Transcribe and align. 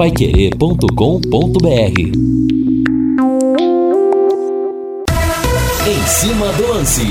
paiquerê.com.br 0.00 2.00
Em 5.86 6.06
cima 6.06 6.50
do 6.54 6.68
lance. 6.68 7.04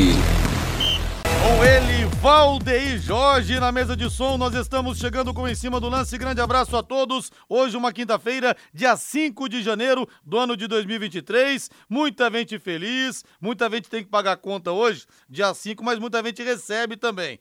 Com 1.40 1.64
ele, 1.64 2.08
Valdeir 2.20 3.00
Jorge 3.00 3.60
na 3.60 3.72
mesa 3.72 3.96
de 3.96 4.10
som. 4.10 4.40
Nós 4.40 4.56
estamos 4.56 4.98
chegando 4.98 5.36
com 5.36 5.48
Em 5.48 5.54
Cima 5.54 5.80
do 5.80 5.88
Lance. 5.88 6.18
Grande 6.18 6.42
abraço 6.42 6.76
a 6.76 6.82
todos. 6.82 7.32
Hoje, 7.48 7.78
uma 7.78 7.94
quinta-feira, 7.94 8.58
dia 8.74 8.98
5 8.98 9.48
de 9.48 9.62
janeiro 9.62 10.10
do 10.26 10.40
ano 10.40 10.58
de 10.58 10.66
2023. 10.66 11.70
Muita 11.88 12.32
gente 12.32 12.58
feliz, 12.58 13.24
muita 13.40 13.70
gente 13.70 13.88
tem 13.88 14.04
que 14.04 14.10
pagar 14.10 14.36
conta 14.38 14.72
hoje, 14.72 15.06
dia 15.30 15.54
5, 15.54 15.84
mas 15.84 16.00
muita 16.00 16.24
gente 16.24 16.42
recebe 16.42 16.98
também. 16.98 17.40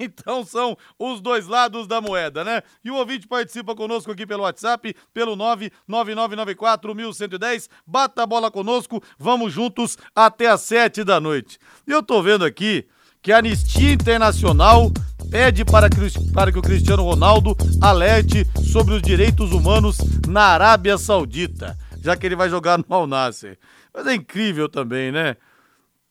Então 0.10 0.44
são 0.44 0.76
os 0.98 1.20
dois 1.20 1.46
lados 1.46 1.86
da 1.86 2.00
moeda, 2.00 2.42
né? 2.42 2.62
E 2.82 2.90
o 2.90 2.96
ouvinte 2.96 3.28
participa 3.28 3.74
conosco 3.74 4.10
aqui 4.10 4.26
pelo 4.26 4.44
WhatsApp, 4.44 4.96
pelo 5.12 5.36
99994-1110. 5.36 7.68
Bata 7.86 8.22
a 8.22 8.26
bola 8.26 8.50
conosco, 8.50 9.02
vamos 9.18 9.52
juntos 9.52 9.98
até 10.14 10.46
às 10.48 10.62
7 10.62 11.04
da 11.04 11.20
noite. 11.20 11.58
E 11.86 11.92
eu 11.92 12.02
tô 12.02 12.22
vendo 12.22 12.46
aqui 12.46 12.88
que 13.22 13.30
a 13.32 13.38
Anistia 13.38 13.92
Internacional 13.92 14.90
pede 15.30 15.64
para, 15.64 15.88
para 16.32 16.50
que 16.50 16.58
o 16.58 16.62
Cristiano 16.62 17.04
Ronaldo 17.04 17.56
alerte 17.80 18.44
sobre 18.72 18.94
os 18.94 19.02
direitos 19.02 19.52
humanos 19.52 19.98
na 20.26 20.44
Arábia 20.44 20.96
Saudita, 20.96 21.76
já 22.02 22.16
que 22.16 22.24
ele 22.26 22.36
vai 22.36 22.48
jogar 22.48 22.78
no 22.78 22.86
Al 22.88 23.06
Nasser. 23.06 23.58
Mas 23.92 24.06
é 24.06 24.14
incrível 24.14 24.66
também, 24.68 25.12
né? 25.12 25.36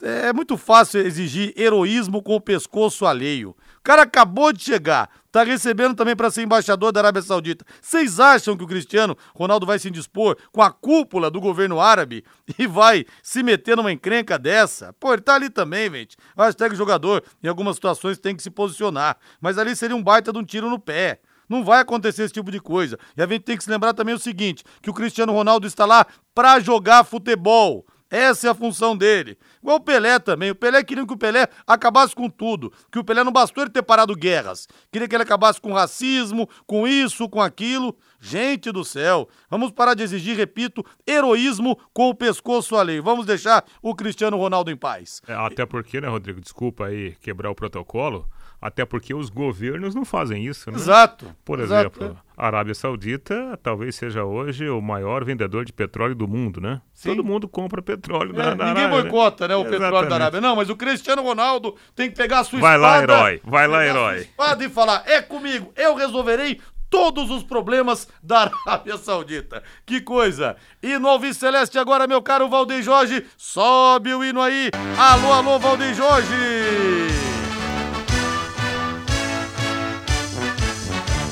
É 0.01 0.31
muito 0.31 0.55
fácil 0.55 1.01
exigir 1.01 1.53
heroísmo 1.57 2.23
com 2.23 2.35
o 2.35 2.41
pescoço 2.41 3.05
alheio. 3.05 3.53
O 3.79 3.81
cara 3.83 4.03
acabou 4.03 4.51
de 4.51 4.63
chegar, 4.63 5.09
tá 5.31 5.43
recebendo 5.43 5.95
também 5.95 6.15
para 6.15 6.29
ser 6.29 6.43
embaixador 6.43 6.91
da 6.91 6.99
Arábia 6.99 7.21
Saudita. 7.21 7.65
Vocês 7.81 8.19
acham 8.19 8.57
que 8.57 8.63
o 8.63 8.67
Cristiano 8.67 9.17
Ronaldo 9.33 9.65
vai 9.65 9.79
se 9.79 9.87
indispor 9.87 10.37
com 10.51 10.61
a 10.61 10.69
cúpula 10.69 11.31
do 11.31 11.39
governo 11.39 11.79
árabe 11.79 12.23
e 12.59 12.67
vai 12.67 13.05
se 13.23 13.41
meter 13.41 13.77
numa 13.77 13.91
encrenca 13.91 14.37
dessa? 14.37 14.93
Pô, 14.99 15.13
ele 15.13 15.21
tá 15.21 15.35
ali 15.35 15.49
também, 15.49 15.89
gente. 15.89 16.17
O 16.35 16.41
hashtag 16.41 16.75
jogador, 16.75 17.23
em 17.41 17.47
algumas 17.47 17.77
situações, 17.77 18.19
tem 18.19 18.35
que 18.35 18.43
se 18.43 18.51
posicionar. 18.51 19.17
Mas 19.39 19.57
ali 19.57 19.75
seria 19.75 19.95
um 19.95 20.03
baita 20.03 20.33
de 20.33 20.39
um 20.39 20.43
tiro 20.43 20.69
no 20.69 20.77
pé. 20.77 21.21
Não 21.47 21.63
vai 21.63 21.79
acontecer 21.79 22.23
esse 22.23 22.33
tipo 22.33 22.51
de 22.51 22.59
coisa. 22.59 22.99
E 23.17 23.21
a 23.21 23.25
gente 23.25 23.41
tem 23.41 23.57
que 23.57 23.63
se 23.63 23.71
lembrar 23.71 23.93
também 23.93 24.13
o 24.13 24.19
seguinte: 24.19 24.63
que 24.81 24.89
o 24.89 24.93
Cristiano 24.93 25.33
Ronaldo 25.33 25.65
está 25.65 25.85
lá 25.85 26.05
para 26.35 26.59
jogar 26.59 27.03
futebol. 27.03 27.85
Essa 28.11 28.47
é 28.47 28.49
a 28.49 28.55
função 28.55 28.97
dele. 28.97 29.37
Igual 29.61 29.77
o 29.77 29.81
Pelé 29.81 30.19
também. 30.19 30.51
O 30.51 30.55
Pelé 30.55 30.83
queria 30.83 31.05
que 31.05 31.13
o 31.13 31.17
Pelé 31.17 31.47
acabasse 31.67 32.15
com 32.15 32.29
tudo. 32.29 32.71
Que 32.91 32.99
o 32.99 33.03
Pelé 33.03 33.23
não 33.23 33.31
bastou 33.31 33.63
ele 33.63 33.71
ter 33.71 33.83
parado 33.83 34.15
guerras. 34.15 34.67
Queria 34.91 35.07
que 35.07 35.15
ele 35.15 35.23
acabasse 35.23 35.59
com 35.59 35.73
racismo, 35.73 36.49
com 36.65 36.87
isso, 36.87 37.27
com 37.29 37.41
aquilo. 37.41 37.95
Gente 38.21 38.71
do 38.71 38.83
céu, 38.83 39.29
vamos 39.49 39.71
parar 39.71 39.93
de 39.93 40.03
exigir, 40.03 40.35
repito, 40.35 40.85
heroísmo 41.07 41.79
com 41.93 42.09
o 42.09 42.15
pescoço 42.15 42.75
alheio. 42.75 43.01
Vamos 43.01 43.25
deixar 43.25 43.63
o 43.81 43.95
Cristiano 43.95 44.37
Ronaldo 44.37 44.69
em 44.69 44.75
paz. 44.75 45.21
É, 45.25 45.33
até 45.33 45.65
porque, 45.65 46.01
né, 46.01 46.07
Rodrigo? 46.09 46.41
Desculpa 46.41 46.87
aí 46.87 47.15
quebrar 47.21 47.49
o 47.49 47.55
protocolo. 47.55 48.27
Até 48.61 48.83
porque 48.83 49.13
os 49.13 49.29
governos 49.29 49.95
não 49.95 50.03
fazem 50.03 50.45
isso, 50.45 50.69
né? 50.69 50.77
Exato. 50.77 51.33
Por 51.45 51.59
exato, 51.61 51.97
exemplo, 52.03 52.19
a 52.35 52.45
Arábia 52.47 52.75
Saudita 52.75 53.57
talvez 53.63 53.95
seja 53.95 54.25
hoje 54.25 54.67
o 54.69 54.81
maior 54.81 55.23
vendedor 55.23 55.63
de 55.63 55.71
petróleo 55.71 56.13
do 56.13 56.27
mundo, 56.27 56.59
né? 56.59 56.81
Sim. 56.93 57.09
Todo 57.09 57.23
mundo 57.23 57.47
compra 57.47 57.81
petróleo 57.81 58.31
É, 58.31 58.33
da, 58.35 58.53
da 58.55 58.65
ninguém 58.65 58.83
Arábia, 58.83 59.01
boicota, 59.03 59.47
né, 59.47 59.55
o 59.55 59.59
Exatamente. 59.61 59.81
petróleo 59.81 60.09
da 60.09 60.15
Arábia. 60.15 60.41
Não, 60.41 60.55
mas 60.57 60.69
o 60.69 60.75
Cristiano 60.75 61.21
Ronaldo 61.21 61.75
tem 61.95 62.09
que 62.09 62.17
pegar 62.17 62.39
a 62.39 62.43
sua 62.43 62.59
Vai 62.59 62.77
lá, 62.77 62.99
espada. 62.99 63.13
herói. 63.13 63.41
Vai 63.45 63.67
lá, 63.67 63.77
pegar 63.79 63.91
a 63.91 63.93
sua 63.93 64.01
herói. 64.11 64.21
espada 64.23 64.65
e 64.65 64.69
falar: 64.69 65.03
é 65.05 65.21
comigo, 65.21 65.71
eu 65.77 65.95
resolverei 65.95 66.59
todos 66.89 67.29
os 67.29 67.43
problemas 67.43 68.09
da 68.21 68.51
Arábia 68.67 68.97
Saudita. 68.97 69.63
Que 69.85 70.01
coisa! 70.01 70.57
E 70.83 70.97
no 70.99 71.07
Alves 71.07 71.37
Celeste 71.37 71.77
agora, 71.79 72.07
meu 72.07 72.21
caro 72.21 72.49
Valdeir 72.49 72.83
Jorge, 72.83 73.25
sobe 73.37 74.13
o 74.13 74.21
hino 74.21 74.41
aí. 74.41 74.69
Alô, 74.97 75.31
alô, 75.31 75.59
Valdeir 75.59 75.93
Jorge! 75.95 76.35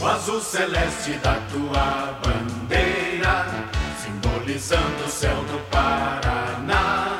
O 0.08 0.10
azul 0.10 0.40
celeste 0.40 1.12
da 1.16 1.36
tua 1.52 2.18
bandeira, 2.24 3.46
simbolizando 4.02 5.04
o 5.06 5.10
céu 5.10 5.36
do 5.36 5.60
Paraná. 5.70 7.20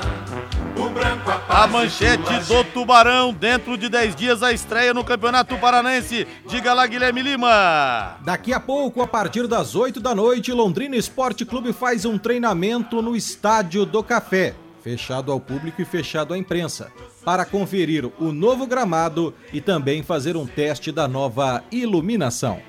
O 0.74 0.90
branco 0.92 1.30
a 1.30 1.38
paz 1.38 1.64
A 1.66 1.68
manchete 1.68 2.40
do 2.48 2.64
Tubarão, 2.64 3.34
dentro 3.34 3.78
de 3.78 3.90
10 3.90 4.16
dias, 4.16 4.42
a 4.42 4.54
estreia 4.54 4.94
no 4.94 5.04
Campeonato 5.04 5.58
Paranense. 5.58 6.26
Diga 6.48 6.74
lá, 6.74 6.88
Guilherme 6.88 7.22
Lima. 7.22 8.16
Daqui 8.22 8.54
a 8.54 8.60
pouco, 8.60 9.02
a 9.02 9.08
partir 9.08 9.48
das 9.48 9.76
8 9.76 10.00
da 10.00 10.16
noite, 10.16 10.54
Londrina 10.54 10.96
Esporte 10.96 11.44
Clube 11.44 11.74
faz 11.74 12.06
um 12.06 12.18
treinamento 12.18 13.02
no 13.02 13.18
Estádio 13.18 13.86
do 13.86 14.02
Café, 14.02 14.56
fechado 14.82 15.30
ao 15.30 15.42
público 15.42 15.82
e 15.82 15.86
fechado 15.86 16.34
à 16.34 16.38
imprensa, 16.38 16.90
para 17.26 17.44
conferir 17.44 18.10
o 18.18 18.32
novo 18.32 18.66
gramado 18.66 19.34
e 19.52 19.60
também 19.60 20.02
fazer 20.04 20.38
um 20.38 20.48
teste 20.48 20.90
da 20.90 21.06
nova 21.06 21.62
iluminação. 21.70 22.62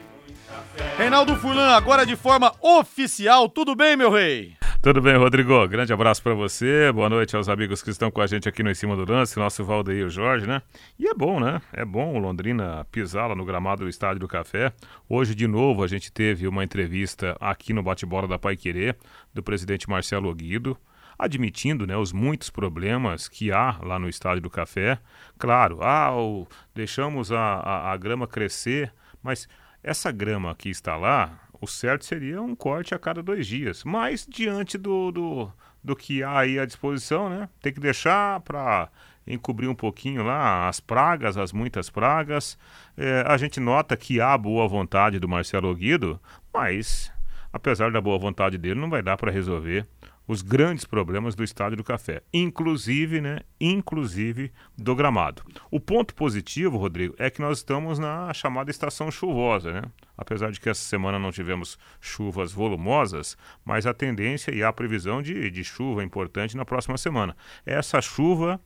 Reinaldo 0.97 1.37
Fulan, 1.37 1.71
agora 1.77 2.05
de 2.05 2.17
forma 2.17 2.53
oficial. 2.61 3.49
Tudo 3.49 3.75
bem, 3.75 3.97
meu 3.97 4.11
rei? 4.11 4.57
Tudo 4.81 5.01
bem, 5.01 5.17
Rodrigo? 5.17 5.67
Grande 5.67 5.93
abraço 5.93 6.23
pra 6.23 6.35
você. 6.35 6.91
Boa 6.93 7.09
noite 7.09 7.35
aos 7.37 7.49
amigos 7.49 7.83
que 7.83 7.91
estão 7.91 8.11
com 8.11 8.21
a 8.21 8.27
gente 8.27 8.49
aqui 8.49 8.63
no 8.63 8.71
Em 8.71 8.75
Cima 8.75 8.95
do 8.97 9.11
Lance, 9.11 9.39
nosso 9.39 9.65
Valdeir 9.65 10.09
Jorge, 10.09 10.47
né? 10.47 10.63
E 10.99 11.07
é 11.09 11.15
bom, 11.15 11.41
né? 11.41 11.61
É 11.73 11.85
bom 11.85 12.15
o 12.15 12.19
Londrina 12.19 12.87
pisar 12.93 13.29
lá 13.29 13.35
no 13.35 13.45
gramado 13.45 13.83
do 13.85 13.89
Estádio 13.89 14.21
do 14.21 14.29
Café. 14.29 14.73
Hoje, 15.09 15.35
de 15.35 15.47
novo, 15.49 15.83
a 15.83 15.89
gente 15.89 16.13
teve 16.13 16.47
uma 16.47 16.63
entrevista 16.63 17.37
aqui 17.41 17.73
no 17.73 17.83
Bate-Bola 17.83 18.29
da 18.29 18.39
Pai 18.39 18.57
Querer, 18.57 18.97
do 19.35 19.43
presidente 19.43 19.89
Marcelo 19.91 20.33
Guido, 20.35 20.77
admitindo 21.19 21.87
né, 21.87 21.97
os 21.97 22.13
muitos 22.13 22.51
problemas 22.51 23.27
que 23.29 23.51
há 23.51 23.79
lá 23.83 23.99
no 23.99 24.09
Estádio 24.09 24.43
do 24.43 24.51
Café. 24.51 24.99
Claro, 25.39 25.83
ah, 25.83 26.15
o- 26.17 26.47
deixamos 26.75 27.33
a, 27.33 27.39
a, 27.41 27.93
a 27.93 27.97
grama 27.97 28.29
crescer, 28.29 28.93
mas 29.21 29.49
essa 29.89 30.13
grama 30.13 30.55
que 30.55 30.69
está 30.69 30.97
lá, 30.97 31.41
o 31.61 31.67
certo 31.67 32.05
seria 32.05 32.43
um 32.43 32.55
corte 32.55 32.95
a 32.95 32.99
cada 32.99 33.23
dois 33.23 33.47
dias. 33.47 33.83
Mas 33.85 34.27
diante 34.29 34.77
do, 34.77 35.11
do, 35.11 35.53
do 35.83 35.97
que 35.97 36.23
há 36.23 36.41
aí 36.41 36.59
à 36.59 36.67
disposição, 36.67 37.31
né? 37.31 37.49
Tem 37.63 37.73
que 37.73 37.81
deixar 37.81 38.41
para 38.41 38.91
encobrir 39.27 39.69
um 39.69 39.75
pouquinho 39.75 40.23
lá 40.23 40.69
as 40.69 40.79
pragas, 40.79 41.39
as 41.39 41.53
muitas 41.53 41.89
pragas. 41.89 42.59
É, 42.97 43.25
a 43.27 43.37
gente 43.39 43.59
nota 43.61 43.97
que 43.97 44.21
há 44.21 44.37
boa 44.37 44.69
vontade 44.69 45.19
do 45.19 45.29
Marcelo 45.29 45.75
Guido, 45.75 46.21
mas 46.53 47.11
apesar 47.51 47.91
da 47.91 48.01
boa 48.01 48.19
vontade 48.19 48.59
dele, 48.59 48.79
não 48.79 48.91
vai 48.91 49.03
dar 49.03 49.17
para 49.17 49.33
resolver 49.33 49.87
os 50.29 50.43
grandes 50.43 50.85
problemas 50.85 51.35
do 51.35 51.43
Estádio 51.43 51.79
do 51.79 51.83
Café, 51.83 52.23
inclusive, 52.33 53.19
né, 53.21 53.41
inclusive 53.59 54.53
do 54.77 54.95
gramado. 54.95 55.43
O 55.71 55.81
ponto 55.81 56.15
positivo, 56.15 56.77
Rodrigo, 56.77 57.15
é 57.19 57.31
que 57.31 57.41
nós 57.41 57.59
estamos 57.59 57.99
na 57.99 58.33
chamada 58.35 58.71
estação 58.71 59.11
chuvosa, 59.11 59.73
né? 59.73 59.83
Apesar 60.17 60.51
de 60.53 60.61
que 60.61 60.69
essa 60.69 60.83
semana 60.83 61.19
não 61.19 61.33
tivemos 61.33 61.79
chuvas 62.01 62.53
volumosas, 62.53 63.39
mas 63.65 63.87
a 63.87 63.95
tendência 63.95 64.55
e 64.55 64.63
a 64.63 64.73
previsão 64.73 65.23
de, 65.23 65.51
de 65.51 65.65
chuva 65.65 66.05
importante 66.05 66.57
na 66.57 66.65
próxima 66.65 66.99
semana. 66.99 67.35
Essa 67.65 68.03
chuva 68.03 68.61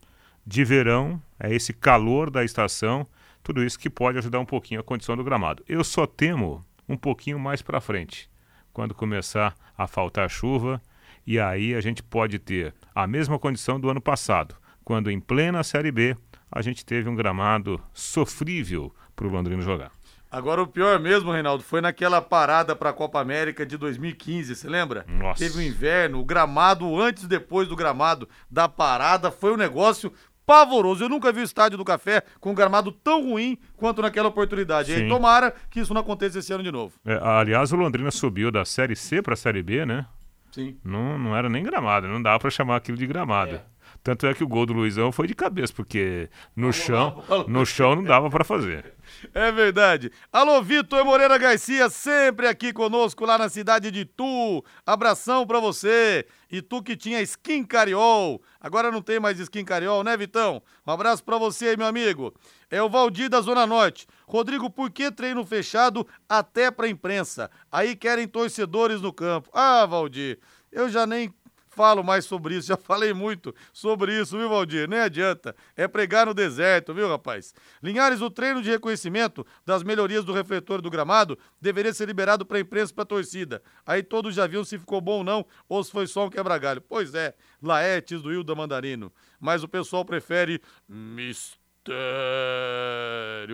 de 0.44 0.64
verão, 0.64 1.22
é 1.38 1.54
esse 1.54 1.72
calor 1.72 2.28
da 2.28 2.44
estação, 2.44 3.06
tudo 3.42 3.62
isso 3.62 3.78
que 3.78 3.88
pode 3.88 4.18
ajudar 4.18 4.40
um 4.40 4.44
pouquinho 4.44 4.80
a 4.80 4.84
condição 4.84 5.16
do 5.16 5.22
gramado. 5.22 5.62
Eu 5.68 5.84
só 5.84 6.06
temo 6.06 6.64
um 6.88 6.96
pouquinho 6.96 7.38
mais 7.38 7.62
para 7.62 7.80
frente, 7.80 8.28
quando 8.72 8.94
começar 8.94 9.54
a 9.78 9.86
faltar 9.86 10.28
chuva, 10.28 10.82
e 11.26 11.38
aí 11.38 11.74
a 11.74 11.80
gente 11.80 12.02
pode 12.02 12.38
ter 12.38 12.74
a 12.94 13.06
mesma 13.06 13.38
condição 13.38 13.78
do 13.78 13.88
ano 13.88 14.00
passado, 14.00 14.54
quando 14.84 15.10
em 15.10 15.20
plena 15.20 15.62
Série 15.62 15.92
B 15.92 16.16
a 16.50 16.60
gente 16.60 16.84
teve 16.84 17.08
um 17.08 17.14
gramado 17.14 17.80
sofrível 17.92 18.94
para 19.16 19.26
o 19.26 19.30
Londrino 19.30 19.62
jogar. 19.62 19.90
Agora 20.30 20.62
o 20.62 20.66
pior 20.66 20.98
mesmo, 20.98 21.30
Reinaldo, 21.30 21.62
foi 21.62 21.82
naquela 21.82 22.22
parada 22.22 22.74
para 22.74 22.88
a 22.88 22.92
Copa 22.92 23.20
América 23.20 23.66
de 23.66 23.76
2015, 23.76 24.56
você 24.56 24.66
lembra? 24.66 25.04
Nossa. 25.06 25.44
Teve 25.44 25.58
o 25.58 25.62
inverno, 25.62 26.20
o 26.20 26.24
gramado 26.24 26.98
antes 26.98 27.24
e 27.24 27.28
depois 27.28 27.68
do 27.68 27.76
gramado 27.76 28.26
da 28.50 28.66
parada, 28.66 29.30
foi 29.30 29.52
um 29.52 29.58
negócio 29.58 30.10
pavoroso. 30.46 31.04
Eu 31.04 31.08
nunca 31.10 31.30
vi 31.32 31.40
o 31.40 31.44
estádio 31.44 31.76
do 31.76 31.84
Café 31.84 32.22
com 32.40 32.52
um 32.52 32.54
gramado 32.54 32.90
tão 32.90 33.22
ruim 33.22 33.58
quanto 33.76 34.00
naquela 34.00 34.28
oportunidade. 34.28 34.90
E 34.90 34.94
aí, 34.94 35.00
Sim. 35.02 35.08
tomara 35.08 35.54
que 35.70 35.80
isso 35.80 35.92
não 35.92 36.00
aconteça 36.00 36.38
esse 36.38 36.50
ano 36.50 36.64
de 36.64 36.72
novo. 36.72 36.94
É, 37.04 37.18
aliás, 37.22 37.70
o 37.70 37.76
Londrina 37.76 38.10
subiu 38.10 38.50
da 38.50 38.64
Série 38.64 38.96
C 38.96 39.20
para 39.20 39.34
a 39.34 39.36
Série 39.36 39.62
B, 39.62 39.84
né? 39.84 40.06
Sim. 40.52 40.78
Não, 40.84 41.18
não 41.18 41.36
era 41.36 41.48
nem 41.48 41.64
gramado, 41.64 42.06
não 42.06 42.22
dava 42.22 42.38
para 42.38 42.50
chamar 42.50 42.76
aquilo 42.76 42.96
de 42.96 43.06
gramado. 43.06 43.56
É. 43.56 43.64
Tanto 44.02 44.26
é 44.26 44.34
que 44.34 44.42
o 44.42 44.48
gol 44.48 44.66
do 44.66 44.72
Luizão 44.72 45.12
foi 45.12 45.28
de 45.28 45.34
cabeça, 45.34 45.72
porque 45.72 46.28
no 46.56 46.72
chão, 46.72 47.22
no 47.46 47.64
chão 47.64 47.94
não 47.94 48.02
dava 48.02 48.28
para 48.28 48.42
fazer. 48.42 48.94
É 49.32 49.52
verdade. 49.52 50.10
Alô, 50.32 50.60
Vitor 50.60 51.04
Moreira 51.04 51.38
Garcia, 51.38 51.88
sempre 51.88 52.48
aqui 52.48 52.72
conosco 52.72 53.24
lá 53.24 53.38
na 53.38 53.48
cidade 53.48 53.92
de 53.92 54.04
Tu. 54.04 54.64
Abração 54.84 55.46
pra 55.46 55.60
você. 55.60 56.26
E 56.50 56.60
tu 56.60 56.82
que 56.82 56.96
tinha 56.96 57.22
skin 57.22 57.64
cariol. 57.64 58.42
Agora 58.60 58.90
não 58.90 59.00
tem 59.00 59.20
mais 59.20 59.38
skin 59.38 59.64
cariol, 59.64 60.02
né, 60.02 60.16
Vitão? 60.16 60.62
Um 60.86 60.90
abraço 60.90 61.22
pra 61.22 61.38
você 61.38 61.68
aí, 61.68 61.76
meu 61.76 61.86
amigo. 61.86 62.34
É 62.70 62.82
o 62.82 62.90
Valdir 62.90 63.30
da 63.30 63.40
Zona 63.40 63.66
Norte. 63.66 64.06
Rodrigo, 64.26 64.68
por 64.68 64.90
que 64.90 65.10
treino 65.10 65.46
fechado 65.46 66.06
até 66.28 66.70
pra 66.70 66.88
imprensa? 66.88 67.50
Aí 67.70 67.94
querem 67.94 68.26
torcedores 68.26 69.00
no 69.00 69.12
campo. 69.12 69.48
Ah, 69.52 69.86
Valdir, 69.86 70.40
eu 70.70 70.88
já 70.88 71.06
nem 71.06 71.32
falo 71.74 72.02
mais 72.02 72.24
sobre 72.24 72.56
isso, 72.56 72.68
já 72.72 72.76
falei 72.76 73.12
muito 73.12 73.54
sobre 73.72 74.18
isso, 74.18 74.36
viu, 74.36 74.48
Valdir? 74.48 74.88
Nem 74.88 75.00
adianta. 75.00 75.54
É 75.76 75.88
pregar 75.88 76.26
no 76.26 76.34
deserto, 76.34 76.94
viu, 76.94 77.08
rapaz? 77.08 77.54
Linhares, 77.82 78.20
o 78.20 78.30
treino 78.30 78.62
de 78.62 78.70
reconhecimento 78.70 79.46
das 79.64 79.82
melhorias 79.82 80.24
do 80.24 80.32
refletor 80.32 80.80
do 80.80 80.90
gramado 80.90 81.38
deveria 81.60 81.92
ser 81.92 82.06
liberado 82.06 82.44
para 82.44 82.58
a 82.58 82.60
imprensa 82.60 82.92
e 82.92 82.94
para 82.94 83.02
a 83.02 83.06
torcida. 83.06 83.62
Aí 83.86 84.02
todos 84.02 84.34
já 84.34 84.46
viram 84.46 84.64
se 84.64 84.78
ficou 84.78 85.00
bom 85.00 85.18
ou 85.18 85.24
não, 85.24 85.46
ou 85.68 85.82
se 85.82 85.90
foi 85.90 86.06
só 86.06 86.26
um 86.26 86.30
quebra-galho. 86.30 86.80
Pois 86.80 87.14
é, 87.14 87.34
Laetes 87.62 88.22
do 88.22 88.32
Hilda 88.32 88.54
Mandarino. 88.54 89.12
Mas 89.40 89.62
o 89.62 89.68
pessoal 89.68 90.04
prefere 90.04 90.60
mistério. 90.88 91.60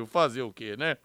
Fazer 0.07 0.43
o 0.43 0.53
quê, 0.53 0.77
né? 0.77 0.99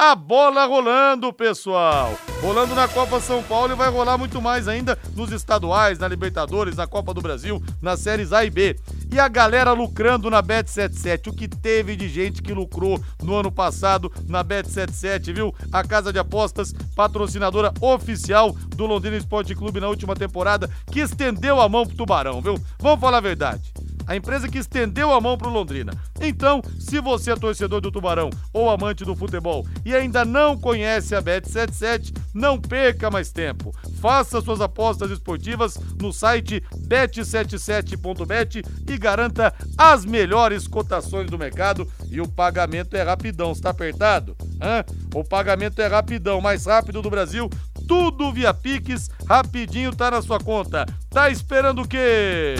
A 0.00 0.14
bola 0.14 0.64
rolando, 0.64 1.30
pessoal. 1.30 2.18
Rolando 2.40 2.74
na 2.74 2.88
Copa 2.88 3.20
São 3.20 3.42
Paulo 3.42 3.74
e 3.74 3.76
vai 3.76 3.90
rolar 3.90 4.16
muito 4.16 4.40
mais 4.40 4.66
ainda 4.66 4.98
nos 5.14 5.30
estaduais, 5.30 5.98
na 5.98 6.08
Libertadores, 6.08 6.74
na 6.74 6.86
Copa 6.86 7.12
do 7.12 7.20
Brasil, 7.20 7.62
nas 7.82 8.00
séries 8.00 8.32
A 8.32 8.42
e 8.42 8.48
B. 8.48 8.80
E 9.12 9.20
a 9.20 9.28
galera 9.28 9.72
lucrando 9.72 10.30
na 10.30 10.42
Bet77. 10.42 11.26
O 11.26 11.34
que 11.34 11.46
teve 11.46 11.96
de 11.96 12.08
gente 12.08 12.40
que 12.40 12.54
lucrou 12.54 12.98
no 13.22 13.34
ano 13.34 13.52
passado 13.52 14.10
na 14.26 14.42
Bet77, 14.42 15.34
viu? 15.34 15.54
A 15.70 15.84
casa 15.84 16.10
de 16.10 16.18
apostas, 16.18 16.72
patrocinadora 16.96 17.70
oficial 17.78 18.52
do 18.74 18.86
Londrina 18.86 19.18
Esporte 19.18 19.54
Clube 19.54 19.80
na 19.80 19.88
última 19.88 20.16
temporada, 20.16 20.70
que 20.90 21.00
estendeu 21.00 21.60
a 21.60 21.68
mão 21.68 21.86
pro 21.86 21.94
Tubarão, 21.94 22.40
viu? 22.40 22.58
Vamos 22.78 23.00
falar 23.00 23.18
a 23.18 23.20
verdade 23.20 23.70
a 24.06 24.16
empresa 24.16 24.48
que 24.48 24.58
estendeu 24.58 25.12
a 25.12 25.20
mão 25.20 25.36
para 25.36 25.48
o 25.48 25.52
Londrina. 25.52 25.92
Então, 26.20 26.60
se 26.78 27.00
você 27.00 27.32
é 27.32 27.36
torcedor 27.36 27.80
do 27.80 27.90
Tubarão 27.90 28.30
ou 28.52 28.70
amante 28.70 29.04
do 29.04 29.16
futebol 29.16 29.66
e 29.84 29.94
ainda 29.94 30.24
não 30.24 30.58
conhece 30.58 31.14
a 31.14 31.22
Bet77, 31.22 32.14
não 32.34 32.60
perca 32.60 33.10
mais 33.10 33.32
tempo. 33.32 33.74
Faça 34.00 34.40
suas 34.40 34.60
apostas 34.60 35.10
esportivas 35.10 35.78
no 36.00 36.12
site 36.12 36.62
bet77.bet 36.86 38.64
e 38.88 38.98
garanta 38.98 39.54
as 39.76 40.04
melhores 40.04 40.66
cotações 40.66 41.30
do 41.30 41.38
mercado 41.38 41.86
e 42.10 42.20
o 42.20 42.28
pagamento 42.28 42.96
é 42.96 43.02
rapidão. 43.02 43.52
Está 43.52 43.70
apertado? 43.70 44.36
Hã? 44.60 44.84
O 45.14 45.24
pagamento 45.24 45.80
é 45.80 45.86
rapidão, 45.86 46.40
mais 46.40 46.66
rápido 46.66 47.02
do 47.02 47.10
Brasil. 47.10 47.48
Tudo 47.86 48.32
via 48.32 48.54
Pix, 48.54 49.10
rapidinho 49.26 49.94
tá 49.94 50.10
na 50.10 50.22
sua 50.22 50.38
conta. 50.38 50.86
Tá 51.08 51.30
esperando 51.30 51.82
o 51.82 51.88
quê? 51.88 52.54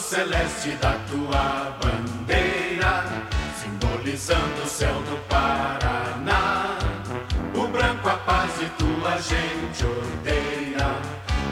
Celeste 0.00 0.70
da 0.80 0.98
tua 1.10 1.76
bandeira, 1.82 3.04
simbolizando 3.60 4.62
o 4.64 4.66
céu 4.66 4.94
do 5.02 5.16
Paraná. 5.28 6.78
O 7.54 7.68
branco 7.68 8.08
a 8.08 8.16
paz 8.16 8.50
e 8.62 8.82
tua 8.82 9.18
gente 9.20 9.84
odeia. 9.84 10.96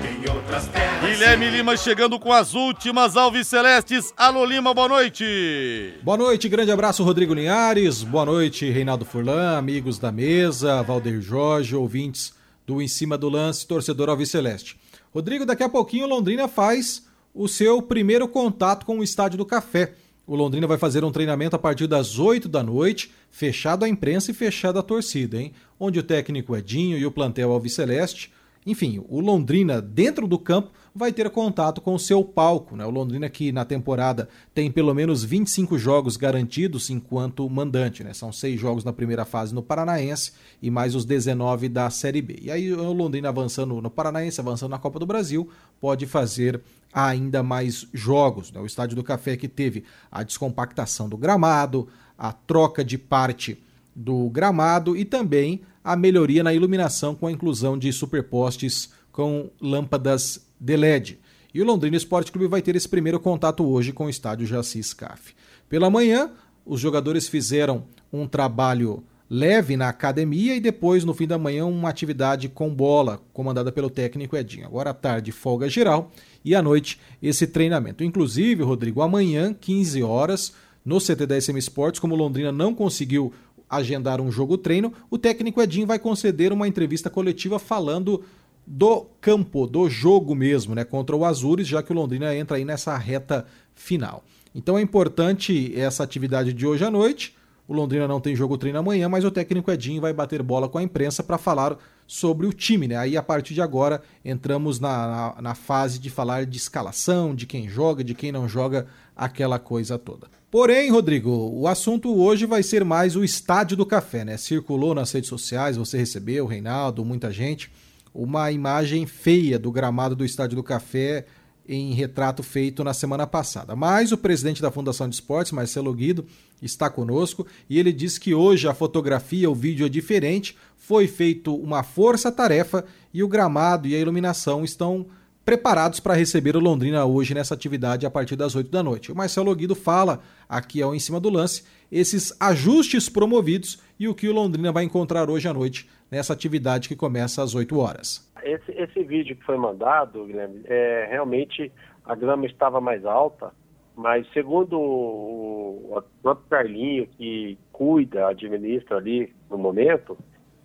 Em 0.02 0.30
outras 0.30 0.66
terras. 0.68 1.10
Guilherme 1.10 1.50
Lima 1.50 1.76
chegando 1.76 2.18
com 2.18 2.32
as 2.32 2.54
últimas 2.54 3.16
Alves 3.16 3.46
Celestes. 3.46 4.12
Alô 4.16 4.44
Lima, 4.44 4.72
boa 4.72 4.88
noite. 4.88 5.94
Boa 6.02 6.16
noite, 6.16 6.48
grande 6.48 6.72
abraço, 6.72 7.04
Rodrigo 7.04 7.34
Linhares. 7.34 8.02
Boa 8.02 8.24
noite, 8.24 8.68
Reinaldo 8.70 9.04
Furlan, 9.04 9.58
amigos 9.58 9.98
da 9.98 10.10
mesa, 10.10 10.82
Valdeir 10.82 11.20
Jorge, 11.20 11.76
ouvintes 11.76 12.32
do 12.66 12.80
Em 12.80 12.88
Cima 12.88 13.18
do 13.18 13.28
Lance, 13.28 13.66
torcedor 13.66 14.08
Alves 14.08 14.30
Celeste. 14.30 14.76
Rodrigo, 15.12 15.44
daqui 15.44 15.62
a 15.62 15.68
pouquinho 15.68 16.06
Londrina 16.06 16.48
faz 16.48 17.07
o 17.38 17.46
seu 17.46 17.80
primeiro 17.80 18.26
contato 18.26 18.84
com 18.84 18.98
o 18.98 19.04
Estádio 19.04 19.38
do 19.38 19.46
Café. 19.46 19.94
O 20.26 20.34
Londrina 20.34 20.66
vai 20.66 20.76
fazer 20.76 21.04
um 21.04 21.12
treinamento 21.12 21.54
a 21.54 21.58
partir 21.58 21.86
das 21.86 22.18
8 22.18 22.48
da 22.48 22.64
noite, 22.64 23.12
fechado 23.30 23.84
à 23.84 23.88
imprensa 23.88 24.32
e 24.32 24.34
fechado 24.34 24.76
à 24.76 24.82
torcida, 24.82 25.40
hein? 25.40 25.52
Onde 25.78 26.00
o 26.00 26.02
técnico 26.02 26.56
Edinho 26.56 26.98
e 26.98 27.06
o 27.06 27.12
plantel 27.12 27.52
Alves 27.52 27.74
Celeste 27.74 28.32
enfim, 28.68 29.02
o 29.08 29.20
Londrina, 29.20 29.80
dentro 29.80 30.26
do 30.26 30.38
campo, 30.38 30.70
vai 30.98 31.12
ter 31.12 31.30
contato 31.30 31.80
com 31.80 31.94
o 31.94 31.98
seu 31.98 32.24
palco. 32.24 32.76
Né? 32.76 32.84
O 32.84 32.90
Londrina, 32.90 33.30
que 33.30 33.52
na 33.52 33.64
temporada 33.64 34.28
tem 34.52 34.70
pelo 34.70 34.92
menos 34.92 35.22
25 35.22 35.78
jogos 35.78 36.16
garantidos 36.16 36.90
enquanto 36.90 37.48
mandante. 37.48 38.02
Né? 38.02 38.12
São 38.12 38.32
seis 38.32 38.60
jogos 38.60 38.82
na 38.82 38.92
primeira 38.92 39.24
fase 39.24 39.54
no 39.54 39.62
Paranaense 39.62 40.32
e 40.60 40.70
mais 40.70 40.96
os 40.96 41.04
19 41.04 41.68
da 41.68 41.88
Série 41.88 42.20
B. 42.20 42.40
E 42.42 42.50
aí 42.50 42.72
o 42.72 42.92
Londrina 42.92 43.28
avançando 43.28 43.80
no 43.80 43.88
Paranaense, 43.88 44.40
avançando 44.40 44.72
na 44.72 44.78
Copa 44.78 44.98
do 44.98 45.06
Brasil, 45.06 45.48
pode 45.80 46.04
fazer 46.04 46.60
ainda 46.92 47.42
mais 47.42 47.86
jogos. 47.94 48.50
Né? 48.50 48.60
O 48.60 48.66
Estádio 48.66 48.96
do 48.96 49.04
Café 49.04 49.36
que 49.36 49.46
teve 49.46 49.84
a 50.10 50.24
descompactação 50.24 51.08
do 51.08 51.16
gramado, 51.16 51.86
a 52.18 52.32
troca 52.32 52.84
de 52.84 52.98
parte 52.98 53.62
do 53.94 54.28
gramado 54.30 54.96
e 54.96 55.04
também 55.04 55.60
a 55.84 55.94
melhoria 55.94 56.42
na 56.42 56.52
iluminação 56.52 57.14
com 57.14 57.26
a 57.28 57.32
inclusão 57.32 57.78
de 57.78 57.92
superpostes 57.92 58.90
com 59.18 59.50
lâmpadas 59.60 60.46
de 60.60 60.76
LED. 60.76 61.18
E 61.52 61.60
o 61.60 61.64
Londrina 61.64 61.96
Esporte 61.96 62.30
Clube 62.30 62.46
vai 62.46 62.62
ter 62.62 62.76
esse 62.76 62.88
primeiro 62.88 63.18
contato 63.18 63.68
hoje 63.68 63.92
com 63.92 64.04
o 64.04 64.08
estádio 64.08 64.46
Jaci 64.46 64.80
Scaf. 64.80 65.34
Pela 65.68 65.90
manhã, 65.90 66.30
os 66.64 66.80
jogadores 66.80 67.26
fizeram 67.26 67.82
um 68.12 68.28
trabalho 68.28 69.02
leve 69.28 69.76
na 69.76 69.88
academia 69.88 70.54
e 70.54 70.60
depois, 70.60 71.04
no 71.04 71.12
fim 71.12 71.26
da 71.26 71.36
manhã, 71.36 71.66
uma 71.66 71.88
atividade 71.88 72.48
com 72.48 72.72
bola, 72.72 73.20
comandada 73.32 73.72
pelo 73.72 73.90
técnico 73.90 74.36
Edinho. 74.36 74.66
Agora 74.66 74.90
à 74.90 74.94
tarde, 74.94 75.32
folga 75.32 75.68
geral 75.68 76.12
e 76.44 76.54
à 76.54 76.62
noite, 76.62 77.00
esse 77.20 77.44
treinamento. 77.44 78.04
Inclusive, 78.04 78.62
Rodrigo, 78.62 79.02
amanhã, 79.02 79.52
15 79.52 80.00
horas, 80.00 80.52
no 80.84 81.00
CT 81.00 81.26
da 81.26 81.40
SM 81.40 81.58
Sports, 81.58 81.98
como 81.98 82.14
Londrina 82.14 82.52
não 82.52 82.72
conseguiu 82.72 83.32
agendar 83.68 84.20
um 84.20 84.30
jogo 84.30 84.56
treino, 84.56 84.92
o 85.10 85.18
técnico 85.18 85.60
Edinho 85.60 85.88
vai 85.88 85.98
conceder 85.98 86.52
uma 86.52 86.68
entrevista 86.68 87.10
coletiva 87.10 87.58
falando 87.58 88.22
do 88.70 89.06
campo, 89.18 89.66
do 89.66 89.88
jogo 89.88 90.34
mesmo, 90.34 90.74
né, 90.74 90.84
contra 90.84 91.16
o 91.16 91.24
Azures, 91.24 91.66
já 91.66 91.82
que 91.82 91.90
o 91.90 91.94
Londrina 91.94 92.36
entra 92.36 92.58
aí 92.58 92.64
nessa 92.66 92.96
reta 92.98 93.46
final. 93.74 94.22
Então 94.54 94.76
é 94.76 94.82
importante 94.82 95.72
essa 95.74 96.04
atividade 96.04 96.52
de 96.52 96.66
hoje 96.66 96.84
à 96.84 96.90
noite. 96.90 97.34
O 97.66 97.72
Londrina 97.72 98.06
não 98.06 98.20
tem 98.20 98.36
jogo 98.36 98.58
treino 98.58 98.78
amanhã, 98.78 99.08
mas 99.08 99.24
o 99.24 99.30
técnico 99.30 99.70
Edinho 99.70 100.02
vai 100.02 100.12
bater 100.12 100.42
bola 100.42 100.68
com 100.68 100.78
a 100.78 100.82
imprensa 100.82 101.22
para 101.22 101.38
falar 101.38 101.78
sobre 102.06 102.46
o 102.46 102.52
time, 102.52 102.88
né? 102.88 102.96
Aí 102.96 103.16
a 103.16 103.22
partir 103.22 103.54
de 103.54 103.62
agora 103.62 104.02
entramos 104.24 104.80
na, 104.80 105.34
na, 105.36 105.42
na 105.42 105.54
fase 105.54 105.98
de 105.98 106.10
falar 106.10 106.44
de 106.44 106.56
escalação, 106.56 107.34
de 107.34 107.46
quem 107.46 107.68
joga, 107.68 108.04
de 108.04 108.14
quem 108.14 108.32
não 108.32 108.48
joga, 108.48 108.86
aquela 109.16 109.58
coisa 109.58 109.98
toda. 109.98 110.28
Porém, 110.50 110.90
Rodrigo, 110.90 111.30
o 111.30 111.66
assunto 111.66 112.14
hoje 112.18 112.46
vai 112.46 112.62
ser 112.62 112.84
mais 112.84 113.16
o 113.16 113.24
estádio 113.24 113.76
do 113.76 113.84
café, 113.84 114.24
né? 114.24 114.36
Circulou 114.36 114.94
nas 114.94 115.12
redes 115.12 115.28
sociais, 115.28 115.76
você 115.76 115.98
recebeu, 115.98 116.46
Reinaldo, 116.46 117.04
muita 117.04 117.30
gente, 117.30 117.70
uma 118.18 118.50
imagem 118.50 119.06
feia 119.06 119.60
do 119.60 119.70
gramado 119.70 120.16
do 120.16 120.24
estádio 120.24 120.56
do 120.56 120.62
café 120.62 121.24
em 121.68 121.92
retrato 121.92 122.42
feito 122.42 122.82
na 122.82 122.92
semana 122.92 123.28
passada. 123.28 123.76
Mas 123.76 124.10
o 124.10 124.18
presidente 124.18 124.60
da 124.60 124.72
Fundação 124.72 125.08
de 125.08 125.14
Esportes, 125.14 125.52
Marcelo 125.52 125.94
Guido, 125.94 126.26
está 126.60 126.90
conosco 126.90 127.46
e 127.70 127.78
ele 127.78 127.92
diz 127.92 128.18
que 128.18 128.34
hoje 128.34 128.66
a 128.66 128.74
fotografia, 128.74 129.48
o 129.48 129.54
vídeo 129.54 129.86
é 129.86 129.88
diferente, 129.88 130.56
foi 130.76 131.06
feito 131.06 131.54
uma 131.54 131.84
força-tarefa 131.84 132.84
e 133.14 133.22
o 133.22 133.28
gramado 133.28 133.86
e 133.86 133.94
a 133.94 134.00
iluminação 134.00 134.64
estão 134.64 135.06
preparados 135.44 136.00
para 136.00 136.14
receber 136.14 136.56
o 136.56 136.60
Londrina 136.60 137.04
hoje 137.04 137.34
nessa 137.34 137.54
atividade 137.54 138.04
a 138.04 138.10
partir 138.10 138.34
das 138.34 138.56
8 138.56 138.68
da 138.68 138.82
noite. 138.82 139.12
O 139.12 139.16
Marcelo 139.16 139.54
Guido 139.54 139.76
fala 139.76 140.20
aqui 140.48 140.82
ao 140.82 140.92
em 140.92 140.98
cima 140.98 141.20
do 141.20 141.30
lance 141.30 141.62
esses 141.90 142.34
ajustes 142.40 143.08
promovidos 143.08 143.78
e 143.98 144.08
o 144.08 144.14
que 144.14 144.28
o 144.28 144.32
Londrina 144.32 144.72
vai 144.72 144.84
encontrar 144.84 145.30
hoje 145.30 145.46
à 145.46 145.54
noite 145.54 145.88
nessa 146.10 146.32
atividade 146.32 146.88
que 146.88 146.96
começa 146.96 147.42
às 147.42 147.54
8 147.54 147.78
horas. 147.78 148.32
Esse, 148.42 148.72
esse 148.72 149.02
vídeo 149.02 149.36
que 149.36 149.44
foi 149.44 149.56
mandado, 149.56 150.24
Guilherme, 150.24 150.62
é, 150.64 151.08
realmente 151.10 151.72
a 152.04 152.14
grama 152.14 152.46
estava 152.46 152.80
mais 152.80 153.04
alta, 153.04 153.52
mas 153.96 154.26
segundo 154.32 154.78
o, 154.78 155.96
o 155.96 156.02
próprio 156.22 156.48
Carlinho, 156.48 157.06
que 157.06 157.58
cuida, 157.72 158.28
administra 158.28 158.96
ali 158.96 159.34
no 159.50 159.58
momento, 159.58 160.16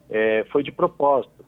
é, 0.10 0.46
foi 0.52 0.64
de 0.64 0.72
propósito. 0.72 1.44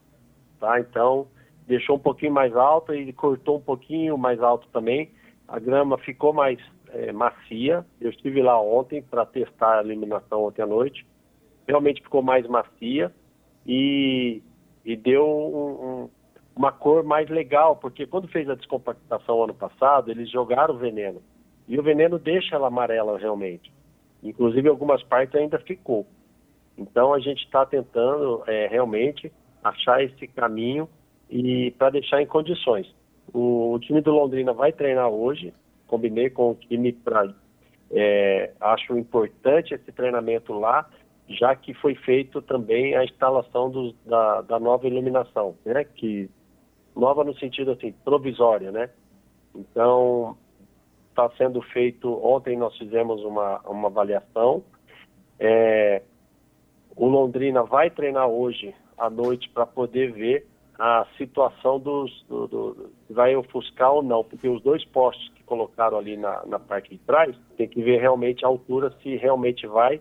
Tá? 0.60 0.80
Então, 0.80 1.28
deixou 1.68 1.96
um 1.96 2.00
pouquinho 2.00 2.34
mais 2.34 2.56
alta 2.56 2.96
e 2.96 3.14
cortou 3.14 3.58
um 3.58 3.62
pouquinho 3.62 4.18
mais 4.18 4.42
alto 4.42 4.68
também. 4.70 5.12
A 5.48 5.60
grama 5.60 5.98
ficou 6.00 6.34
mais 6.34 6.60
é, 6.90 7.12
macia. 7.12 7.86
Eu 8.02 8.10
estive 8.10 8.42
lá 8.42 8.60
ontem 8.60 9.02
para 9.02 9.26
testar 9.26 9.80
a 9.80 9.84
eliminação 9.84 10.44
ontem 10.44 10.64
à 10.64 10.66
noite 10.66 11.06
realmente 11.68 12.02
ficou 12.02 12.22
mais 12.22 12.48
macia 12.48 13.12
e, 13.66 14.42
e 14.84 14.96
deu 14.96 15.26
um, 15.26 16.04
um, 16.04 16.10
uma 16.56 16.72
cor 16.72 17.04
mais 17.04 17.30
legal, 17.30 17.76
porque 17.76 18.06
quando 18.06 18.28
fez 18.28 18.50
a 18.50 18.56
descompactação 18.56 19.44
ano 19.44 19.54
passado, 19.54 20.12
eles 20.12 20.30
jogaram 20.30 20.76
o 20.76 20.78
veneno. 20.78 21.22
E 21.68 21.80
o 21.80 21.84
veneno 21.84 22.20
deixa 22.20 22.56
ela 22.56 22.68
amarela 22.68 23.18
realmente. 23.18 23.72
Inclusive, 24.24 24.70
algumas 24.70 25.04
partes 25.04 25.36
ainda 25.36 25.60
ficou. 25.60 26.06
Então, 26.78 27.14
a 27.14 27.20
gente 27.20 27.44
está 27.44 27.66
tentando 27.66 28.44
é, 28.48 28.68
realmente 28.68 29.32
achar 29.64 30.04
esse 30.04 30.28
caminho 30.28 30.88
e 31.30 31.72
para 31.72 31.90
deixar 31.90 32.22
em 32.22 32.28
condições. 32.28 32.94
O, 33.34 33.74
o, 33.74 33.80
time 33.80 34.02
do 34.02 34.12
Londrina 34.12 34.54
vai 34.54 34.72
treinar 34.72 35.10
hoje. 35.10 35.54
Combinei 35.88 36.30
com 36.30 36.52
o 36.52 36.56
time 36.56 36.94
para. 36.94 37.34
É, 37.92 38.52
acho 38.60 38.98
importante 38.98 39.74
esse 39.74 39.92
treinamento 39.92 40.54
lá, 40.54 40.90
já 41.28 41.56
que 41.56 41.74
foi 41.74 41.96
feito 41.96 42.42
também 42.42 42.96
a 42.96 43.04
instalação 43.04 43.70
do, 43.70 43.94
da, 44.06 44.42
da 44.42 44.60
nova 44.60 44.88
iluminação, 44.88 45.56
né? 45.66 45.84
Que 45.84 46.30
nova 46.96 47.24
no 47.24 47.36
sentido 47.38 47.72
assim 47.72 47.94
provisória, 48.04 48.72
né? 48.72 48.90
Então 49.56 50.38
está 51.10 51.30
sendo 51.38 51.62
feito. 51.62 52.10
Ontem 52.26 52.58
nós 52.58 52.78
fizemos 52.78 53.24
uma, 53.24 53.60
uma 53.62 53.88
avaliação. 53.88 54.64
É, 55.40 56.02
o 56.96 57.08
Londrina 57.08 57.64
vai 57.64 57.90
treinar 57.90 58.28
hoje 58.28 58.74
à 58.98 59.10
noite 59.10 59.50
para 59.50 59.66
poder 59.66 60.12
ver 60.12 60.48
a 60.78 61.08
situação 61.18 61.80
dos. 61.80 62.24
Do, 62.28 62.48
do, 62.48 62.90
vai 63.10 63.36
ofuscar 63.36 63.94
ou 63.94 64.04
não, 64.04 64.24
porque 64.24 64.48
os 64.48 64.62
dois 64.62 64.84
postos 64.86 65.28
que 65.36 65.44
colocaram 65.44 65.98
ali 65.98 66.18
na, 66.18 66.46
na 66.46 66.60
parte 66.60 66.90
de 66.92 66.98
trás 67.00 67.36
tem 67.58 67.68
que 67.68 67.82
ver 67.82 68.00
realmente 68.00 68.46
a 68.46 68.48
altura 68.48 68.94
se 69.02 69.16
realmente 69.16 69.66
vai 69.66 70.00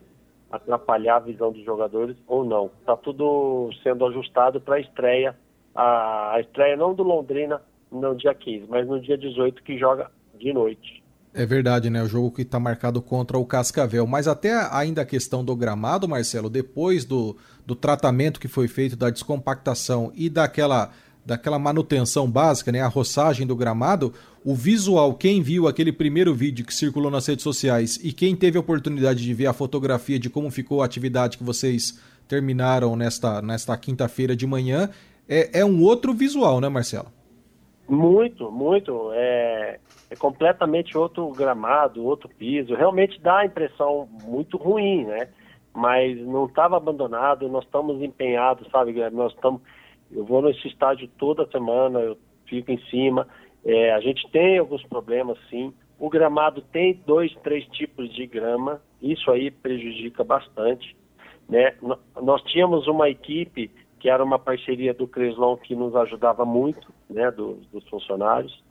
atrapalhar 0.56 1.16
a 1.16 1.20
visão 1.20 1.52
dos 1.52 1.64
jogadores 1.64 2.16
ou 2.26 2.44
não. 2.44 2.70
Está 2.80 2.96
tudo 2.96 3.70
sendo 3.82 4.06
ajustado 4.06 4.60
para 4.60 4.76
a 4.76 4.80
estreia. 4.80 5.36
A, 5.74 6.36
estreia 6.40 6.76
não 6.76 6.94
do 6.94 7.02
Londrina 7.02 7.60
no 7.90 8.14
dia 8.14 8.34
15, 8.34 8.66
mas 8.68 8.86
no 8.86 9.00
dia 9.00 9.18
18 9.18 9.62
que 9.62 9.78
joga 9.78 10.10
de 10.38 10.52
noite. 10.52 11.02
É 11.32 11.44
verdade, 11.44 11.90
né? 11.90 12.00
O 12.00 12.06
jogo 12.06 12.30
que 12.30 12.42
está 12.42 12.60
marcado 12.60 13.02
contra 13.02 13.36
o 13.36 13.44
Cascavel. 13.44 14.06
Mas 14.06 14.28
até 14.28 14.52
ainda 14.70 15.02
a 15.02 15.06
questão 15.06 15.44
do 15.44 15.56
gramado, 15.56 16.08
Marcelo, 16.08 16.48
depois 16.48 17.04
do, 17.04 17.36
do 17.66 17.74
tratamento 17.74 18.38
que 18.38 18.46
foi 18.46 18.68
feito, 18.68 18.94
da 18.94 19.10
descompactação 19.10 20.12
e 20.14 20.30
daquela, 20.30 20.92
daquela 21.24 21.58
manutenção 21.58 22.30
básica, 22.30 22.70
né? 22.70 22.80
A 22.80 22.88
roçagem 22.88 23.46
do 23.46 23.56
gramado, 23.56 24.12
o 24.44 24.54
visual, 24.54 25.14
quem 25.14 25.40
viu 25.40 25.66
aquele 25.66 25.92
primeiro 25.92 26.34
vídeo 26.34 26.64
que 26.64 26.74
circulou 26.74 27.10
nas 27.10 27.26
redes 27.26 27.42
sociais 27.42 27.96
e 28.02 28.12
quem 28.12 28.36
teve 28.36 28.58
a 28.58 28.60
oportunidade 28.60 29.22
de 29.22 29.34
ver 29.34 29.46
a 29.46 29.52
fotografia 29.52 30.18
de 30.18 30.28
como 30.28 30.50
ficou 30.50 30.82
a 30.82 30.84
atividade 30.84 31.38
que 31.38 31.44
vocês 31.44 31.98
terminaram 32.28 32.96
nesta, 32.96 33.40
nesta 33.40 33.76
quinta-feira 33.76 34.34
de 34.34 34.46
manhã, 34.46 34.90
é, 35.28 35.60
é 35.60 35.64
um 35.64 35.82
outro 35.82 36.12
visual, 36.12 36.60
né, 36.60 36.68
Marcelo? 36.68 37.06
Muito, 37.88 38.50
muito. 38.50 39.10
É, 39.12 39.78
é 40.10 40.16
completamente 40.16 40.96
outro 40.96 41.28
gramado, 41.30 42.04
outro 42.04 42.28
piso. 42.28 42.74
Realmente 42.74 43.20
dá 43.20 43.38
a 43.38 43.46
impressão 43.46 44.08
muito 44.24 44.56
ruim, 44.56 45.04
né? 45.04 45.28
Mas 45.74 46.18
não 46.20 46.46
estava 46.46 46.76
abandonado, 46.76 47.48
nós 47.48 47.64
estamos 47.64 48.00
empenhados, 48.00 48.68
sabe? 48.70 48.92
Nós 49.10 49.32
estamos. 49.32 49.60
Eu 50.14 50.24
vou 50.24 50.40
nesse 50.42 50.68
estádio 50.68 51.08
toda 51.18 51.50
semana, 51.50 52.00
eu 52.00 52.16
fico 52.46 52.70
em 52.70 52.78
cima. 52.86 53.26
É, 53.64 53.92
a 53.92 54.00
gente 54.00 54.30
tem 54.30 54.58
alguns 54.58 54.82
problemas, 54.84 55.38
sim. 55.50 55.72
O 55.98 56.08
gramado 56.08 56.60
tem 56.60 57.00
dois, 57.06 57.34
três 57.42 57.66
tipos 57.68 58.12
de 58.14 58.26
grama, 58.26 58.80
isso 59.02 59.30
aí 59.30 59.50
prejudica 59.50 60.22
bastante. 60.22 60.96
Né? 61.48 61.74
Nós 62.20 62.42
tínhamos 62.42 62.86
uma 62.86 63.08
equipe 63.08 63.70
que 63.98 64.10
era 64.10 64.22
uma 64.22 64.38
parceria 64.38 64.92
do 64.92 65.08
Creslon 65.08 65.56
que 65.56 65.74
nos 65.74 65.96
ajudava 65.96 66.44
muito, 66.44 66.92
né, 67.08 67.30
dos, 67.30 67.66
dos 67.68 67.88
funcionários. 67.88 68.62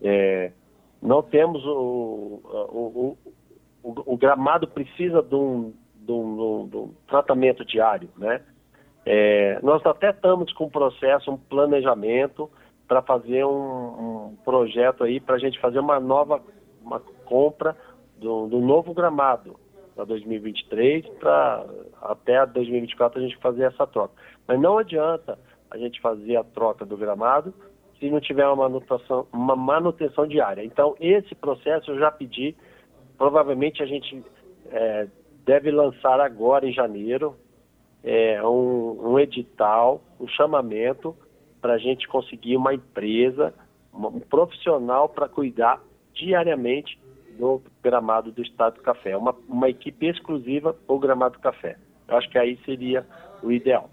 É, 0.00 0.52
não 1.02 1.22
temos 1.22 1.62
o, 1.66 2.40
o, 2.44 3.16
o, 3.82 4.12
o, 4.14 4.16
gramado 4.16 4.66
precisa 4.66 5.22
de 5.22 5.34
um, 5.34 5.74
de 5.96 6.12
um, 6.12 6.66
de 6.66 6.76
um 6.78 6.94
tratamento 7.06 7.62
diário, 7.62 8.08
né? 8.16 8.40
É, 9.12 9.58
nós 9.60 9.84
até 9.84 10.10
estamos 10.10 10.52
com 10.52 10.66
um 10.66 10.70
processo, 10.70 11.32
um 11.32 11.36
planejamento 11.36 12.48
para 12.86 13.02
fazer 13.02 13.44
um, 13.44 14.28
um, 14.28 14.36
projeto 14.44 15.02
aí 15.02 15.18
para 15.18 15.34
a 15.34 15.38
gente 15.38 15.58
fazer 15.58 15.80
uma 15.80 15.98
nova 15.98 16.40
uma 16.80 17.00
compra 17.24 17.76
do, 18.16 18.46
do 18.46 18.60
novo 18.60 18.94
gramado 18.94 19.58
para 19.96 20.04
2023 20.04 21.08
para 21.18 21.66
até 22.00 22.46
2024 22.46 23.18
a 23.18 23.22
gente 23.22 23.36
fazer 23.38 23.64
essa 23.64 23.84
troca. 23.84 24.14
Mas 24.46 24.60
não 24.60 24.78
adianta 24.78 25.36
a 25.68 25.76
gente 25.76 26.00
fazer 26.00 26.36
a 26.36 26.44
troca 26.44 26.86
do 26.86 26.96
gramado 26.96 27.52
se 27.98 28.08
não 28.08 28.20
tiver 28.20 28.46
uma 28.46 28.68
manutenção, 28.68 29.26
uma 29.32 29.56
manutenção 29.56 30.24
diária. 30.24 30.64
Então, 30.64 30.94
esse 31.00 31.34
processo 31.34 31.90
eu 31.90 31.98
já 31.98 32.12
pedi, 32.12 32.54
provavelmente 33.18 33.82
a 33.82 33.86
gente 33.86 34.24
é, 34.70 35.08
deve 35.44 35.72
lançar 35.72 36.20
agora 36.20 36.64
em 36.64 36.72
janeiro 36.72 37.34
é, 38.02 38.42
um, 38.42 39.12
um 39.12 39.18
edital, 39.18 40.02
um 40.18 40.26
chamamento 40.28 41.14
para 41.60 41.74
a 41.74 41.78
gente 41.78 42.08
conseguir 42.08 42.56
uma 42.56 42.74
empresa, 42.74 43.52
um 43.92 44.20
profissional 44.20 45.08
para 45.08 45.28
cuidar 45.28 45.82
diariamente 46.14 46.98
do 47.38 47.62
gramado 47.82 48.32
do 48.32 48.42
Estado 48.42 48.76
do 48.76 48.82
Café. 48.82 49.16
Uma, 49.16 49.34
uma 49.48 49.68
equipe 49.68 50.06
exclusiva 50.06 50.72
para 50.72 50.94
o 50.94 50.98
gramado 50.98 51.36
do 51.36 51.40
café. 51.40 51.76
Eu 52.08 52.16
acho 52.16 52.28
que 52.30 52.38
aí 52.38 52.58
seria 52.64 53.06
o 53.42 53.50
ideal. 53.50 53.88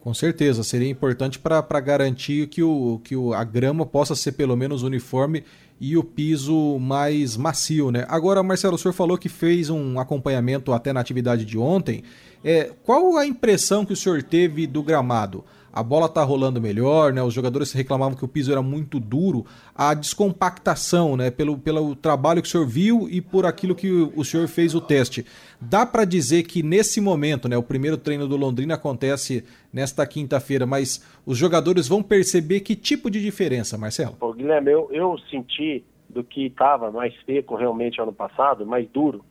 Com 0.00 0.14
certeza, 0.14 0.62
seria 0.62 0.88
importante 0.88 1.36
para 1.36 1.80
garantir 1.80 2.46
que, 2.46 2.62
o, 2.62 3.00
que 3.02 3.16
o, 3.16 3.32
a 3.32 3.42
grama 3.42 3.84
possa 3.84 4.14
ser 4.14 4.32
pelo 4.32 4.56
menos 4.56 4.84
uniforme 4.84 5.42
e 5.80 5.96
o 5.96 6.02
piso 6.02 6.78
mais 6.78 7.36
macio, 7.36 7.90
né? 7.90 8.06
Agora, 8.08 8.42
Marcelo, 8.42 8.76
o 8.76 8.78
senhor 8.78 8.94
falou 8.94 9.18
que 9.18 9.28
fez 9.28 9.68
um 9.68 10.00
acompanhamento 10.00 10.72
até 10.72 10.92
na 10.92 11.00
atividade 11.00 11.44
de 11.44 11.58
ontem. 11.58 12.02
É, 12.42 12.70
qual 12.84 13.16
a 13.16 13.26
impressão 13.26 13.84
que 13.84 13.92
o 13.92 13.96
senhor 13.96 14.22
teve 14.22 14.66
do 14.66 14.82
gramado? 14.82 15.44
A 15.76 15.82
bola 15.82 16.08
tá 16.08 16.24
rolando 16.24 16.58
melhor, 16.58 17.12
né? 17.12 17.22
Os 17.22 17.34
jogadores 17.34 17.70
reclamavam 17.70 18.16
que 18.16 18.24
o 18.24 18.28
piso 18.28 18.50
era 18.50 18.62
muito 18.62 18.98
duro. 18.98 19.44
A 19.74 19.92
descompactação, 19.92 21.18
né? 21.18 21.30
Pelo, 21.30 21.58
pelo 21.58 21.94
trabalho 21.94 22.40
que 22.40 22.48
o 22.48 22.50
senhor 22.50 22.66
viu 22.66 23.06
e 23.10 23.20
por 23.20 23.44
aquilo 23.44 23.74
que 23.74 23.90
o 23.90 24.24
senhor 24.24 24.48
fez 24.48 24.74
o 24.74 24.80
teste. 24.80 25.26
Dá 25.60 25.84
para 25.84 26.06
dizer 26.06 26.44
que 26.44 26.62
nesse 26.62 26.98
momento, 26.98 27.46
né? 27.46 27.58
O 27.58 27.62
primeiro 27.62 27.98
treino 27.98 28.26
do 28.26 28.38
Londrina 28.38 28.72
acontece 28.72 29.44
nesta 29.70 30.06
quinta-feira, 30.06 30.64
mas 30.64 31.06
os 31.26 31.36
jogadores 31.36 31.86
vão 31.86 32.02
perceber 32.02 32.60
que 32.60 32.74
tipo 32.74 33.10
de 33.10 33.20
diferença, 33.20 33.76
Marcelo? 33.76 34.16
Pô, 34.18 34.32
Guilherme, 34.32 34.70
eu, 34.70 34.88
eu 34.90 35.18
senti 35.30 35.84
do 36.08 36.24
que 36.24 36.46
estava 36.46 36.90
mais 36.90 37.12
seco 37.26 37.54
realmente 37.54 38.00
ano 38.00 38.14
passado, 38.14 38.64
mais 38.64 38.88
duro, 38.88 39.22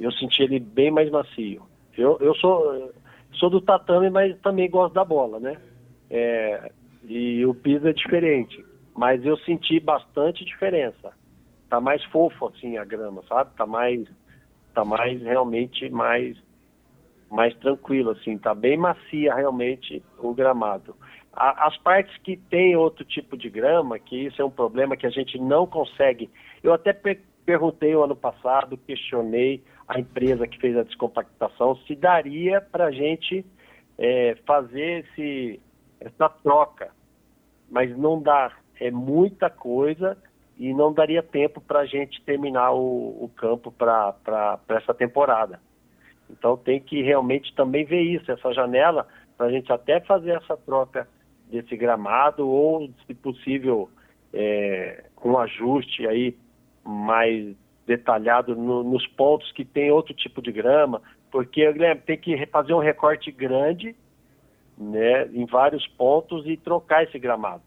eu 0.00 0.10
senti 0.12 0.42
ele 0.44 0.58
bem 0.58 0.90
mais 0.90 1.10
macio. 1.10 1.60
Eu, 1.98 2.16
eu 2.22 2.34
sou, 2.36 2.90
sou 3.34 3.50
do 3.50 3.60
tatame, 3.60 4.08
mas 4.08 4.34
também 4.38 4.70
gosto 4.70 4.94
da 4.94 5.04
bola, 5.04 5.38
né? 5.38 5.58
É, 6.10 6.72
e 7.04 7.44
o 7.46 7.54
piso 7.54 7.86
é 7.88 7.92
diferente. 7.92 8.64
Mas 8.96 9.24
eu 9.24 9.36
senti 9.38 9.78
bastante 9.78 10.44
diferença. 10.44 11.12
Tá 11.68 11.80
mais 11.80 12.02
fofo 12.06 12.48
assim 12.48 12.76
a 12.76 12.84
grama, 12.84 13.22
sabe? 13.28 13.54
Tá 13.56 13.66
mais 13.66 14.06
tá 14.74 14.84
mais 14.84 15.20
realmente 15.22 15.88
mais 15.90 16.36
mais 17.30 17.54
tranquilo 17.58 18.10
assim, 18.10 18.36
tá 18.36 18.54
bem 18.54 18.76
macia 18.76 19.34
realmente 19.34 20.02
o 20.18 20.34
gramado. 20.34 20.96
A, 21.32 21.68
as 21.68 21.76
partes 21.78 22.16
que 22.18 22.36
tem 22.36 22.74
outro 22.76 23.04
tipo 23.04 23.36
de 23.36 23.48
grama, 23.48 23.98
que 23.98 24.26
isso 24.26 24.42
é 24.42 24.44
um 24.44 24.50
problema 24.50 24.96
que 24.96 25.06
a 25.06 25.10
gente 25.10 25.38
não 25.38 25.64
consegue. 25.66 26.28
Eu 26.62 26.72
até 26.72 26.92
per 26.92 27.20
perguntei 27.44 27.96
o 27.96 28.02
ano 28.04 28.14
passado, 28.14 28.76
questionei 28.76 29.62
a 29.88 29.98
empresa 29.98 30.46
que 30.46 30.58
fez 30.58 30.76
a 30.76 30.84
descompactação 30.84 31.74
se 31.86 31.96
daria 31.96 32.60
para 32.60 32.86
a 32.86 32.90
gente 32.92 33.44
é, 33.98 34.36
fazer 34.46 35.04
esse 35.04 35.60
essa 36.00 36.28
troca. 36.28 36.90
Mas 37.70 37.96
não 37.96 38.20
dá, 38.20 38.52
é 38.80 38.90
muita 38.90 39.48
coisa 39.48 40.16
e 40.58 40.74
não 40.74 40.92
daria 40.92 41.22
tempo 41.22 41.60
para 41.60 41.80
a 41.80 41.86
gente 41.86 42.22
terminar 42.22 42.72
o, 42.72 43.24
o 43.24 43.30
campo 43.36 43.70
para 43.70 44.58
essa 44.68 44.92
temporada. 44.92 45.60
Então 46.28 46.56
tem 46.56 46.80
que 46.80 47.02
realmente 47.02 47.54
também 47.54 47.84
ver 47.84 48.02
isso, 48.02 48.30
essa 48.30 48.52
janela, 48.52 49.06
para 49.36 49.46
a 49.46 49.50
gente 49.50 49.72
até 49.72 50.00
fazer 50.00 50.32
essa 50.32 50.56
troca 50.56 51.08
desse 51.50 51.76
gramado 51.76 52.48
ou, 52.48 52.88
se 53.06 53.14
possível, 53.14 53.90
é, 54.32 55.04
um 55.24 55.36
ajuste 55.38 56.06
aí 56.06 56.36
mais 56.84 57.56
detalhado 57.86 58.54
no, 58.54 58.84
nos 58.84 59.06
pontos 59.08 59.50
que 59.52 59.64
tem 59.64 59.90
outro 59.90 60.14
tipo 60.14 60.40
de 60.40 60.52
grama, 60.52 61.02
porque 61.30 61.72
Guilherme, 61.72 62.00
tem 62.02 62.18
que 62.18 62.46
fazer 62.46 62.72
um 62.74 62.78
recorte 62.78 63.32
grande 63.32 63.96
né, 64.80 65.26
em 65.26 65.44
vários 65.44 65.86
pontos 65.86 66.46
e 66.46 66.56
trocar 66.56 67.04
esse 67.04 67.18
gramado. 67.18 67.62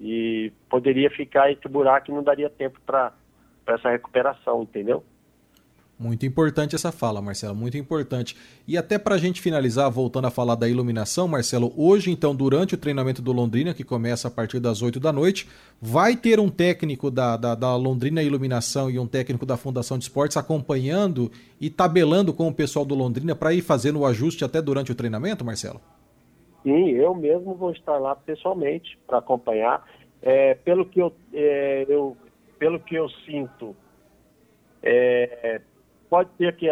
E 0.00 0.52
poderia 0.68 1.08
ficar 1.08 1.50
esse 1.50 1.66
buraco 1.68 2.10
e 2.10 2.14
não 2.14 2.22
daria 2.22 2.50
tempo 2.50 2.80
para 2.84 3.12
essa 3.68 3.88
recuperação, 3.88 4.62
entendeu? 4.62 5.04
Muito 5.98 6.26
importante 6.26 6.74
essa 6.74 6.92
fala, 6.92 7.22
Marcelo, 7.22 7.54
muito 7.54 7.78
importante. 7.78 8.36
E 8.68 8.76
até 8.76 8.98
para 8.98 9.14
a 9.14 9.18
gente 9.18 9.40
finalizar, 9.40 9.90
voltando 9.90 10.26
a 10.26 10.30
falar 10.30 10.54
da 10.54 10.68
iluminação, 10.68 11.26
Marcelo, 11.26 11.72
hoje, 11.74 12.10
então, 12.10 12.36
durante 12.36 12.74
o 12.74 12.78
treinamento 12.78 13.22
do 13.22 13.32
Londrina, 13.32 13.72
que 13.72 13.82
começa 13.82 14.28
a 14.28 14.30
partir 14.30 14.60
das 14.60 14.82
8 14.82 15.00
da 15.00 15.10
noite, 15.10 15.48
vai 15.80 16.14
ter 16.14 16.38
um 16.38 16.50
técnico 16.50 17.10
da, 17.10 17.38
da, 17.38 17.54
da 17.54 17.74
Londrina 17.76 18.22
Iluminação 18.22 18.90
e 18.90 18.98
um 18.98 19.06
técnico 19.06 19.46
da 19.46 19.56
Fundação 19.56 19.96
de 19.96 20.04
Esportes 20.04 20.36
acompanhando 20.36 21.32
e 21.58 21.70
tabelando 21.70 22.34
com 22.34 22.46
o 22.48 22.52
pessoal 22.52 22.84
do 22.84 22.94
Londrina 22.94 23.34
para 23.34 23.54
ir 23.54 23.62
fazendo 23.62 24.00
o 24.00 24.04
ajuste 24.04 24.44
até 24.44 24.60
durante 24.60 24.92
o 24.92 24.94
treinamento, 24.94 25.46
Marcelo? 25.46 25.80
Sim, 26.66 26.90
eu 26.90 27.14
mesmo 27.14 27.54
vou 27.54 27.70
estar 27.70 27.96
lá 27.98 28.16
pessoalmente 28.16 28.98
para 29.06 29.18
acompanhar. 29.18 29.86
É, 30.20 30.54
pelo, 30.54 30.84
que 30.86 31.00
eu, 31.00 31.14
é, 31.32 31.86
eu, 31.88 32.16
pelo 32.58 32.80
que 32.80 32.96
eu 32.96 33.08
sinto, 33.08 33.76
é, 34.82 35.60
Pode 36.08 36.30
ser 36.36 36.54
que 36.56 36.68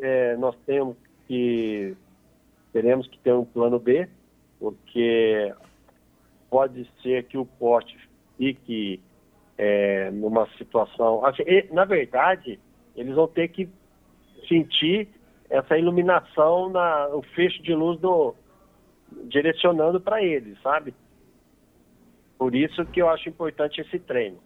é, 0.00 0.36
nós 0.36 0.56
temos 0.66 0.96
que 1.26 1.96
teremos 2.72 3.06
que 3.06 3.18
ter 3.18 3.32
um 3.32 3.44
plano 3.44 3.78
B, 3.78 4.08
porque 4.58 5.54
pode 6.50 6.88
ser 7.02 7.24
que 7.24 7.38
o 7.38 7.46
poste 7.46 7.96
fique 8.36 9.00
é, 9.56 10.10
numa 10.10 10.48
situação. 10.58 11.24
Assim, 11.24 11.44
na 11.70 11.84
verdade, 11.84 12.58
eles 12.96 13.14
vão 13.14 13.28
ter 13.28 13.48
que 13.48 13.68
sentir 14.48 15.08
essa 15.48 15.78
iluminação 15.78 16.68
na 16.70 17.08
o 17.08 17.22
fecho 17.22 17.62
de 17.62 17.74
luz 17.74 18.00
do 18.00 18.34
direcionando 19.24 20.00
para 20.00 20.22
eles, 20.22 20.60
sabe? 20.62 20.94
Por 22.38 22.54
isso 22.54 22.84
que 22.86 23.00
eu 23.00 23.08
acho 23.08 23.28
importante 23.28 23.80
esse 23.80 23.98
treino. 23.98 24.38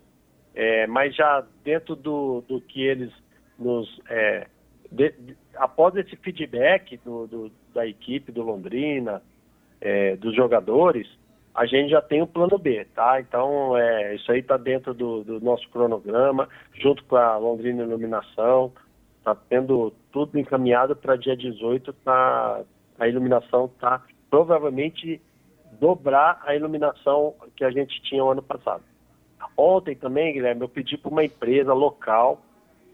É, 0.55 0.87
mas 0.87 1.15
já 1.15 1.45
dentro 1.63 1.95
do, 1.95 2.43
do 2.49 2.61
que 2.61 2.83
eles 2.83 3.13
nos 3.59 4.01
é, 4.09 4.47
de, 4.91 5.15
após 5.57 5.95
esse 5.97 6.17
feedback 6.17 6.97
do, 6.99 7.27
do, 7.27 7.53
da 7.75 7.87
equipe 7.87 8.33
do 8.33 8.43
Londrina, 8.43 9.23
é, 9.81 10.17
dos 10.17 10.35
jogadores, 10.35 11.07
a 11.55 11.67
gente 11.67 11.91
já 11.91 12.01
tem 12.01 12.23
o 12.23 12.27
plano 12.27 12.59
B, 12.59 12.87
tá? 12.95 13.21
Então, 13.21 13.77
é, 13.77 14.15
isso 14.15 14.31
aí 14.31 14.41
está 14.41 14.57
dentro 14.57 14.95
do, 14.95 15.25
do, 15.25 15.41
nosso 15.41 15.69
cronograma, 15.71 16.49
junto 16.75 17.05
com 17.05 17.17
a 17.17 17.37
Londrina 17.37 17.83
Iluminação, 17.83 18.73
está 19.19 19.35
tendo 19.35 19.93
tudo 20.13 20.39
encaminhado 20.39 20.95
para 20.97 21.17
dia 21.17 21.37
18, 21.37 21.93
tá, 21.93 22.63
a 22.99 23.09
iluminação 23.09 23.67
está 23.67 24.03
provavelmente 24.31 25.21
dobrar 25.81 26.43
a 26.45 26.55
iluminação 26.55 27.35
que 27.57 27.65
a 27.65 27.71
gente 27.71 28.01
tinha 28.03 28.25
o 28.25 28.31
ano 28.31 28.43
passado. 28.43 28.83
Ontem 29.57 29.95
também, 29.95 30.33
Guilherme, 30.33 30.63
eu 30.63 30.69
pedi 30.69 30.97
para 30.97 31.11
uma 31.11 31.25
empresa 31.25 31.73
local 31.73 32.41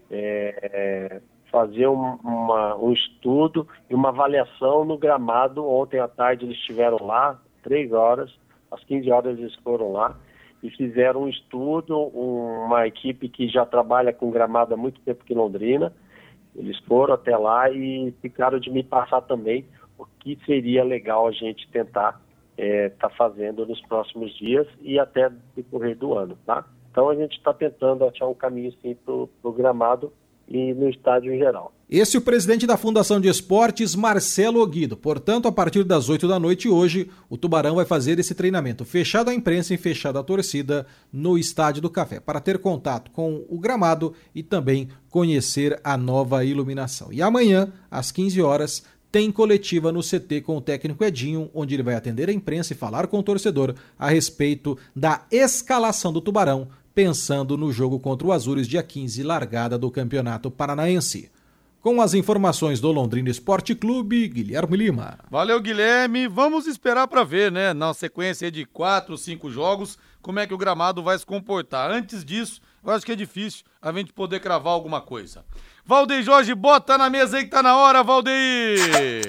é, 0.09 1.21
fazer 1.51 1.87
um, 1.87 2.15
uma, 2.23 2.75
um 2.75 2.91
estudo 2.91 3.67
e 3.89 3.95
uma 3.95 4.09
avaliação 4.09 4.85
no 4.85 4.97
gramado. 4.97 5.67
Ontem 5.67 5.99
à 5.99 6.07
tarde 6.07 6.45
eles 6.45 6.57
estiveram 6.57 7.05
lá, 7.05 7.39
três 7.63 7.91
horas, 7.91 8.31
às 8.71 8.83
15 8.83 9.11
horas 9.11 9.39
eles 9.39 9.55
foram 9.55 9.91
lá 9.91 10.15
e 10.61 10.69
fizeram 10.71 11.23
um 11.23 11.29
estudo, 11.29 11.97
uma 11.97 12.87
equipe 12.87 13.29
que 13.29 13.47
já 13.47 13.65
trabalha 13.65 14.11
com 14.11 14.31
gramado 14.31 14.73
há 14.73 14.77
muito 14.77 14.99
tempo 15.01 15.23
aqui 15.23 15.33
em 15.33 15.37
Londrina. 15.37 15.93
Eles 16.55 16.77
foram 16.79 17.13
até 17.13 17.37
lá 17.37 17.69
e 17.69 18.13
ficaram 18.21 18.59
de 18.59 18.71
me 18.71 18.81
passar 18.81 19.21
também 19.21 19.65
o 19.97 20.05
que 20.19 20.37
seria 20.45 20.83
legal 20.83 21.27
a 21.27 21.31
gente 21.31 21.67
tentar 21.69 22.09
estar 22.09 22.21
é, 22.57 22.89
tá 22.89 23.09
fazendo 23.09 23.65
nos 23.65 23.81
próximos 23.81 24.35
dias 24.37 24.67
e 24.81 24.97
até 24.97 25.29
decorrer 25.55 25.97
do 25.97 26.17
ano, 26.17 26.37
tá? 26.45 26.65
Então 26.91 27.09
a 27.09 27.15
gente 27.15 27.37
está 27.37 27.53
tentando 27.53 28.05
achar 28.05 28.27
um 28.27 28.33
caminho 28.33 28.73
sim 28.81 28.95
para 28.95 29.13
o 29.13 29.51
gramado 29.51 30.13
e 30.47 30.73
no 30.73 30.89
estádio 30.89 31.33
em 31.33 31.37
geral. 31.37 31.73
Esse 31.89 32.17
é 32.17 32.19
o 32.19 32.23
presidente 32.23 32.65
da 32.65 32.77
Fundação 32.77 33.19
de 33.19 33.27
Esportes, 33.27 33.93
Marcelo 33.93 34.59
Oguido. 34.59 34.97
Portanto, 34.97 35.47
a 35.47 35.51
partir 35.51 35.83
das 35.83 36.09
8 36.09 36.27
da 36.27 36.39
noite 36.39 36.67
hoje, 36.67 37.11
o 37.29 37.37
Tubarão 37.37 37.75
vai 37.75 37.85
fazer 37.85 38.17
esse 38.17 38.33
treinamento 38.33 38.83
fechado 38.83 39.29
à 39.29 39.33
imprensa 39.33 39.73
e 39.73 39.77
fechado 39.77 40.17
à 40.17 40.23
torcida 40.23 40.87
no 41.13 41.37
Estádio 41.37 41.83
do 41.83 41.89
Café, 41.89 42.19
para 42.19 42.39
ter 42.39 42.57
contato 42.57 43.11
com 43.11 43.45
o 43.47 43.59
gramado 43.59 44.13
e 44.33 44.41
também 44.41 44.89
conhecer 45.09 45.79
a 45.83 45.95
nova 45.95 46.43
iluminação. 46.43 47.13
E 47.13 47.21
amanhã, 47.21 47.71
às 47.89 48.11
15 48.11 48.41
horas, 48.41 48.83
tem 49.15 49.31
coletiva 49.31 49.93
no 49.93 50.01
CT 50.01 50.41
com 50.41 50.57
o 50.57 50.61
técnico 50.61 51.01
Edinho, 51.01 51.49
onde 51.53 51.73
ele 51.73 51.81
vai 51.81 51.95
atender 51.95 52.27
a 52.27 52.33
imprensa 52.33 52.73
e 52.73 52.75
falar 52.75 53.07
com 53.07 53.17
o 53.17 53.23
torcedor 53.23 53.73
a 53.97 54.09
respeito 54.09 54.77
da 54.93 55.21
escalação 55.31 56.11
do 56.11 56.19
Tubarão 56.19 56.67
pensando 56.93 57.55
no 57.55 57.71
jogo 57.71 57.97
contra 57.97 58.27
o 58.27 58.33
Azures 58.33 58.67
dia 58.67 58.83
15, 58.83 59.23
largada 59.23 59.77
do 59.77 59.89
Campeonato 59.89 60.51
Paranaense. 60.51 61.31
Com 61.81 62.01
as 62.01 62.13
informações 62.13 62.81
do 62.81 62.91
Londrina 62.91 63.29
Esporte 63.29 63.73
Clube, 63.73 64.27
Guilherme 64.27 64.75
Lima. 64.75 65.19
Valeu, 65.31 65.61
Guilherme. 65.61 66.27
Vamos 66.27 66.67
esperar 66.67 67.07
para 67.07 67.23
ver, 67.23 67.49
né, 67.49 67.73
na 67.73 67.93
sequência 67.93 68.51
de 68.51 68.65
quatro, 68.65 69.17
cinco 69.17 69.49
jogos, 69.49 69.97
como 70.21 70.39
é 70.39 70.47
que 70.47 70.53
o 70.53 70.57
gramado 70.57 71.01
vai 71.01 71.17
se 71.17 71.25
comportar. 71.25 71.89
Antes 71.89 72.25
disso, 72.25 72.59
eu 72.83 72.91
acho 72.91 73.05
que 73.05 73.13
é 73.13 73.15
difícil 73.15 73.63
a 73.81 73.93
gente 73.93 74.11
poder 74.11 74.41
cravar 74.41 74.73
alguma 74.73 74.99
coisa. 74.99 75.45
Valdeir 75.87 76.23
Jorge, 76.23 76.55
bota 76.55 76.97
na 76.97 77.11
mesa 77.11 77.37
aí 77.37 77.43
que 77.43 77.51
tá 77.51 77.61
na 77.61 77.77
hora, 77.77 78.03
Valdeir! 78.03 79.27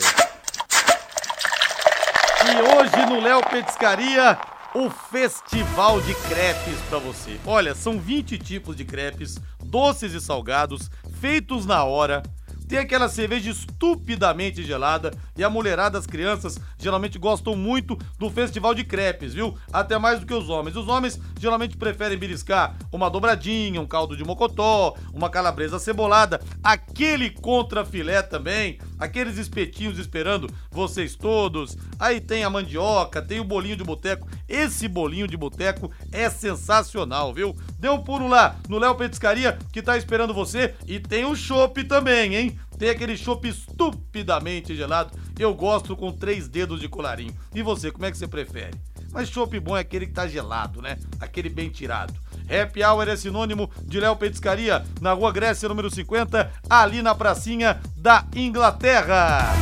E 2.47 2.63
hoje 2.63 3.07
no 3.07 3.21
Léo 3.21 3.43
Petiscaria 3.43 4.39
o 4.75 4.89
Festival 4.89 6.01
de 6.01 6.15
Crepes 6.15 6.79
para 6.89 6.99
você. 6.99 7.39
Olha, 7.45 7.75
são 7.75 7.99
20 7.99 8.39
tipos 8.39 8.75
de 8.75 8.87
crepes, 8.87 9.39
doces 9.63 10.15
e 10.15 10.21
salgados, 10.21 10.91
feitos 11.21 11.67
na 11.67 11.85
hora 11.85 12.23
tem 12.69 12.79
aquela 12.79 13.09
cerveja 13.09 13.51
estupidamente 13.51 14.63
gelada 14.63 15.13
e 15.37 15.45
a 15.45 15.51
mulherada, 15.51 15.99
as 15.99 16.07
crianças, 16.07 16.59
geralmente 16.79 17.19
gostam 17.19 17.55
muito 17.55 17.97
do 18.19 18.31
festival 18.31 18.75
de 18.75 18.85
crepes, 18.85 19.35
viu? 19.35 19.57
Até 19.73 19.99
mais 19.99 20.21
do 20.21 20.27
que 20.27 20.35
os 20.35 20.49
homens. 20.49 20.77
Os 20.77 20.89
homens 20.89 21.21
geralmente 21.39 21.77
preferem 21.77 22.19
beliscar 22.19 22.77
uma 22.91 23.11
dobradinha, 23.11 23.81
um 23.81 23.87
caldo 23.87 24.17
de 24.17 24.25
mocotó, 24.25 24.97
uma 25.13 25.31
calabresa 25.31 25.79
cebolada, 25.79 26.41
aquele 26.63 27.31
contra 27.31 27.85
filé 27.85 28.23
também, 28.23 28.79
aqueles 28.99 29.39
espetinhos 29.39 29.99
esperando 29.99 30.49
vocês 30.71 31.15
todos. 31.15 31.77
Aí 31.99 32.21
tem 32.21 32.45
a 32.45 32.51
mandioca, 32.51 33.23
tem 33.23 33.41
o 33.41 33.45
bolinho 33.45 33.77
de 33.77 33.85
boteco. 33.85 34.29
Esse 34.49 34.89
bolinho 34.89 35.29
de 35.29 35.37
boteco 35.37 35.91
é 36.13 36.29
sensacional, 36.31 37.33
viu? 37.33 37.55
Dê 37.79 37.89
um 37.89 38.03
pulo 38.03 38.27
lá 38.27 38.57
no 38.69 38.79
Léo 38.79 38.95
Petiscaria 38.95 39.59
que 39.73 39.83
tá 39.83 39.97
esperando 39.97 40.35
você 40.35 40.75
e 40.87 40.99
tem 40.99 41.25
o 41.25 41.37
chopp 41.37 41.85
também, 41.85 42.35
hein? 42.35 42.56
Tem 42.79 42.91
aquele 42.91 43.17
chopp 43.17 43.49
estupidamente 43.49 44.75
gelado. 44.75 45.17
Eu 45.39 45.55
gosto 45.55 45.97
com 45.97 46.13
três 46.13 46.49
dedos 46.49 46.81
de 46.81 46.89
colarinho. 46.89 47.35
E 47.55 47.63
você, 47.63 47.91
como 47.91 48.07
é 48.07 48.11
que 48.11 48.19
você 48.19 48.29
prefere? 48.29 48.79
Mas 49.13 49.29
chopp 49.29 49.59
bom 49.61 49.77
é 49.77 49.81
aquele 49.81 50.07
que 50.07 50.13
tá 50.13 50.27
gelado, 50.27 50.83
né? 50.83 50.99
Aquele 51.19 51.49
bem 51.49 51.71
tirado. 51.71 52.15
Happy 52.49 52.85
Hour 52.85 53.09
é 53.09 53.17
sinônimo 53.17 53.71
de 53.83 53.99
Léo 53.99 54.15
Petiscaria, 54.17 54.85
na 55.01 55.13
Rua 55.13 55.33
Grécia, 55.33 55.69
número 55.69 55.91
50, 55.91 56.53
ali 56.69 57.03
na 57.03 57.15
pracinha 57.15 57.81
da 57.97 58.27
Inglaterra. 58.35 59.53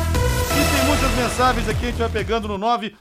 E 0.51 0.75
tem 0.75 0.85
muitas 0.85 1.11
mensagens 1.15 1.67
aqui, 1.67 1.85
a 1.85 1.89
gente 1.89 1.97
vai 1.97 2.09
pegando 2.09 2.47
no 2.47 2.57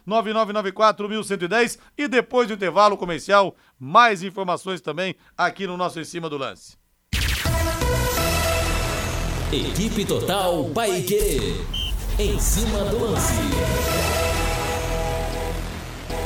999941110 0.06 1.78
e 1.96 2.08
depois 2.08 2.48
do 2.48 2.54
intervalo 2.54 2.96
comercial, 2.96 3.54
mais 3.78 4.22
informações 4.22 4.80
também 4.80 5.14
aqui 5.36 5.66
no 5.66 5.76
nosso 5.76 6.00
Em 6.00 6.04
Cima 6.04 6.30
do 6.30 6.38
Lance. 6.38 6.83
Equipe 9.54 10.04
Total 10.04 10.68
Paique. 10.74 11.54
Em 12.18 12.36
cima 12.40 12.80
do 12.86 13.04
lance. 13.04 13.34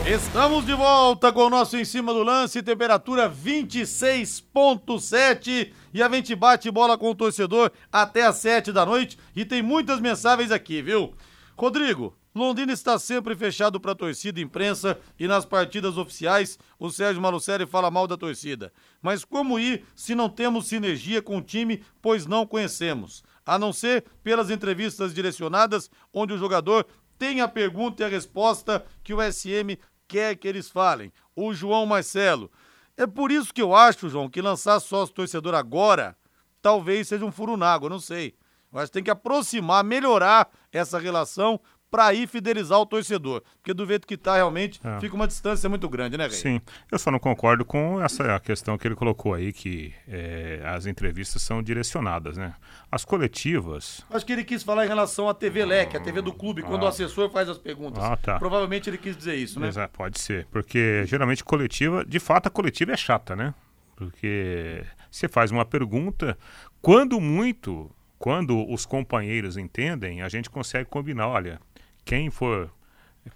Estamos 0.07 0.65
de 0.65 0.73
volta 0.73 1.31
com 1.31 1.43
o 1.43 1.51
nosso 1.51 1.77
Em 1.77 1.85
Cima 1.85 2.15
do 2.15 2.23
Lance, 2.23 2.63
temperatura 2.63 3.29
26.7 3.29 5.71
e 5.93 6.03
a 6.03 6.09
gente 6.09 6.35
bate 6.35 6.71
bola 6.71 6.97
com 6.97 7.11
o 7.11 7.15
torcedor 7.15 7.71
até 7.93 8.25
às 8.25 8.37
7 8.37 8.73
da 8.73 8.87
noite 8.87 9.19
e 9.37 9.45
tem 9.45 9.61
muitas 9.61 10.01
mensagens 10.01 10.51
aqui, 10.51 10.81
viu? 10.81 11.13
Rodrigo, 11.55 12.17
Londrina 12.39 12.73
está 12.73 12.99
sempre 12.99 13.35
fechado 13.37 13.81
para 13.81 13.95
torcida, 13.95 14.41
imprensa 14.41 14.99
e 15.19 15.27
nas 15.27 15.45
partidas 15.45 15.99
oficiais 15.99 16.59
o 16.79 16.91
Sérgio 16.91 17.21
Malucelli 17.21 17.67
fala 17.67 17.91
mal 17.91 18.07
da 18.07 18.17
torcida. 18.17 18.73
Mas 19.03 19.25
como 19.25 19.59
ir 19.59 19.85
se 19.95 20.15
não 20.15 20.29
temos 20.29 20.69
sinergia 20.69 21.21
com 21.21 21.39
o 21.39 21.43
time, 21.43 21.83
pois 22.01 22.27
não 22.27 22.47
conhecemos? 22.47 23.23
A 23.45 23.59
não 23.59 23.73
ser 23.73 24.05
pelas 24.23 24.51
entrevistas 24.51 25.13
direcionadas, 25.13 25.91
onde 26.13 26.33
o 26.33 26.39
jogador 26.39 26.87
tem 27.19 27.41
a 27.41 27.49
pergunta 27.49 28.03
e 28.03 28.07
a 28.07 28.09
resposta 28.09 28.85
que 29.03 29.13
o 29.13 29.21
SM 29.21 29.77
quer 30.07 30.37
que 30.37 30.47
eles 30.47 30.71
falem. 30.71 31.13
O 31.35 31.53
João 31.53 31.85
Marcelo. 31.85 32.51
É 32.97 33.07
por 33.07 33.31
isso 33.31 33.53
que 33.53 33.63
eu 33.63 33.75
acho, 33.75 34.09
João, 34.09 34.29
que 34.29 34.41
lançar 34.41 34.81
sócio 34.81 35.15
torcedor 35.15 35.55
agora 35.55 36.17
talvez 36.61 37.09
seja 37.09 37.25
um 37.25 37.33
furo 37.33 37.57
na 37.57 37.73
água, 37.73 37.89
não 37.89 38.01
sei. 38.01 38.35
Mas 38.71 38.91
tem 38.91 39.03
que 39.03 39.11
aproximar, 39.11 39.83
melhorar 39.83 40.51
essa 40.73 40.99
relação 40.99 41.61
para 41.91 42.13
ir 42.13 42.27
fidelizar 42.29 42.79
o 42.79 42.87
torcedor. 42.87 43.43
Porque 43.57 43.73
do 43.73 43.87
jeito 43.87 44.07
que 44.07 44.17
tá, 44.17 44.37
realmente, 44.37 44.81
É. 44.85 45.01
fica 45.01 45.15
uma 45.15 45.27
distância 45.27 45.69
muito 45.69 45.89
grande, 45.89 46.17
né, 46.19 46.25
Rei? 46.27 46.37
Sim, 46.37 46.61
eu 46.93 46.99
só 46.99 47.11
não 47.11 47.19
concordo 47.19 47.65
com 47.65 48.01
essa 48.03 48.39
questão 48.41 48.77
que 48.77 48.87
ele 48.87 48.95
colocou 48.95 49.33
aí, 49.35 49.53
que 49.53 49.93
é, 50.07 50.61
as 50.65 50.87
entrevistas 50.87 51.41
são 51.43 51.63
direcionadas, 51.63 52.37
né? 52.37 52.55
As 52.91 53.05
coletivas, 53.05 54.05
Acho 54.11 54.25
que 54.27 54.33
ele 54.33 54.45
quis 54.45 54.63
falar 54.63 54.85
em 54.85 54.89
relação 54.89 55.29
à 55.29 55.35
TV 55.35 55.65
Leque, 55.65 55.97
a 55.97 56.01
TV 56.01 56.21
do 56.23 56.33
clube, 56.33 56.63
quando 56.63 56.83
o 56.83 56.87
assessor 56.87 57.31
faz 57.31 57.49
as 57.49 57.59
perguntas. 57.59 58.03
Ah, 58.03 58.17
tá. 58.17 58.39
Provavelmente 58.39 58.89
ele 58.91 58.99
quis 58.99 59.17
dizer 59.17 59.35
isso, 59.37 59.59
né? 59.61 59.69
Exato, 59.69 59.97
pode 59.97 60.21
ser, 60.21 60.47
porque 60.51 61.05
geralmente 61.07 61.43
coletiva, 61.45 62.05
de 62.05 62.19
fato 62.19 62.47
a 62.47 62.51
coletiva 62.51 62.93
é 62.93 62.97
chata, 62.97 63.35
né? 63.37 63.55
Porque 63.97 64.85
você 65.11 65.29
faz 65.29 65.51
uma 65.51 65.65
pergunta, 65.65 66.39
quando 66.81 67.21
muito, 67.21 67.91
quando 68.19 68.69
os 68.73 68.87
companheiros 68.87 69.57
entendem, 69.57 70.23
a 70.23 70.29
gente 70.29 70.49
consegue 70.49 70.89
combinar, 70.89 71.29
olha, 71.29 71.61
quem 72.09 72.31
for 72.31 72.71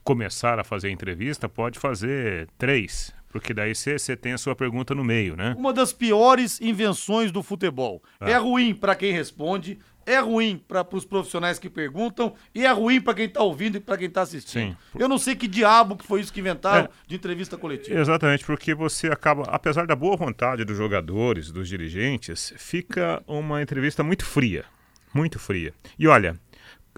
começar 0.03 0.59
a 0.59 0.65
fazer 0.65 0.89
a 0.89 0.91
entrevista 0.91 1.47
pode 1.47 1.79
fazer 1.79 2.49
três, 2.57 3.15
porque 3.29 3.53
daí 3.53 3.75
você 3.75 4.17
tem 4.17 4.33
a 4.33 4.39
sua 4.39 4.57
pergunta 4.57 4.95
no 4.95 5.05
meio, 5.05 5.37
né? 5.37 5.55
Uma 5.59 5.75
das 5.75 5.93
piores 5.93 6.59
invenções 6.59 7.31
do 7.31 7.43
futebol. 7.43 8.03
Ah. 8.19 8.31
É 8.31 8.37
ruim 8.39 8.75
para 8.75 8.95
quem 8.95 9.13
responde, 9.13 9.79
é 10.07 10.19
ruim 10.19 10.57
para 10.67 10.87
os 10.97 11.05
profissionais 11.05 11.59
que 11.59 11.69
perguntam 11.69 12.35
e 12.55 12.65
é 12.65 12.73
ruim 12.73 12.99
para 13.03 13.13
quem 13.13 13.29
tá 13.29 13.43
ouvindo 13.43 13.77
e 13.77 13.81
para 13.81 13.99
quem 13.99 14.09
tá 14.09 14.23
assistindo. 14.23 14.71
Sim. 14.73 14.77
Eu 14.99 15.07
não 15.07 15.19
sei 15.19 15.37
que 15.37 15.47
diabo 15.47 15.95
que 15.95 16.07
foi 16.07 16.23
isso 16.23 16.33
que 16.33 16.41
inventaram 16.41 16.87
É. 16.87 16.89
de 17.07 17.15
entrevista 17.17 17.59
coletiva. 17.59 18.01
Exatamente, 18.01 18.47
porque 18.47 18.75
você 18.75 19.09
acaba, 19.09 19.43
apesar 19.49 19.87
da 19.87 19.95
boa 19.95 20.17
vontade 20.17 20.65
dos 20.65 20.79
jogadores, 20.79 21.53
dos 21.53 21.69
dirigentes, 21.69 22.55
fica 22.57 23.23
uma 23.27 23.61
entrevista 23.61 24.03
muito 24.03 24.25
fria, 24.25 24.65
muito 25.13 25.39
fria. 25.39 25.75
E 25.99 26.09
olha, 26.09 26.41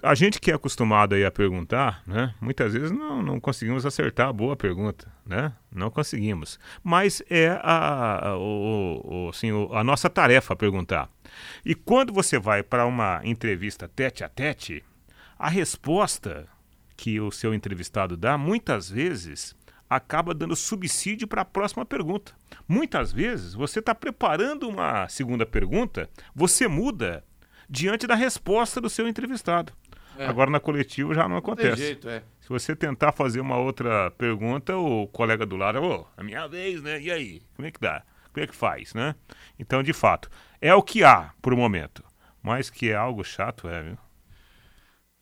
a 0.05 0.15
gente 0.15 0.39
que 0.39 0.51
é 0.51 0.53
acostumado 0.53 1.15
aí 1.15 1.25
a 1.25 1.31
perguntar, 1.31 2.01
né? 2.07 2.33
Muitas 2.39 2.73
vezes 2.73 2.91
não, 2.91 3.21
não 3.21 3.39
conseguimos 3.39 3.85
acertar 3.85 4.27
a 4.29 4.33
boa 4.33 4.55
pergunta, 4.55 5.11
né? 5.25 5.51
Não 5.71 5.89
conseguimos. 5.89 6.59
Mas 6.83 7.21
é 7.29 7.49
a, 7.61 8.29
a- 8.29 8.37
o, 8.37 9.25
o- 9.25 9.29
assim, 9.29 9.49
a 9.73 9.83
nossa 9.83 10.09
tarefa 10.09 10.55
perguntar. 10.55 11.09
E 11.65 11.73
quando 11.75 12.13
você 12.13 12.37
vai 12.39 12.63
para 12.63 12.85
uma 12.85 13.19
entrevista 13.23 13.87
tete 13.87 14.23
a 14.23 14.29
tete, 14.29 14.83
a 15.37 15.49
resposta 15.49 16.47
que 16.95 17.19
o 17.19 17.29
seu 17.31 17.53
entrevistado 17.53 18.15
dá, 18.15 18.37
muitas 18.37 18.89
vezes 18.89 19.55
acaba 19.89 20.33
dando 20.33 20.55
subsídio 20.55 21.27
para 21.27 21.41
a 21.41 21.45
próxima 21.45 21.85
pergunta. 21.85 22.33
Muitas 22.67 23.11
vezes 23.11 23.53
você 23.53 23.79
está 23.79 23.93
preparando 23.93 24.67
uma 24.67 25.07
segunda 25.09 25.45
pergunta, 25.45 26.09
você 26.33 26.67
muda 26.67 27.23
diante 27.69 28.07
da 28.07 28.15
resposta 28.15 28.79
do 28.79 28.89
seu 28.89 29.07
entrevistado. 29.07 29.73
É. 30.17 30.25
Agora 30.27 30.49
na 30.49 30.59
coletiva 30.59 31.13
já 31.13 31.23
não 31.23 31.29
Não 31.29 31.37
acontece. 31.37 31.77
jeito, 31.77 32.09
é. 32.09 32.23
Se 32.39 32.49
você 32.49 32.75
tentar 32.75 33.11
fazer 33.11 33.39
uma 33.39 33.57
outra 33.57 34.11
pergunta, 34.11 34.77
o 34.77 35.07
colega 35.07 35.45
do 35.45 35.55
lado, 35.55 35.81
ô, 35.81 36.05
a 36.15 36.23
minha 36.23 36.47
vez, 36.47 36.81
né? 36.81 37.01
E 37.01 37.11
aí? 37.11 37.41
Como 37.55 37.67
é 37.67 37.71
que 37.71 37.79
dá? 37.79 38.03
Como 38.31 38.43
é 38.43 38.47
que 38.47 38.55
faz, 38.55 38.93
né? 38.93 39.15
Então, 39.57 39.81
de 39.81 39.93
fato, 39.93 40.29
é 40.61 40.73
o 40.73 40.83
que 40.83 41.03
há 41.03 41.31
por 41.41 41.53
o 41.53 41.57
momento. 41.57 42.03
Mas 42.41 42.69
que 42.69 42.91
é 42.91 42.95
algo 42.95 43.23
chato, 43.23 43.67
é, 43.67 43.81
viu? 43.81 43.97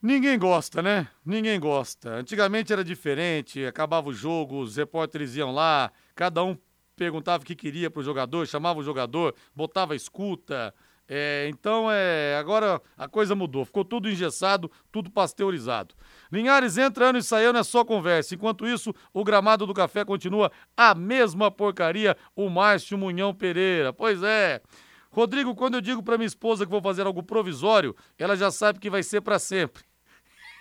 Ninguém 0.02 0.38
gosta, 0.38 0.82
né? 0.82 1.08
Ninguém 1.24 1.58
gosta. 1.58 2.10
Antigamente 2.16 2.72
era 2.72 2.84
diferente, 2.84 3.64
acabava 3.64 4.10
o 4.10 4.12
jogo, 4.12 4.60
os 4.60 4.76
repórteres 4.76 5.34
iam 5.34 5.50
lá, 5.50 5.90
cada 6.14 6.44
um 6.44 6.56
perguntava 6.94 7.42
o 7.42 7.46
que 7.46 7.54
queria 7.56 7.90
pro 7.90 8.02
jogador, 8.02 8.46
chamava 8.46 8.78
o 8.78 8.82
jogador, 8.82 9.34
botava 9.56 9.96
escuta. 9.96 10.74
É, 11.06 11.48
então, 11.50 11.90
é, 11.90 12.36
agora 12.38 12.80
a 12.96 13.06
coisa 13.06 13.34
mudou, 13.34 13.64
ficou 13.64 13.84
tudo 13.84 14.08
engessado, 14.08 14.70
tudo 14.90 15.10
pasteurizado. 15.10 15.94
Linhares 16.32 16.78
entra 16.78 17.10
ano 17.10 17.18
e 17.18 17.22
sai 17.22 17.44
ano 17.44 17.58
é 17.58 17.62
só 17.62 17.84
conversa. 17.84 18.34
Enquanto 18.34 18.66
isso, 18.66 18.94
o 19.12 19.22
gramado 19.22 19.66
do 19.66 19.74
café 19.74 20.04
continua 20.04 20.50
a 20.76 20.94
mesma 20.94 21.50
porcaria, 21.50 22.16
o 22.34 22.48
Márcio 22.48 22.96
Munhão 22.96 23.34
Pereira. 23.34 23.92
Pois 23.92 24.22
é. 24.22 24.62
Rodrigo, 25.10 25.54
quando 25.54 25.74
eu 25.74 25.80
digo 25.80 26.02
pra 26.02 26.16
minha 26.16 26.26
esposa 26.26 26.64
que 26.64 26.70
vou 26.72 26.82
fazer 26.82 27.06
algo 27.06 27.22
provisório, 27.22 27.94
ela 28.18 28.36
já 28.36 28.50
sabe 28.50 28.80
que 28.80 28.90
vai 28.90 29.02
ser 29.02 29.20
pra 29.20 29.38
sempre. 29.38 29.84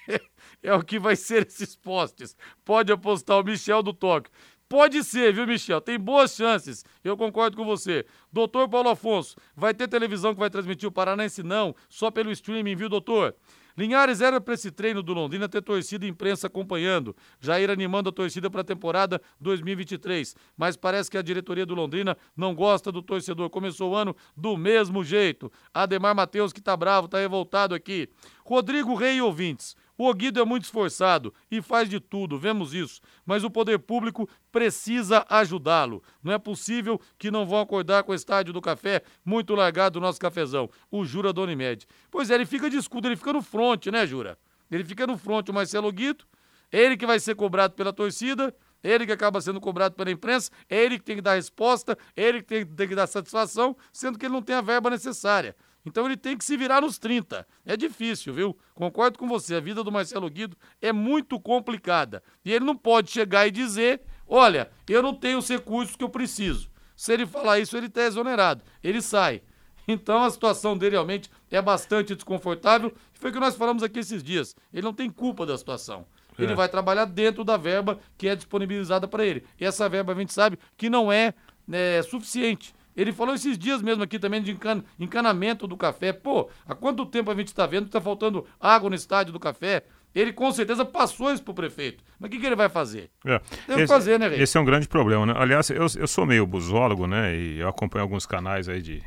é 0.62 0.74
o 0.74 0.84
que 0.84 1.00
vai 1.00 1.16
ser 1.16 1.48
esses 1.48 1.76
postes. 1.76 2.36
Pode 2.64 2.92
apostar 2.92 3.40
o 3.40 3.44
Michel 3.44 3.82
do 3.82 3.94
Tóquio. 3.94 4.32
Pode 4.74 5.04
ser, 5.04 5.32
viu, 5.32 5.46
Michel? 5.46 5.80
Tem 5.80 6.00
boas 6.00 6.34
chances. 6.34 6.84
Eu 7.04 7.16
concordo 7.16 7.56
com 7.56 7.64
você. 7.64 8.08
Doutor 8.32 8.68
Paulo 8.68 8.90
Afonso, 8.90 9.36
vai 9.56 9.72
ter 9.72 9.88
televisão 9.88 10.34
que 10.34 10.40
vai 10.40 10.50
transmitir 10.50 10.90
o 10.90 10.92
Paranense? 10.92 11.44
Não, 11.44 11.76
só 11.88 12.10
pelo 12.10 12.32
streaming, 12.32 12.76
viu, 12.76 12.90
doutor? 12.90 13.36
Linhares 13.78 14.20
era 14.20 14.42
para 14.42 14.56
esse 14.56 14.72
treino 14.72 15.04
do 15.04 15.14
Londrina 15.14 15.48
ter 15.48 15.62
torcida 15.62 16.08
e 16.08 16.10
imprensa 16.10 16.48
acompanhando, 16.48 17.16
já 17.40 17.60
ir 17.60 17.70
animando 17.70 18.10
a 18.10 18.12
torcida 18.12 18.50
para 18.50 18.62
a 18.62 18.64
temporada 18.64 19.22
2023. 19.40 20.36
Mas 20.58 20.76
parece 20.76 21.12
que 21.12 21.20
a 21.20 21.22
diretoria 21.22 21.68
do 21.68 21.76
Londrina 21.76 22.18
não 22.36 22.56
gosta 22.56 22.92
do 22.92 23.04
torcedor. 23.04 23.52
Começou 23.52 23.92
o 23.92 23.96
ano 23.96 24.16
do 24.36 24.58
mesmo 24.58 25.04
jeito. 25.04 25.52
Ademar 25.72 26.16
Matheus, 26.16 26.52
que 26.52 26.62
tá 26.62 26.76
bravo, 26.76 27.08
tá 27.08 27.20
revoltado 27.20 27.76
aqui. 27.76 28.10
Rodrigo 28.44 28.96
Rei 28.96 29.22
ouvintes. 29.22 29.76
O 29.98 30.08
Oguido 30.08 30.40
é 30.40 30.46
muito 30.46 30.64
esforçado 30.64 31.34
e 31.52 31.62
faz 31.62 31.88
de 31.88 32.00
tudo, 32.00 32.40
vemos 32.40 32.74
isso. 32.74 33.00
Mas 33.26 33.44
o 33.44 33.50
poder 33.50 33.78
público 33.80 34.28
precisa 34.52 35.26
ajudá-lo. 35.30 36.02
Não 36.24 36.34
é 36.34 36.40
possível 36.40 37.00
que 37.18 37.30
não 37.30 37.46
vão 37.46 37.60
acordar 37.60 38.04
com 38.04 38.12
o 38.12 38.16
estádio 38.16 38.54
do 38.54 38.62
café 38.62 39.04
muito 39.24 39.54
largado 39.54 40.00
do 40.00 40.02
nosso 40.02 40.20
cafezão. 40.20 40.70
O 40.90 41.06
Jura 41.06 41.32
da 41.32 41.42
Unimed. 41.42 41.86
Pois 42.10 42.32
é, 42.32 42.36
ele 42.36 42.46
fica 42.46 42.70
de 42.70 42.78
escudo, 42.78 43.08
ele 43.08 43.16
fica 43.16 43.34
no 43.34 43.42
fronte, 43.42 43.92
né, 43.92 44.08
Jura? 44.08 44.38
Ele 44.72 44.84
fica 44.84 45.06
no 45.06 45.18
fronte, 45.18 45.52
o 45.52 45.54
Marcelo 45.54 45.92
Guido. 45.92 46.26
Ele 46.72 46.98
que 46.98 47.06
vai 47.06 47.20
ser 47.20 47.36
cobrado 47.36 47.76
pela 47.76 47.94
torcida, 47.94 48.54
ele 48.84 49.06
que 49.06 49.12
acaba 49.12 49.40
sendo 49.40 49.62
cobrado 49.62 49.94
pela 49.94 50.10
imprensa, 50.10 50.50
é 50.68 50.84
ele 50.84 50.98
que 50.98 51.06
tem 51.06 51.18
que 51.18 51.22
dar 51.22 51.36
resposta, 51.36 51.96
é 52.16 52.24
ele 52.24 52.40
que 52.40 52.48
tem, 52.48 52.66
tem 52.66 52.88
que 52.88 52.96
dar 52.96 53.06
satisfação, 53.06 53.78
sendo 53.92 54.18
que 54.18 54.26
ele 54.26 54.34
não 54.34 54.42
tem 54.42 54.56
a 54.56 54.62
verba 54.62 54.90
necessária. 54.90 55.56
Então 55.86 56.06
ele 56.06 56.16
tem 56.18 56.38
que 56.38 56.46
se 56.46 56.56
virar 56.56 56.82
nos 56.82 56.98
30. 56.98 57.46
É 57.66 57.76
difícil, 57.76 58.34
viu? 58.34 58.58
Concordo 58.74 59.18
com 59.20 59.28
você, 59.28 59.56
a 59.56 59.60
vida 59.60 59.84
do 59.84 59.92
Marcelo 59.92 60.30
Guido 60.30 60.56
é 60.82 60.92
muito 60.94 61.40
complicada. 61.40 62.24
E 62.46 62.52
ele 62.54 62.64
não 62.66 62.76
pode 62.76 63.12
chegar 63.12 63.46
e 63.48 63.52
dizer: 63.52 64.02
olha, 64.28 64.72
eu 64.88 65.02
não 65.04 65.14
tenho 65.14 65.38
os 65.40 65.48
recursos 65.50 65.96
que 65.96 66.04
eu 66.04 66.10
preciso. 66.10 66.70
Se 66.96 67.12
ele 67.12 67.26
falar 67.26 67.60
isso, 67.60 67.76
ele 67.76 67.88
está 67.88 68.04
exonerado. 68.04 68.64
Ele 68.84 69.02
sai. 69.02 69.42
Então 69.86 70.24
a 70.24 70.30
situação 70.32 70.78
dele 70.78 70.96
realmente 70.96 71.30
é 71.52 71.62
bastante 71.62 72.16
desconfortável. 72.16 72.94
Foi 73.14 73.30
o 73.30 73.34
que 73.34 73.40
nós 73.40 73.56
falamos 73.56 73.84
aqui 73.84 74.00
esses 74.00 74.24
dias. 74.24 74.56
Ele 74.72 74.84
não 74.84 74.94
tem 74.94 75.10
culpa 75.10 75.46
da 75.46 75.58
situação. 75.58 76.06
Ele 76.40 76.54
É. 76.54 76.56
vai 76.56 76.70
trabalhar 76.70 77.06
dentro 77.06 77.44
da 77.44 77.58
verba 77.58 78.00
que 78.18 78.28
é 78.30 78.36
disponibilizada 78.36 79.08
para 79.08 79.26
ele. 79.26 79.44
E 79.60 79.66
essa 79.66 79.90
verba 79.90 80.14
a 80.14 80.16
gente 80.16 80.32
sabe 80.34 80.58
que 80.78 80.90
não 80.90 81.12
é, 81.12 81.34
né, 81.68 82.02
suficiente. 82.04 82.74
Ele 82.96 83.12
falou 83.12 83.34
esses 83.34 83.58
dias 83.58 83.82
mesmo 83.82 84.04
aqui 84.04 84.20
também 84.20 84.42
de 84.42 84.52
encan- 84.52 84.84
encanamento 85.00 85.68
do 85.68 85.76
café. 85.78 86.14
Pô, 86.14 86.50
há 86.68 86.76
quanto 86.76 87.06
tempo 87.06 87.32
a 87.32 87.36
gente 87.36 87.48
está 87.48 87.66
vendo 87.66 87.84
que 87.84 87.90
está 87.90 88.02
faltando 88.02 88.46
água 88.60 88.90
no 88.90 88.96
estádio 88.96 89.34
do 89.34 89.40
café? 89.40 89.84
Ele 90.14 90.32
com 90.32 90.52
certeza 90.52 90.86
passou 90.86 91.34
isso 91.34 91.42
pro 91.44 91.56
prefeito. 91.56 92.04
Mas 92.20 92.28
o 92.28 92.32
que, 92.32 92.40
que 92.40 92.46
ele 92.46 92.56
vai 92.56 92.70
fazer? 92.70 93.10
É. 93.26 93.40
Tem 93.66 93.76
o 93.76 93.80
que 93.80 93.88
fazer, 93.88 94.20
né, 94.20 94.28
Rei? 94.28 94.42
Esse 94.42 94.58
é 94.58 94.62
um 94.62 94.66
grande 94.66 94.88
problema, 94.88 95.26
né? 95.26 95.34
Aliás, 95.36 95.70
eu, 95.72 95.88
eu 95.98 96.08
sou 96.08 96.26
meio 96.26 96.46
busólogo, 96.46 97.08
né? 97.08 97.36
E 97.36 97.58
eu 97.60 97.68
acompanho 97.68 98.04
alguns 98.04 98.28
canais 98.28 98.70
aí 98.70 98.80
de, 98.80 99.02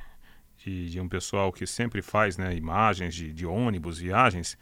de, 0.65 0.91
de 0.91 1.01
um 1.01 1.09
pessoal 1.09 1.53
que 1.53 1.65
sempre 1.65 2.03
faz 2.03 2.37
né, 2.37 2.57
imagens 2.57 3.15
de, 3.15 3.33
de 3.33 3.47
ônibus, 3.47 3.99
viagens. 3.99 4.59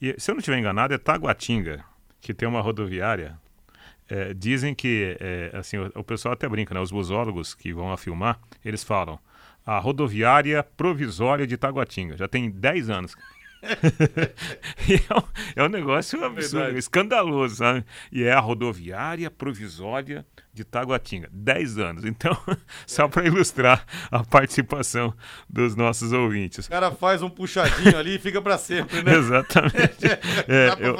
E 0.00 0.14
se 0.18 0.30
eu 0.30 0.36
não 0.36 0.38
estiver 0.38 0.58
enganado, 0.58 0.94
é 0.94 0.98
Taguatinga, 0.98 1.84
que 2.20 2.32
tem 2.32 2.48
uma 2.48 2.60
rodoviária. 2.60 3.36
É, 4.08 4.32
dizem 4.32 4.74
que, 4.74 5.16
é, 5.20 5.50
assim, 5.54 5.76
o, 5.76 5.92
o 5.96 6.04
pessoal 6.04 6.32
até 6.32 6.48
brinca, 6.48 6.74
né? 6.74 6.80
Os 6.80 6.90
busólogos 6.90 7.54
que 7.54 7.72
vão 7.72 7.92
a 7.92 7.96
filmar, 7.96 8.40
eles 8.64 8.82
falam 8.82 9.18
a 9.68 9.78
rodoviária 9.78 10.62
provisória 10.62 11.46
de 11.46 11.58
Taguatinga. 11.58 12.16
Já 12.16 12.26
tem 12.26 12.50
10 12.50 12.88
anos. 12.88 13.14
É, 14.88 15.14
um, 15.14 15.22
é 15.56 15.64
um 15.64 15.68
negócio 15.68 16.24
absurdo, 16.24 16.58
Verdade. 16.60 16.78
escandaloso, 16.78 17.56
sabe? 17.56 17.84
E 18.10 18.22
é 18.22 18.32
a 18.32 18.38
rodoviária 18.40 19.30
provisória 19.30 20.24
de 20.54 20.64
Taguatinga. 20.64 21.28
10 21.32 21.78
anos. 21.78 22.04
Então, 22.04 22.36
só 22.86 23.08
para 23.08 23.26
ilustrar 23.26 23.84
a 24.10 24.24
participação 24.24 25.12
dos 25.50 25.74
nossos 25.74 26.12
ouvintes. 26.12 26.66
O 26.66 26.70
cara 26.70 26.92
faz 26.92 27.20
um 27.20 27.28
puxadinho 27.28 27.98
ali 27.98 28.14
e 28.14 28.18
fica 28.18 28.40
para 28.40 28.56
sempre, 28.56 29.02
né? 29.02 29.12
Exatamente. 29.18 30.06
É, 30.46 30.76
eu-. 30.78 30.96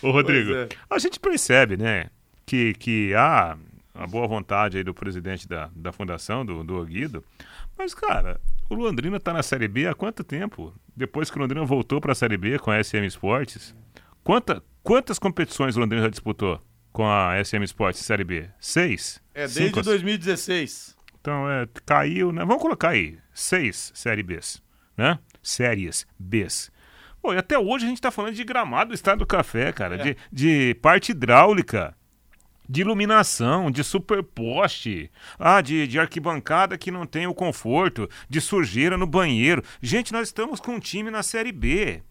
Ô, 0.00 0.12
Rodrigo, 0.12 0.54
é. 0.54 0.68
a 0.88 0.98
gente 0.98 1.18
percebe, 1.18 1.76
né, 1.76 2.06
que, 2.48 2.72
que 2.72 3.14
há 3.14 3.58
a 3.94 4.06
boa 4.06 4.26
vontade 4.26 4.78
aí 4.78 4.82
do 4.82 4.94
presidente 4.94 5.46
da, 5.46 5.70
da 5.76 5.92
fundação, 5.92 6.46
do, 6.46 6.64
do 6.64 6.80
Oguido, 6.80 7.22
mas, 7.76 7.94
cara, 7.94 8.40
o 8.70 8.74
Londrina 8.74 9.20
tá 9.20 9.34
na 9.34 9.42
Série 9.42 9.68
B 9.68 9.86
há 9.86 9.94
quanto 9.94 10.24
tempo? 10.24 10.72
Depois 10.96 11.30
que 11.30 11.36
o 11.36 11.40
Londrina 11.40 11.64
voltou 11.66 12.00
para 12.00 12.12
a 12.12 12.14
Série 12.14 12.38
B 12.38 12.58
com 12.58 12.70
a 12.70 12.82
SM 12.82 13.04
Esportes, 13.04 13.74
quanta, 14.24 14.62
quantas 14.82 15.18
competições 15.18 15.76
o 15.76 15.80
Londrina 15.80 16.04
já 16.04 16.10
disputou 16.10 16.58
com 16.90 17.06
a 17.06 17.34
SM 17.44 17.62
Esportes 17.62 18.00
Série 18.00 18.24
B? 18.24 18.48
Seis? 18.58 19.22
É 19.34 19.42
desde 19.42 19.66
Cinco? 19.66 19.82
2016. 19.82 20.96
Então, 21.20 21.50
é, 21.50 21.68
caiu, 21.84 22.32
né? 22.32 22.46
Vamos 22.46 22.62
colocar 22.62 22.90
aí, 22.90 23.18
seis 23.34 23.92
Série 23.94 24.22
Bs, 24.22 24.62
né? 24.96 25.18
Séries 25.42 26.06
Bs. 26.18 26.70
Pô, 27.20 27.34
e 27.34 27.36
até 27.36 27.58
hoje 27.58 27.84
a 27.84 27.88
gente 27.88 28.00
tá 28.00 28.10
falando 28.10 28.34
de 28.34 28.44
gramado 28.44 28.88
do 28.88 28.94
Estado 28.94 29.18
do 29.18 29.26
Café, 29.26 29.70
cara, 29.70 29.96
é. 29.96 29.98
de, 29.98 30.16
de 30.32 30.74
parte 30.76 31.12
hidráulica 31.12 31.97
de 32.68 32.82
iluminação, 32.82 33.70
de 33.70 33.82
superposte, 33.82 35.10
ah, 35.38 35.60
de, 35.60 35.86
de 35.86 35.98
arquibancada 35.98 36.76
que 36.76 36.90
não 36.90 37.06
tem 37.06 37.26
o 37.26 37.34
conforto, 37.34 38.08
de 38.28 38.40
sujeira 38.40 38.98
no 38.98 39.06
banheiro. 39.06 39.62
Gente, 39.80 40.12
nós 40.12 40.28
estamos 40.28 40.60
com 40.60 40.72
um 40.72 40.80
time 40.80 41.10
na 41.10 41.22
Série 41.22 41.52
B 41.52 42.02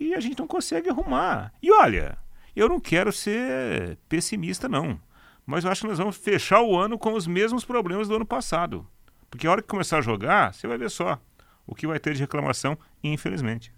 e 0.00 0.14
a 0.14 0.20
gente 0.20 0.38
não 0.38 0.46
consegue 0.46 0.88
arrumar. 0.88 1.52
E 1.62 1.70
olha, 1.70 2.16
eu 2.56 2.68
não 2.68 2.80
quero 2.80 3.12
ser 3.12 3.98
pessimista, 4.08 4.68
não, 4.68 4.98
mas 5.44 5.64
eu 5.64 5.70
acho 5.70 5.82
que 5.82 5.88
nós 5.88 5.98
vamos 5.98 6.16
fechar 6.16 6.62
o 6.62 6.76
ano 6.76 6.98
com 6.98 7.12
os 7.12 7.26
mesmos 7.26 7.64
problemas 7.64 8.08
do 8.08 8.16
ano 8.16 8.26
passado. 8.26 8.86
Porque 9.30 9.46
a 9.46 9.50
hora 9.50 9.62
que 9.62 9.68
começar 9.68 9.98
a 9.98 10.02
jogar, 10.02 10.54
você 10.54 10.66
vai 10.66 10.78
ver 10.78 10.90
só 10.90 11.20
o 11.66 11.74
que 11.74 11.86
vai 11.86 11.98
ter 11.98 12.14
de 12.14 12.20
reclamação, 12.20 12.78
infelizmente. 13.04 13.72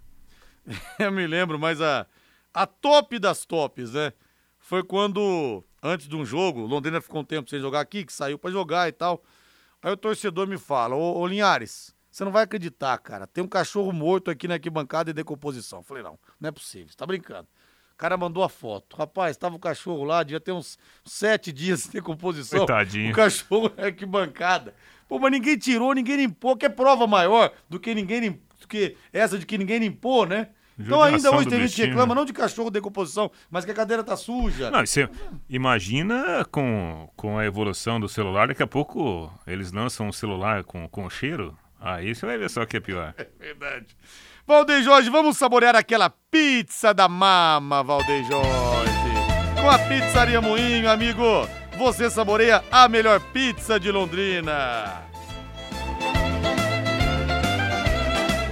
Eu 0.97 1.11
me 1.11 1.27
lembro, 1.27 1.59
mas 1.59 1.81
a, 1.81 2.07
a 2.53 2.65
top 2.65 3.19
das 3.19 3.45
tops, 3.45 3.91
né? 3.91 4.13
Foi 4.57 4.83
quando 4.83 5.65
antes 5.81 6.07
de 6.07 6.15
um 6.15 6.25
jogo, 6.25 6.61
Londrina 6.61 7.01
ficou 7.01 7.21
um 7.21 7.25
tempo 7.25 7.49
sem 7.49 7.59
jogar 7.59 7.79
aqui, 7.79 8.05
que 8.05 8.13
saiu 8.13 8.37
para 8.37 8.51
jogar 8.51 8.87
e 8.87 8.91
tal. 8.91 9.23
Aí 9.81 9.91
o 9.91 9.97
torcedor 9.97 10.47
me 10.47 10.57
fala, 10.57 10.95
ô, 10.95 11.19
ô, 11.19 11.27
Linhares, 11.27 11.95
você 12.11 12.23
não 12.23 12.31
vai 12.31 12.43
acreditar, 12.43 12.97
cara, 12.99 13.25
tem 13.25 13.43
um 13.43 13.47
cachorro 13.47 13.91
morto 13.91 14.29
aqui 14.29 14.47
na 14.47 14.55
arquibancada 14.55 15.11
em 15.11 15.13
decomposição. 15.13 15.79
Eu 15.79 15.83
falei, 15.83 16.03
não, 16.03 16.19
não 16.39 16.49
é 16.49 16.51
possível, 16.51 16.89
você 16.89 16.97
tá 16.97 17.05
brincando. 17.05 17.47
O 17.93 17.97
cara 18.01 18.17
mandou 18.17 18.43
a 18.43 18.49
foto. 18.49 18.95
Rapaz, 18.95 19.37
tava 19.37 19.55
o 19.55 19.59
cachorro 19.59 20.03
lá, 20.03 20.23
devia 20.23 20.39
ter 20.39 20.51
uns 20.51 20.77
sete 21.05 21.51
dias 21.51 21.83
de 21.83 21.91
decomposição. 21.91 22.59
Coitadinho. 22.59 23.11
O 23.11 23.15
cachorro 23.15 23.71
na 23.77 23.85
arquibancada. 23.85 24.73
Pô, 25.07 25.19
mas 25.19 25.31
ninguém 25.31 25.57
tirou, 25.57 25.93
ninguém 25.93 26.15
limpou, 26.15 26.57
que 26.57 26.65
é 26.65 26.69
prova 26.69 27.05
maior 27.05 27.53
do 27.69 27.79
que 27.79 27.93
ninguém 27.93 28.31
do 28.59 28.67
que 28.67 28.95
essa 29.11 29.37
de 29.37 29.45
que 29.45 29.57
ninguém 29.57 29.79
limpou, 29.79 30.25
né? 30.25 30.49
Então 30.85 31.01
ainda 31.01 31.31
hoje 31.35 31.47
tem 31.47 31.59
gente 31.61 31.75
que 31.75 31.85
reclama, 31.85 32.15
não 32.15 32.25
de 32.25 32.33
cachorro 32.33 32.69
decomposição, 32.69 33.31
mas 33.49 33.65
que 33.65 33.71
a 33.71 33.73
cadeira 33.73 34.03
tá 34.03 34.15
suja. 34.15 34.69
Não, 34.71 34.85
você 34.85 35.09
imagina 35.49 36.45
com, 36.51 37.09
com 37.15 37.37
a 37.37 37.45
evolução 37.45 37.99
do 37.99 38.09
celular, 38.09 38.47
daqui 38.47 38.63
a 38.63 38.67
pouco 38.67 39.31
eles 39.45 39.71
lançam 39.71 40.07
um 40.07 40.11
celular 40.11 40.63
com, 40.63 40.87
com 40.87 41.09
cheiro. 41.09 41.57
Aí 41.79 42.13
você 42.13 42.25
vai 42.25 42.37
ver 42.37 42.49
só 42.49 42.65
que 42.65 42.77
é 42.77 42.79
pior. 42.79 43.13
É 43.39 43.53
verdade. 43.53 43.87
Valdeir 44.45 44.83
Jorge, 44.83 45.09
vamos 45.09 45.37
saborear 45.37 45.75
aquela 45.75 46.09
pizza 46.09 46.93
da 46.93 47.07
mama, 47.07 47.83
Valdeir 47.83 48.25
Jorge. 48.25 48.91
Com 49.61 49.69
a 49.69 49.77
Pizzaria 49.77 50.41
Moinho, 50.41 50.89
amigo, 50.89 51.47
você 51.77 52.09
saboreia 52.09 52.63
a 52.71 52.87
melhor 52.87 53.19
pizza 53.19 53.79
de 53.79 53.91
Londrina. 53.91 55.03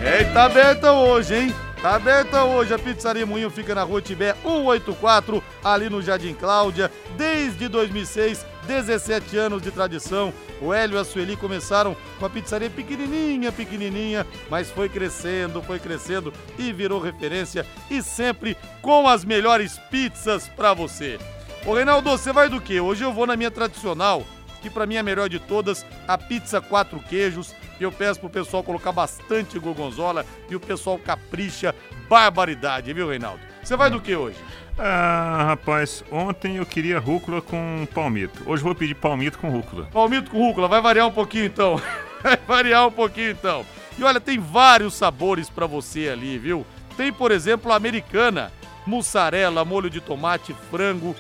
É, 0.02 0.24
tá 0.34 0.46
aberta 0.46 0.94
hoje, 0.94 1.36
hein? 1.36 1.56
Tá 1.82 1.96
aberta 1.96 2.44
hoje, 2.44 2.74
a 2.74 2.78
Pizzaria 2.78 3.26
Moinho 3.26 3.50
fica 3.50 3.74
na 3.74 3.84
rua 3.84 4.02
Tibé 4.02 4.36
184, 4.44 5.42
ali 5.64 5.90
no 5.90 6.02
Jardim 6.02 6.34
Cláudia, 6.34 6.92
desde 7.16 7.70
2006, 7.70 8.46
17 8.68 9.38
anos 9.38 9.62
de 9.62 9.72
tradição. 9.72 10.34
O 10.62 10.74
Hélio 10.74 10.98
e 10.98 11.00
a 11.00 11.06
Sueli 11.06 11.38
começaram 11.38 11.96
com 12.20 12.26
a 12.26 12.30
pizzaria 12.30 12.70
pequenininha, 12.70 13.50
pequenininha, 13.50 14.28
mas 14.50 14.70
foi 14.70 14.90
crescendo, 14.90 15.62
foi 15.62 15.80
crescendo 15.80 16.34
e 16.58 16.74
virou 16.74 17.00
referência 17.00 17.66
e 17.90 18.04
sempre 18.04 18.58
com 18.82 19.08
as 19.08 19.24
melhores 19.24 19.80
pizzas 19.90 20.50
para 20.50 20.74
você. 20.74 21.18
Ô 21.66 21.74
Reinaldo, 21.76 22.10
você 22.10 22.34
vai 22.34 22.50
do 22.50 22.60
que? 22.60 22.82
Hoje 22.82 23.06
eu 23.06 23.14
vou 23.14 23.26
na 23.26 23.38
minha 23.38 23.52
tradicional, 23.52 24.26
que 24.62 24.70
para 24.70 24.86
mim 24.86 24.96
é 24.96 25.00
a 25.00 25.04
melhor 25.04 25.30
de 25.30 25.40
todas, 25.40 25.86
a 26.08 26.18
pizza 26.18 26.62
quatro 26.62 27.00
queijos 27.00 27.56
eu 27.80 27.92
peço 27.92 28.20
pro 28.20 28.30
pessoal 28.30 28.64
colocar 28.64 28.92
bastante 28.92 29.58
gorgonzola 29.58 30.26
e 30.50 30.56
o 30.56 30.60
pessoal 30.60 30.98
capricha 30.98 31.74
barbaridade, 32.10 32.92
viu, 32.94 33.10
Reinaldo? 33.10 33.40
Você 33.64 33.76
vai 33.76 33.90
do 33.90 34.02
que 34.02 34.16
hoje? 34.16 34.38
Ah, 34.78 35.44
rapaz, 35.48 36.04
ontem 36.12 36.58
eu 36.58 36.66
queria 36.66 37.00
rúcula 37.00 37.42
com 37.42 37.88
palmito. 37.94 38.44
Hoje 38.46 38.64
vou 38.64 38.76
pedir 38.76 38.96
palmito 38.96 39.38
com 39.38 39.50
rúcula. 39.50 39.86
Palmito 39.92 40.32
com 40.32 40.38
rúcula, 40.38 40.68
vai 40.68 40.82
variar 40.82 41.08
um 41.08 41.12
pouquinho 41.12 41.46
então. 41.46 41.82
Vai 42.22 42.36
variar 42.36 42.86
um 42.86 42.92
pouquinho 42.92 43.32
então. 43.32 43.66
E 43.98 44.04
olha, 44.04 44.20
tem 44.20 44.38
vários 44.38 44.94
sabores 44.94 45.50
para 45.50 45.66
você 45.66 46.10
ali, 46.10 46.38
viu? 46.38 46.66
Tem, 46.98 47.14
por 47.14 47.32
exemplo, 47.32 47.72
a 47.72 47.78
americana, 47.78 48.52
mussarela, 48.86 49.64
molho 49.64 49.90
de 49.90 50.02
tomate, 50.02 50.54
frango, 50.70 51.16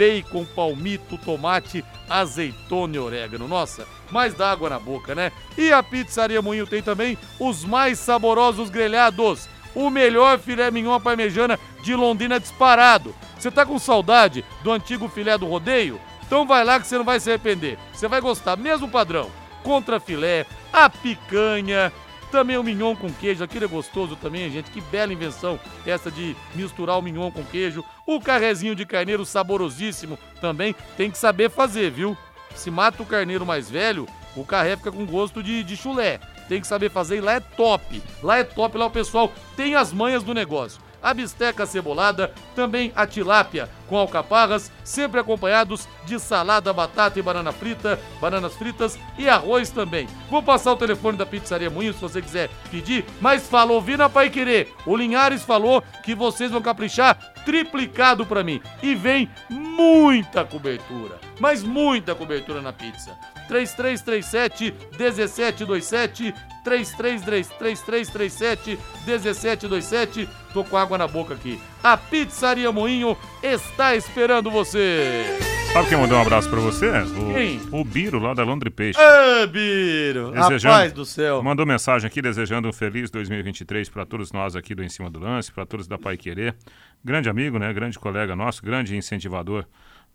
bacon, 0.00 0.46
palmito, 0.46 1.18
tomate, 1.18 1.84
azeitona 2.08 2.96
e 2.96 2.98
orégano. 2.98 3.46
Nossa, 3.46 3.86
mais 4.10 4.32
dá 4.32 4.50
água 4.50 4.70
na 4.70 4.78
boca, 4.78 5.14
né? 5.14 5.30
E 5.58 5.70
a 5.70 5.82
Pizzaria 5.82 6.40
Moinho 6.40 6.66
tem 6.66 6.82
também 6.82 7.18
os 7.38 7.66
mais 7.66 7.98
saborosos 7.98 8.70
grelhados. 8.70 9.46
O 9.74 9.90
melhor 9.90 10.38
filé 10.38 10.70
mignon 10.70 10.98
parmejana 10.98 11.60
de 11.82 11.94
Londrina 11.94 12.40
disparado. 12.40 13.14
Você 13.38 13.50
tá 13.50 13.66
com 13.66 13.78
saudade 13.78 14.42
do 14.64 14.72
antigo 14.72 15.06
filé 15.06 15.36
do 15.36 15.46
rodeio? 15.46 16.00
Então 16.26 16.46
vai 16.46 16.64
lá 16.64 16.80
que 16.80 16.86
você 16.86 16.96
não 16.96 17.04
vai 17.04 17.20
se 17.20 17.28
arrepender. 17.28 17.78
Você 17.92 18.08
vai 18.08 18.22
gostar, 18.22 18.56
mesmo 18.56 18.88
padrão. 18.88 19.30
Contra 19.62 20.00
filé, 20.00 20.46
a 20.72 20.88
picanha, 20.88 21.92
também 22.30 22.56
o 22.56 22.62
mignon 22.62 22.96
com 22.96 23.12
queijo, 23.12 23.44
aquilo 23.44 23.64
é 23.64 23.68
gostoso 23.68 24.16
também, 24.16 24.50
gente. 24.50 24.70
Que 24.70 24.80
bela 24.80 25.12
invenção 25.12 25.58
essa 25.84 26.10
de 26.10 26.36
misturar 26.54 26.98
o 26.98 27.02
mignon 27.02 27.30
com 27.30 27.44
queijo. 27.44 27.84
O 28.06 28.20
carrezinho 28.20 28.74
de 28.74 28.86
carneiro 28.86 29.24
saborosíssimo 29.24 30.18
também 30.40 30.74
tem 30.96 31.10
que 31.10 31.18
saber 31.18 31.50
fazer, 31.50 31.90
viu? 31.90 32.16
Se 32.54 32.70
mata 32.70 33.02
o 33.02 33.06
carneiro 33.06 33.44
mais 33.44 33.70
velho, 33.70 34.08
o 34.36 34.44
carré 34.44 34.76
fica 34.76 34.92
com 34.92 35.04
gosto 35.04 35.42
de, 35.42 35.62
de 35.62 35.76
chulé. 35.76 36.18
Tem 36.48 36.60
que 36.60 36.66
saber 36.66 36.90
fazer 36.90 37.18
e 37.18 37.20
lá 37.20 37.34
é 37.34 37.40
top. 37.40 38.02
Lá 38.22 38.38
é 38.38 38.44
top, 38.44 38.76
lá 38.76 38.86
o 38.86 38.90
pessoal 38.90 39.32
tem 39.56 39.74
as 39.74 39.92
manhas 39.92 40.22
do 40.22 40.34
negócio 40.34 40.80
a 41.02 41.14
bisteca 41.14 41.66
cebolada, 41.66 42.32
também 42.54 42.92
a 42.94 43.06
tilápia 43.06 43.68
com 43.88 43.96
alcaparras, 43.96 44.70
sempre 44.84 45.18
acompanhados 45.18 45.88
de 46.06 46.18
salada, 46.20 46.72
batata 46.72 47.18
e 47.18 47.22
banana 47.22 47.50
frita, 47.52 47.98
bananas 48.20 48.54
fritas 48.54 48.98
e 49.18 49.28
arroz 49.28 49.70
também. 49.70 50.06
Vou 50.30 50.42
passar 50.42 50.72
o 50.72 50.76
telefone 50.76 51.18
da 51.18 51.26
Pizzaria 51.26 51.68
Moinho 51.68 51.92
se 51.92 52.00
você 52.00 52.22
quiser 52.22 52.48
pedir, 52.70 53.04
mas 53.20 53.48
falou, 53.48 53.76
ouvi 53.76 53.96
na 53.96 54.08
Pai 54.08 54.30
Querer. 54.30 54.72
O 54.86 54.96
Linhares 54.96 55.42
falou 55.42 55.82
que 56.04 56.14
vocês 56.14 56.50
vão 56.50 56.62
caprichar 56.62 57.32
triplicado 57.44 58.24
para 58.24 58.44
mim. 58.44 58.60
E 58.82 58.94
vem 58.94 59.28
muita 59.48 60.44
cobertura, 60.44 61.18
mas 61.38 61.62
muita 61.62 62.14
cobertura 62.14 62.62
na 62.62 62.72
pizza. 62.72 63.16
3337 63.48 64.74
1727 64.96 66.34
3337 66.64 68.78
1727. 69.06 70.28
Tô 70.52 70.64
com 70.64 70.76
água 70.76 70.98
na 70.98 71.06
boca 71.06 71.34
aqui. 71.34 71.60
A 71.82 71.96
Pizzaria 71.96 72.72
Moinho 72.72 73.16
está 73.42 73.94
esperando 73.94 74.50
você. 74.50 75.24
Sabe 75.72 75.88
quem 75.88 75.98
mandou 75.98 76.18
um 76.18 76.20
abraço 76.20 76.50
pra 76.50 76.58
você? 76.58 76.88
O, 76.88 77.32
quem? 77.32 77.60
O 77.70 77.84
Biro, 77.84 78.18
lá 78.18 78.34
da 78.34 78.42
Londre 78.42 78.70
Peixe. 78.70 78.98
Ê, 79.00 79.46
Biro! 79.46 80.32
Desejando, 80.32 80.74
Rapaz 80.74 80.92
do 80.92 81.04
céu! 81.04 81.40
Mandou 81.44 81.64
mensagem 81.64 82.08
aqui 82.08 82.20
desejando 82.20 82.68
um 82.68 82.72
feliz 82.72 83.08
2023 83.08 83.88
para 83.88 84.04
todos 84.04 84.32
nós 84.32 84.56
aqui 84.56 84.74
do 84.74 84.82
Em 84.82 84.88
Cima 84.88 85.08
do 85.08 85.20
Lance, 85.20 85.52
para 85.52 85.64
todos 85.64 85.86
da 85.86 85.96
Pai 85.96 86.16
Querer. 86.16 86.56
Grande 87.04 87.28
amigo, 87.28 87.56
né? 87.56 87.72
Grande 87.72 87.96
colega 88.00 88.34
nosso, 88.34 88.64
grande 88.64 88.96
incentivador 88.96 89.64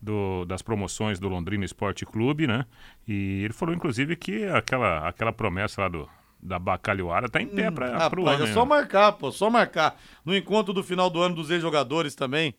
do, 0.01 0.43
das 0.43 0.61
promoções 0.61 1.19
do 1.19 1.29
Londrina 1.29 1.63
Esporte 1.63 2.05
Clube, 2.05 2.47
né? 2.47 2.65
E 3.07 3.45
ele 3.45 3.53
falou, 3.53 3.73
inclusive, 3.73 4.17
que 4.17 4.45
aquela, 4.47 5.07
aquela 5.07 5.31
promessa 5.31 5.83
lá 5.83 5.87
do, 5.87 6.09
da 6.45 6.59
Bacalhoara 6.59 7.27
tá 7.27 7.41
em 7.41 7.47
pé 7.47 7.71
para 7.71 8.05
hum, 8.05 8.09
pro 8.09 8.27
ano. 8.27 8.45
É 8.45 8.53
só 8.53 8.65
marcar, 8.65 9.13
pô, 9.13 9.31
só 9.31 9.49
marcar. 9.49 9.99
No 10.23 10.35
encontro 10.35 10.73
do 10.73 10.83
final 10.83 11.09
do 11.09 11.21
ano 11.21 11.35
dos 11.35 11.49
ex-jogadores 11.49 12.15
também, 12.15 12.53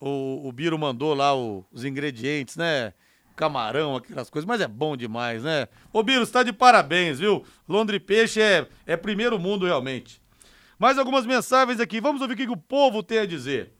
o, 0.00 0.46
o 0.48 0.52
Biro 0.52 0.78
mandou 0.78 1.12
lá 1.12 1.34
o, 1.36 1.64
os 1.72 1.84
ingredientes, 1.84 2.56
né? 2.56 2.92
Camarão, 3.34 3.96
aquelas 3.96 4.30
coisas, 4.30 4.46
mas 4.46 4.60
é 4.60 4.68
bom 4.68 4.96
demais, 4.96 5.42
né? 5.42 5.68
Ô 5.92 6.02
Biro, 6.02 6.24
você 6.24 6.32
tá 6.32 6.42
de 6.42 6.52
parabéns, 6.52 7.18
viu? 7.18 7.44
Londre 7.68 8.00
Peixe 8.00 8.40
é, 8.40 8.66
é 8.86 8.96
primeiro 8.96 9.38
mundo 9.38 9.66
realmente. 9.66 10.22
Mais 10.78 10.98
algumas 10.98 11.26
mensagens 11.26 11.80
aqui, 11.80 12.00
vamos 12.00 12.22
ouvir 12.22 12.34
o 12.34 12.36
que 12.36 12.48
o 12.48 12.56
povo 12.56 13.02
tem 13.02 13.18
a 13.18 13.26
dizer. 13.26 13.72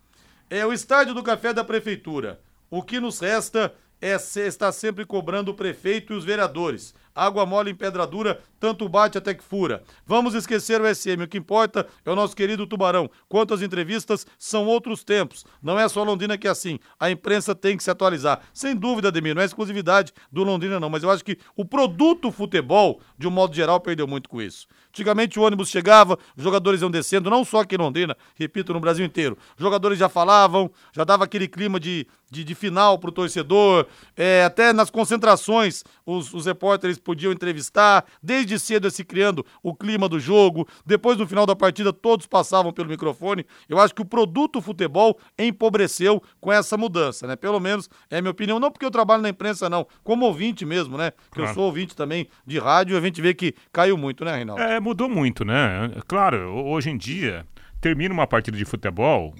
É 0.50 0.66
o 0.66 0.72
estádio 0.72 1.14
do 1.14 1.22
café 1.22 1.52
da 1.52 1.64
prefeitura. 1.64 2.40
O 2.70 2.82
que 2.82 3.00
nos 3.00 3.20
resta 3.20 3.72
é 4.00 4.14
estar 4.46 4.72
sempre 4.72 5.04
cobrando 5.04 5.50
o 5.50 5.54
prefeito 5.54 6.12
e 6.12 6.16
os 6.16 6.24
vereadores. 6.24 6.94
Água 7.14 7.46
mole 7.46 7.70
em 7.70 7.74
pedra 7.74 8.06
dura, 8.06 8.40
tanto 8.58 8.88
bate 8.88 9.18
até 9.18 9.34
que 9.34 9.42
fura. 9.42 9.82
Vamos 10.06 10.34
esquecer 10.34 10.80
o 10.80 10.94
SM, 10.94 11.22
o 11.22 11.28
que 11.28 11.38
importa 11.38 11.86
é 12.04 12.10
o 12.10 12.16
nosso 12.16 12.34
querido 12.34 12.66
Tubarão. 12.66 13.10
Quanto 13.28 13.54
às 13.54 13.62
entrevistas, 13.62 14.26
são 14.38 14.66
outros 14.66 15.04
tempos. 15.04 15.44
Não 15.62 15.78
é 15.78 15.88
só 15.88 16.02
Londrina 16.02 16.38
que 16.38 16.46
é 16.46 16.50
assim. 16.50 16.78
A 16.98 17.10
imprensa 17.10 17.54
tem 17.54 17.76
que 17.76 17.82
se 17.82 17.90
atualizar. 17.90 18.40
Sem 18.52 18.74
dúvida, 18.74 19.08
Ademir, 19.08 19.34
não 19.34 19.42
é 19.42 19.44
exclusividade 19.44 20.12
do 20.30 20.44
Londrina 20.44 20.80
não, 20.80 20.90
mas 20.90 21.02
eu 21.02 21.10
acho 21.10 21.24
que 21.24 21.38
o 21.56 21.64
produto 21.64 22.30
futebol, 22.30 23.00
de 23.18 23.26
um 23.26 23.30
modo 23.30 23.54
geral, 23.54 23.80
perdeu 23.80 24.06
muito 24.06 24.28
com 24.28 24.40
isso. 24.40 24.66
Antigamente 24.88 25.38
o 25.38 25.42
ônibus 25.42 25.68
chegava, 25.68 26.18
os 26.34 26.42
jogadores 26.42 26.80
iam 26.80 26.90
descendo, 26.90 27.28
não 27.28 27.44
só 27.44 27.60
aqui 27.60 27.74
em 27.74 27.78
Londrina, 27.78 28.16
repito, 28.34 28.72
no 28.72 28.80
Brasil 28.80 29.04
inteiro. 29.04 29.36
Os 29.56 29.62
jogadores 29.62 29.98
já 29.98 30.08
falavam, 30.08 30.70
já 30.90 31.04
dava 31.04 31.24
aquele 31.24 31.46
clima 31.46 31.78
de, 31.78 32.06
de, 32.30 32.42
de 32.42 32.54
final 32.54 32.98
pro 32.98 33.12
torcedor, 33.12 33.86
é, 34.16 34.44
até 34.44 34.72
nas 34.72 34.88
concentrações 34.88 35.84
os, 36.04 36.32
os 36.32 36.46
repórteres 36.46 36.98
podiam 36.98 37.32
entrevistar, 37.32 38.06
desde 38.22 38.45
cedo 38.58 38.90
se 38.90 39.04
criando 39.04 39.44
o 39.62 39.74
clima 39.74 40.08
do 40.08 40.18
jogo, 40.18 40.66
depois 40.84 41.18
no 41.18 41.26
final 41.26 41.46
da 41.46 41.56
partida 41.56 41.92
todos 41.92 42.26
passavam 42.26 42.72
pelo 42.72 42.88
microfone. 42.88 43.46
Eu 43.68 43.78
acho 43.78 43.94
que 43.94 44.02
o 44.02 44.04
produto 44.04 44.60
futebol 44.60 45.18
empobreceu 45.38 46.22
com 46.40 46.52
essa 46.52 46.76
mudança, 46.76 47.26
né? 47.26 47.36
Pelo 47.36 47.60
menos 47.60 47.88
é 48.10 48.18
a 48.18 48.22
minha 48.22 48.30
opinião, 48.30 48.60
não 48.60 48.70
porque 48.70 48.84
eu 48.84 48.90
trabalho 48.90 49.22
na 49.22 49.28
imprensa 49.28 49.68
não, 49.68 49.86
como 50.02 50.26
ouvinte 50.26 50.64
mesmo, 50.64 50.96
né? 50.96 51.10
Porque 51.10 51.40
claro. 51.40 51.50
eu 51.50 51.54
sou 51.54 51.64
ouvinte 51.64 51.96
também 51.96 52.28
de 52.46 52.58
rádio 52.58 52.94
e 52.94 52.98
a 52.98 53.00
gente 53.00 53.20
vê 53.20 53.34
que 53.34 53.54
caiu 53.72 53.96
muito, 53.96 54.24
né, 54.24 54.36
Reinaldo? 54.36 54.62
É, 54.62 54.80
mudou 54.80 55.08
muito, 55.08 55.44
né? 55.44 55.90
Claro, 56.06 56.38
hoje 56.66 56.90
em 56.90 56.96
dia 56.96 57.46
termina 57.80 58.12
uma 58.12 58.26
partida 58.26 58.56
de 58.56 58.64
futebol, 58.64 59.34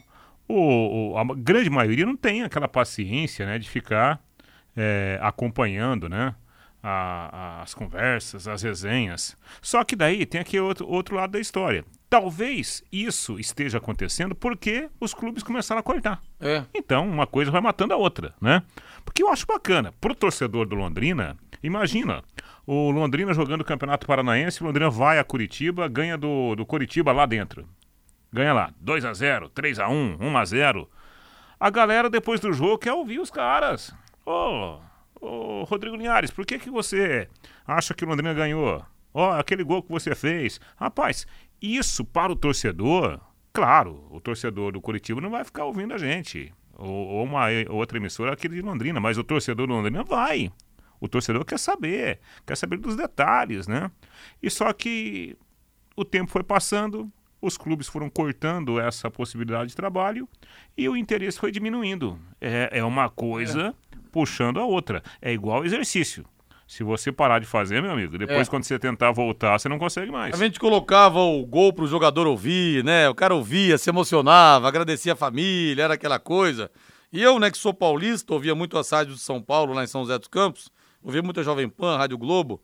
o, 0.49 1.13
o, 1.13 1.19
a 1.19 1.25
grande 1.37 1.69
maioria 1.69 2.07
não 2.07 2.17
tem 2.17 2.43
aquela 2.43 2.69
paciência 2.69 3.45
né, 3.47 3.59
de 3.59 3.69
ficar 3.69 4.21
é, 4.77 5.19
acompanhando 5.21 6.09
né, 6.09 6.35
a, 6.83 7.63
as 7.63 7.75
conversas, 7.75 8.47
as 8.47 8.63
resenhas. 8.63 9.37
Só 9.61 9.83
que 9.83 9.97
daí 9.97 10.25
tem 10.25 10.41
aqui 10.41 10.59
outro, 10.61 10.87
outro 10.89 11.17
lado 11.17 11.33
da 11.33 11.41
história. 11.41 11.85
Talvez 12.09 12.85
isso 12.93 13.39
esteja 13.39 13.79
acontecendo 13.79 14.35
porque 14.35 14.89
os 15.01 15.13
clubes 15.13 15.43
começaram 15.43 15.81
a 15.81 15.83
cortar. 15.83 16.21
É. 16.41 16.65
Então, 16.75 17.09
uma 17.09 17.27
coisa 17.27 17.51
vai 17.51 17.61
matando 17.61 17.93
a 17.93 17.97
outra, 17.97 18.35
né? 18.41 18.63
Porque 19.05 19.23
eu 19.23 19.29
acho 19.29 19.47
bacana. 19.47 19.93
Pro 20.01 20.15
torcedor 20.15 20.67
do 20.67 20.77
Londrina, 20.77 21.37
imagina, 21.63 22.23
o 22.67 22.91
Londrina 22.91 23.35
jogando 23.35 23.63
o 23.63 23.65
Campeonato 23.65 24.07
Paranaense, 24.07 24.63
o 24.63 24.67
Londrina 24.67 24.91
vai 24.91 25.19
a 25.19 25.25
Curitiba, 25.25 25.89
ganha 25.89 26.17
do, 26.17 26.55
do 26.55 26.65
Curitiba 26.65 27.13
lá 27.13 27.27
dentro. 27.27 27.69
Ganha 28.33 28.53
lá, 28.53 28.71
2 28.81 29.05
a 29.05 29.15
0 29.15 29.49
3 29.49 29.79
a 29.79 29.89
1 29.89 30.19
1 30.21 30.37
a 30.37 30.45
0 30.45 30.91
A 31.59 31.71
galera, 31.71 32.11
depois 32.11 32.41
do 32.41 32.53
jogo, 32.53 32.79
quer 32.79 32.93
ouvir 32.93 33.19
os 33.19 33.31
caras. 33.31 33.95
Ô, 34.25 34.31
oh, 34.31 34.81
oh, 35.27 35.65
Rodrigo 35.65 35.97
Linhares, 35.97 36.31
por 36.31 36.47
que, 36.47 36.59
que 36.59 36.71
você 36.71 37.29
acha 37.67 37.95
que 37.95 38.05
o 38.05 38.09
Londrina 38.09 38.33
ganhou? 38.35 38.85
Ó, 39.13 39.31
oh, 39.31 39.33
aquele 39.33 39.65
gol 39.65 39.83
que 39.83 39.91
você 39.91 40.15
fez. 40.15 40.61
Rapaz, 40.77 41.27
isso 41.61 42.05
para 42.05 42.33
o 42.33 42.37
torcedor, 42.37 43.21
claro, 43.53 44.07
o 44.11 44.21
torcedor 44.21 44.73
do 44.73 44.81
Curitiba 44.81 45.21
não 45.21 45.31
vai 45.31 45.45
ficar 45.45 45.65
ouvindo 45.65 45.95
a 45.95 45.99
gente. 45.99 46.53
Ou, 46.75 46.89
ou 46.89 47.25
uma 47.25 47.47
outra 47.71 47.99
emissora, 47.99 48.33
aquele 48.33 48.57
de 48.57 48.63
Londrina, 48.63 49.01
mas 49.01 49.17
o 49.17 49.25
torcedor 49.25 49.67
do 49.67 49.73
Londrina 49.73 50.05
vai. 50.05 50.53
O 51.01 51.09
torcedor 51.09 51.45
quer 51.45 51.59
saber, 51.59 52.21
quer 52.47 52.57
saber 52.57 52.79
dos 52.79 52.97
detalhes, 52.97 53.67
né? 53.67 53.91
E 54.43 54.51
só 54.51 54.73
que 54.73 55.37
o 55.95 56.05
tempo 56.05 56.31
foi 56.31 56.43
passando, 56.43 57.11
os 57.41 57.57
clubes 57.57 57.87
foram 57.87 58.09
cortando 58.09 58.81
essa 58.81 59.11
possibilidade 59.11 59.71
de 59.71 59.77
trabalho 59.77 60.29
e 60.77 60.89
o 60.89 60.97
interesse 60.97 61.39
foi 61.39 61.51
diminuindo. 61.51 62.19
É, 62.41 62.79
é 62.79 62.85
uma 62.85 63.09
coisa 63.09 63.69
é. 63.69 63.86
Puxando 64.17 64.59
a 64.59 64.65
outra. 64.65 65.03
É 65.21 65.31
igual 65.31 65.63
exercício. 65.63 66.25
Se 66.67 66.83
você 66.83 67.13
parar 67.13 67.39
de 67.39 67.45
fazer, 67.45 67.83
meu 67.83 67.93
amigo, 67.93 68.17
depois 68.17 68.49
é. 68.49 68.51
quando 68.51 68.65
você 68.65 68.79
tentar 68.79 69.13
voltar, 69.13 69.59
você 69.59 69.69
não 69.69 69.79
consegue 69.79 70.11
mais. 70.11 70.35
A 70.35 70.43
gente 70.43 70.59
colocava 70.59 71.21
o 71.21 71.45
gol 71.45 71.71
pro 71.71 71.87
jogador 71.87 72.27
ouvir, 72.27 72.83
né? 72.83 73.11
O 73.11 73.15
cara 73.15 73.35
ouvia, 73.35 73.77
se 73.77 73.91
emocionava, 73.91 74.67
agradecia 74.67 75.13
a 75.13 75.17
família, 75.17 75.83
era 75.83 75.95
aquela 75.95 76.19
coisa. 76.19 76.71
E 77.13 77.23
eu, 77.23 77.39
né, 77.39 77.51
que 77.51 77.59
sou 77.59 77.75
paulista, 77.75 78.33
ouvia 78.33 78.55
muito 78.55 78.79
as 78.79 78.91
rádios 78.91 79.19
de 79.19 79.23
São 79.23 79.41
Paulo, 79.41 79.75
lá 79.75 79.85
em 79.85 79.87
São 79.87 80.01
José 80.01 80.19
dos 80.19 80.29
Campos, 80.29 80.71
ouvia 81.03 81.23
muita 81.23 81.43
Jovem 81.43 81.69
Pan, 81.69 81.99
Rádio 81.99 82.17
Globo. 82.17 82.63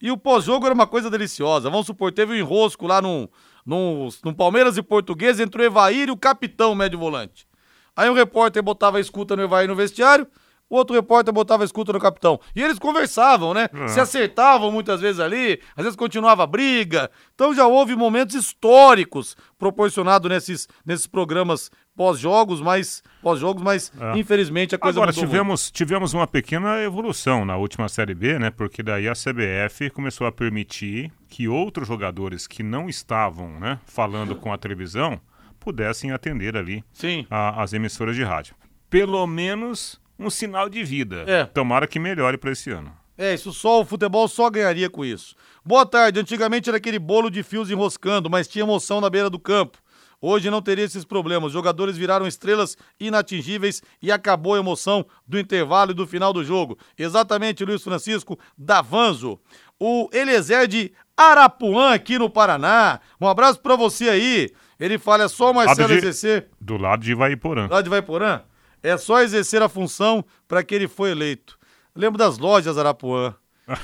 E 0.00 0.12
o 0.12 0.16
pós-jogo 0.16 0.64
era 0.66 0.74
uma 0.74 0.86
coisa 0.86 1.10
deliciosa. 1.10 1.68
Vamos 1.68 1.86
supor, 1.86 2.12
teve 2.12 2.34
um 2.34 2.36
enrosco 2.36 2.86
lá 2.86 3.02
num, 3.02 3.26
no, 3.66 4.08
no 4.24 4.32
Palmeiras 4.32 4.76
e 4.76 4.82
Português, 4.82 5.40
entrou 5.40 5.66
Evair 5.66 6.08
e 6.08 6.12
o 6.12 6.16
capitão 6.16 6.72
médio 6.72 7.00
volante. 7.00 7.48
Aí 7.96 8.08
um 8.08 8.14
repórter 8.14 8.62
botava 8.62 8.98
a 8.98 9.00
escuta 9.00 9.36
no 9.36 9.42
Evair 9.42 9.68
no 9.68 9.74
vestiário, 9.74 10.26
o 10.74 10.78
outro 10.78 10.94
repórter 10.94 11.32
botava 11.32 11.62
a 11.62 11.66
escuta 11.66 11.92
no 11.92 12.00
capitão. 12.00 12.38
E 12.54 12.62
eles 12.62 12.78
conversavam, 12.78 13.54
né? 13.54 13.68
Uhum. 13.72 13.88
Se 13.88 14.00
acertavam 14.00 14.70
muitas 14.70 15.00
vezes 15.00 15.20
ali, 15.20 15.60
às 15.76 15.84
vezes 15.84 15.96
continuava 15.96 16.42
a 16.42 16.46
briga. 16.46 17.10
Então 17.34 17.54
já 17.54 17.66
houve 17.66 17.94
momentos 17.94 18.34
históricos 18.34 19.36
proporcionados 19.58 20.28
nesses, 20.28 20.68
nesses 20.84 21.06
programas 21.06 21.70
pós-jogos, 21.96 22.60
mas 22.60 23.02
pós-jogos, 23.22 23.62
mas 23.62 23.92
é. 23.98 24.18
infelizmente 24.18 24.74
a 24.74 24.78
coisa 24.78 24.98
Agora 24.98 25.12
tivemos 25.12 25.62
muito. 25.62 25.72
tivemos 25.72 26.12
uma 26.12 26.26
pequena 26.26 26.82
evolução 26.82 27.44
na 27.44 27.56
última 27.56 27.88
série 27.88 28.14
B, 28.14 28.38
né? 28.38 28.50
Porque 28.50 28.82
daí 28.82 29.08
a 29.08 29.12
CBF 29.12 29.90
começou 29.90 30.26
a 30.26 30.32
permitir 30.32 31.12
que 31.28 31.48
outros 31.48 31.86
jogadores 31.86 32.46
que 32.46 32.62
não 32.62 32.88
estavam, 32.88 33.58
né, 33.60 33.78
falando 33.86 34.36
com 34.36 34.52
a 34.52 34.58
televisão 34.58 35.20
pudessem 35.58 36.12
atender 36.12 36.56
ali 36.56 36.84
a, 37.30 37.62
as 37.62 37.72
emissoras 37.72 38.14
de 38.14 38.22
rádio. 38.22 38.54
Pelo 38.90 39.26
menos 39.26 40.00
um 40.18 40.30
sinal 40.30 40.68
de 40.68 40.82
vida. 40.84 41.24
É. 41.26 41.44
Tomara 41.44 41.86
que 41.86 41.98
melhore 41.98 42.38
para 42.38 42.52
esse 42.52 42.70
ano. 42.70 42.92
É, 43.16 43.32
isso 43.32 43.52
só 43.52 43.80
o 43.80 43.84
futebol 43.84 44.26
só 44.26 44.50
ganharia 44.50 44.90
com 44.90 45.04
isso. 45.04 45.36
Boa 45.64 45.86
tarde. 45.86 46.18
Antigamente 46.18 46.68
era 46.68 46.78
aquele 46.78 46.98
bolo 46.98 47.30
de 47.30 47.42
fios 47.42 47.70
enroscando, 47.70 48.28
mas 48.28 48.48
tinha 48.48 48.64
emoção 48.64 49.00
na 49.00 49.08
beira 49.08 49.30
do 49.30 49.38
campo. 49.38 49.78
Hoje 50.20 50.50
não 50.50 50.62
teria 50.62 50.84
esses 50.84 51.04
problemas. 51.04 51.48
Os 51.48 51.52
jogadores 51.52 51.96
viraram 51.96 52.26
estrelas 52.26 52.76
inatingíveis 52.98 53.82
e 54.00 54.10
acabou 54.10 54.54
a 54.54 54.58
emoção 54.58 55.04
do 55.26 55.38
intervalo 55.38 55.90
e 55.90 55.94
do 55.94 56.06
final 56.06 56.32
do 56.32 56.42
jogo. 56.42 56.78
Exatamente, 56.98 57.64
Luiz 57.64 57.82
Francisco 57.82 58.38
Davanzo. 58.56 59.38
O 59.78 60.08
Eliezer 60.12 60.66
de 60.66 60.92
Arapuã, 61.16 61.92
aqui 61.92 62.18
no 62.18 62.30
Paraná. 62.30 63.00
Um 63.20 63.28
abraço 63.28 63.60
para 63.60 63.76
você 63.76 64.08
aí. 64.08 64.50
Ele 64.80 64.98
fala, 64.98 65.24
é 65.24 65.28
só 65.28 65.50
o 65.50 65.54
Marcelo 65.54 65.88
de, 65.88 65.98
exercer. 65.98 66.48
Do 66.60 66.76
lado 66.76 67.04
de 67.04 67.14
Vaiporã. 67.14 67.66
Do 67.66 67.74
lado 67.74 67.84
de 67.84 67.90
Vaiporã? 67.90 68.42
É 68.84 68.98
só 68.98 69.22
exercer 69.22 69.62
a 69.62 69.68
função 69.68 70.22
para 70.46 70.62
que 70.62 70.74
ele 70.74 70.86
foi 70.86 71.10
eleito. 71.10 71.58
Lembro 71.96 72.18
das 72.18 72.36
lojas 72.36 72.76
Arapuã. 72.76 73.34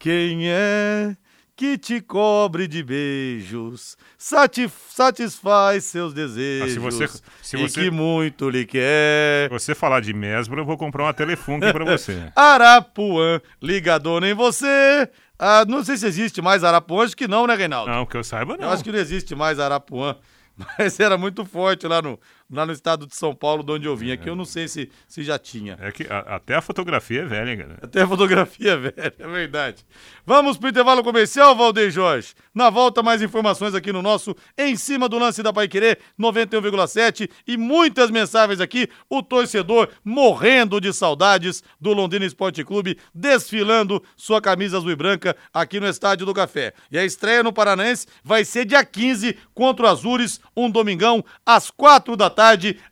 Quem 0.00 0.50
é 0.50 1.16
que 1.54 1.78
te 1.78 2.00
cobre 2.00 2.66
de 2.66 2.82
beijos, 2.82 3.96
satisf 4.16 4.94
satisfaz 4.94 5.84
seus 5.84 6.12
desejos 6.12 6.70
ah, 6.70 6.72
se 6.72 6.78
você, 6.78 7.08
se 7.42 7.56
e 7.56 7.60
você, 7.60 7.82
que 7.82 7.90
muito 7.90 8.50
lhe 8.50 8.64
quer. 8.64 9.48
Se 9.48 9.50
você 9.50 9.74
falar 9.76 10.00
de 10.00 10.12
Mesbro, 10.12 10.60
eu 10.60 10.64
vou 10.64 10.76
comprar 10.76 11.04
uma 11.04 11.14
telefone 11.14 11.72
para 11.72 11.84
você. 11.84 12.30
Arapuã, 12.34 13.40
ligador 13.62 14.24
em 14.24 14.34
você. 14.34 15.08
Ah, 15.38 15.64
não 15.68 15.84
sei 15.84 15.96
se 15.96 16.06
existe 16.06 16.42
mais 16.42 16.64
Arapuã, 16.64 17.04
acho 17.04 17.16
que 17.16 17.28
não, 17.28 17.46
né, 17.46 17.54
Reinaldo? 17.54 17.90
Não, 17.90 18.06
que 18.06 18.16
eu 18.16 18.24
saiba 18.24 18.56
não. 18.56 18.64
Eu 18.64 18.70
acho 18.70 18.82
que 18.82 18.90
não 18.90 18.98
existe 18.98 19.36
mais 19.36 19.60
Arapuã. 19.60 20.16
Mas 20.78 20.98
era 20.98 21.16
muito 21.16 21.44
forte 21.44 21.86
lá 21.86 22.02
no, 22.02 22.18
lá 22.50 22.64
no 22.64 22.72
estado 22.72 23.06
de 23.06 23.14
São 23.14 23.34
Paulo, 23.34 23.62
de 23.62 23.72
onde 23.72 23.86
eu 23.86 23.96
vim. 23.96 24.10
Aqui 24.10 24.28
eu 24.28 24.36
não 24.36 24.44
sei 24.44 24.68
se, 24.68 24.90
se 25.06 25.22
já 25.22 25.38
tinha. 25.38 25.76
É 25.80 25.92
que 25.92 26.04
a, 26.04 26.36
até 26.36 26.54
a 26.54 26.62
fotografia 26.62 27.22
é 27.22 27.24
velha, 27.24 27.56
cara. 27.56 27.78
Até 27.82 28.02
a 28.02 28.08
fotografia 28.08 28.72
é 28.72 28.76
velha, 28.76 29.14
é 29.18 29.28
verdade. 29.28 29.84
Vamos 30.24 30.56
pro 30.56 30.68
intervalo 30.68 31.04
comercial, 31.04 31.54
Valdeir 31.54 31.90
Jorge. 31.90 32.34
Na 32.54 32.70
volta, 32.70 33.02
mais 33.02 33.20
informações 33.22 33.74
aqui 33.74 33.92
no 33.92 34.02
nosso 34.02 34.34
Em 34.56 34.76
Cima 34.76 35.08
do 35.08 35.18
Lance 35.18 35.42
da 35.42 35.52
Paiquerê 35.52 35.98
91,7 36.18 37.30
e 37.46 37.56
muitas 37.56 38.10
mensagens 38.10 38.60
aqui. 38.60 38.88
O 39.10 39.22
torcedor 39.22 39.88
morrendo 40.02 40.80
de 40.80 40.92
saudades 40.92 41.62
do 41.80 41.92
Londrina 41.92 42.24
Esporte 42.24 42.64
Clube, 42.64 42.98
desfilando 43.14 44.02
sua 44.16 44.40
camisa 44.40 44.78
azul 44.78 44.90
e 44.90 44.96
branca 44.96 45.36
aqui 45.52 45.78
no 45.78 45.86
Estádio 45.86 46.24
do 46.24 46.34
Café. 46.34 46.72
E 46.90 46.98
a 46.98 47.04
estreia 47.04 47.42
no 47.42 47.52
Paranaense 47.52 48.06
vai 48.24 48.44
ser 48.44 48.64
dia 48.64 48.84
15 48.84 49.36
contra 49.54 49.86
o 49.86 49.88
Azures, 49.88 50.40
um 50.56 50.70
domingão, 50.70 51.24
às 51.44 51.70
quatro 51.70 52.16
da 52.16 52.30
tarde, 52.30 52.37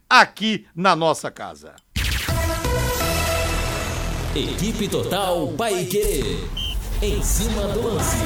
aqui 0.09 0.67
na 0.75 0.97
nossa 0.97 1.31
casa. 1.31 1.77
Equipe 4.35 4.89
Total 4.89 5.47
Paique. 5.53 6.39
Em 7.01 7.23
cima 7.23 7.69
do 7.69 7.95
lance. 7.95 8.17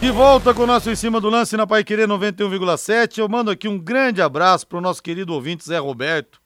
De 0.00 0.10
volta 0.10 0.52
com 0.52 0.64
o 0.64 0.66
nosso 0.66 0.90
Em 0.90 0.94
Cima 0.94 1.20
do 1.20 1.30
Lance 1.30 1.56
na 1.56 1.66
Pai 1.66 1.82
Querer 1.82 2.06
91,7. 2.06 3.18
Eu 3.18 3.28
mando 3.28 3.50
aqui 3.50 3.66
um 3.66 3.78
grande 3.78 4.20
abraço 4.20 4.66
para 4.66 4.78
o 4.78 4.82
nosso 4.82 5.02
querido 5.02 5.32
ouvinte 5.32 5.64
Zé 5.64 5.78
Roberto, 5.78 6.40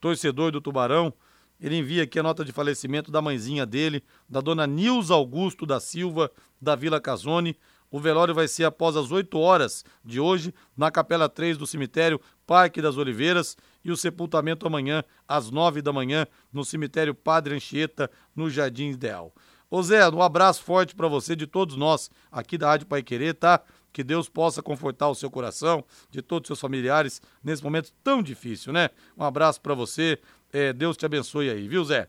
torcedor 0.00 0.50
do 0.50 0.60
Tubarão. 0.60 1.12
Ele 1.60 1.76
envia 1.76 2.02
aqui 2.02 2.18
a 2.18 2.22
nota 2.22 2.44
de 2.44 2.50
falecimento 2.50 3.12
da 3.12 3.22
mãezinha 3.22 3.64
dele, 3.64 4.02
da 4.28 4.40
dona 4.40 4.66
Nils 4.66 5.10
Augusto 5.10 5.64
da 5.64 5.78
Silva, 5.78 6.32
da 6.60 6.74
Vila 6.74 7.00
Casone. 7.00 7.56
O 7.90 7.98
velório 7.98 8.34
vai 8.34 8.46
ser 8.46 8.64
após 8.64 8.96
as 8.96 9.10
8 9.10 9.36
horas 9.38 9.84
de 10.04 10.20
hoje, 10.20 10.54
na 10.76 10.90
Capela 10.90 11.28
3 11.28 11.58
do 11.58 11.66
cemitério 11.66 12.20
Parque 12.46 12.80
das 12.80 12.96
Oliveiras, 12.96 13.56
e 13.84 13.90
o 13.90 13.96
sepultamento 13.96 14.66
amanhã, 14.66 15.02
às 15.26 15.50
9 15.50 15.82
da 15.82 15.92
manhã, 15.92 16.26
no 16.52 16.64
cemitério 16.64 17.14
Padre 17.14 17.54
Anchieta, 17.54 18.10
no 18.36 18.48
Jardim 18.48 18.90
Ideal. 18.90 19.34
Ô 19.68 19.82
Zé, 19.82 20.08
um 20.08 20.22
abraço 20.22 20.62
forte 20.62 20.94
para 20.94 21.08
você, 21.08 21.34
de 21.34 21.46
todos 21.46 21.76
nós 21.76 22.10
aqui 22.30 22.58
da 22.58 22.68
Rádio 22.68 22.86
Pai 22.86 23.02
Querer, 23.02 23.34
tá? 23.34 23.60
Que 23.92 24.04
Deus 24.04 24.28
possa 24.28 24.62
confortar 24.62 25.08
o 25.08 25.14
seu 25.14 25.30
coração, 25.30 25.84
de 26.10 26.22
todos 26.22 26.46
os 26.46 26.48
seus 26.48 26.60
familiares, 26.60 27.20
nesse 27.42 27.62
momento 27.62 27.92
tão 28.04 28.22
difícil, 28.22 28.72
né? 28.72 28.90
Um 29.16 29.24
abraço 29.24 29.60
para 29.60 29.74
você, 29.74 30.18
é, 30.52 30.72
Deus 30.72 30.96
te 30.96 31.06
abençoe 31.06 31.50
aí, 31.50 31.66
viu 31.68 31.84
Zé? 31.84 32.08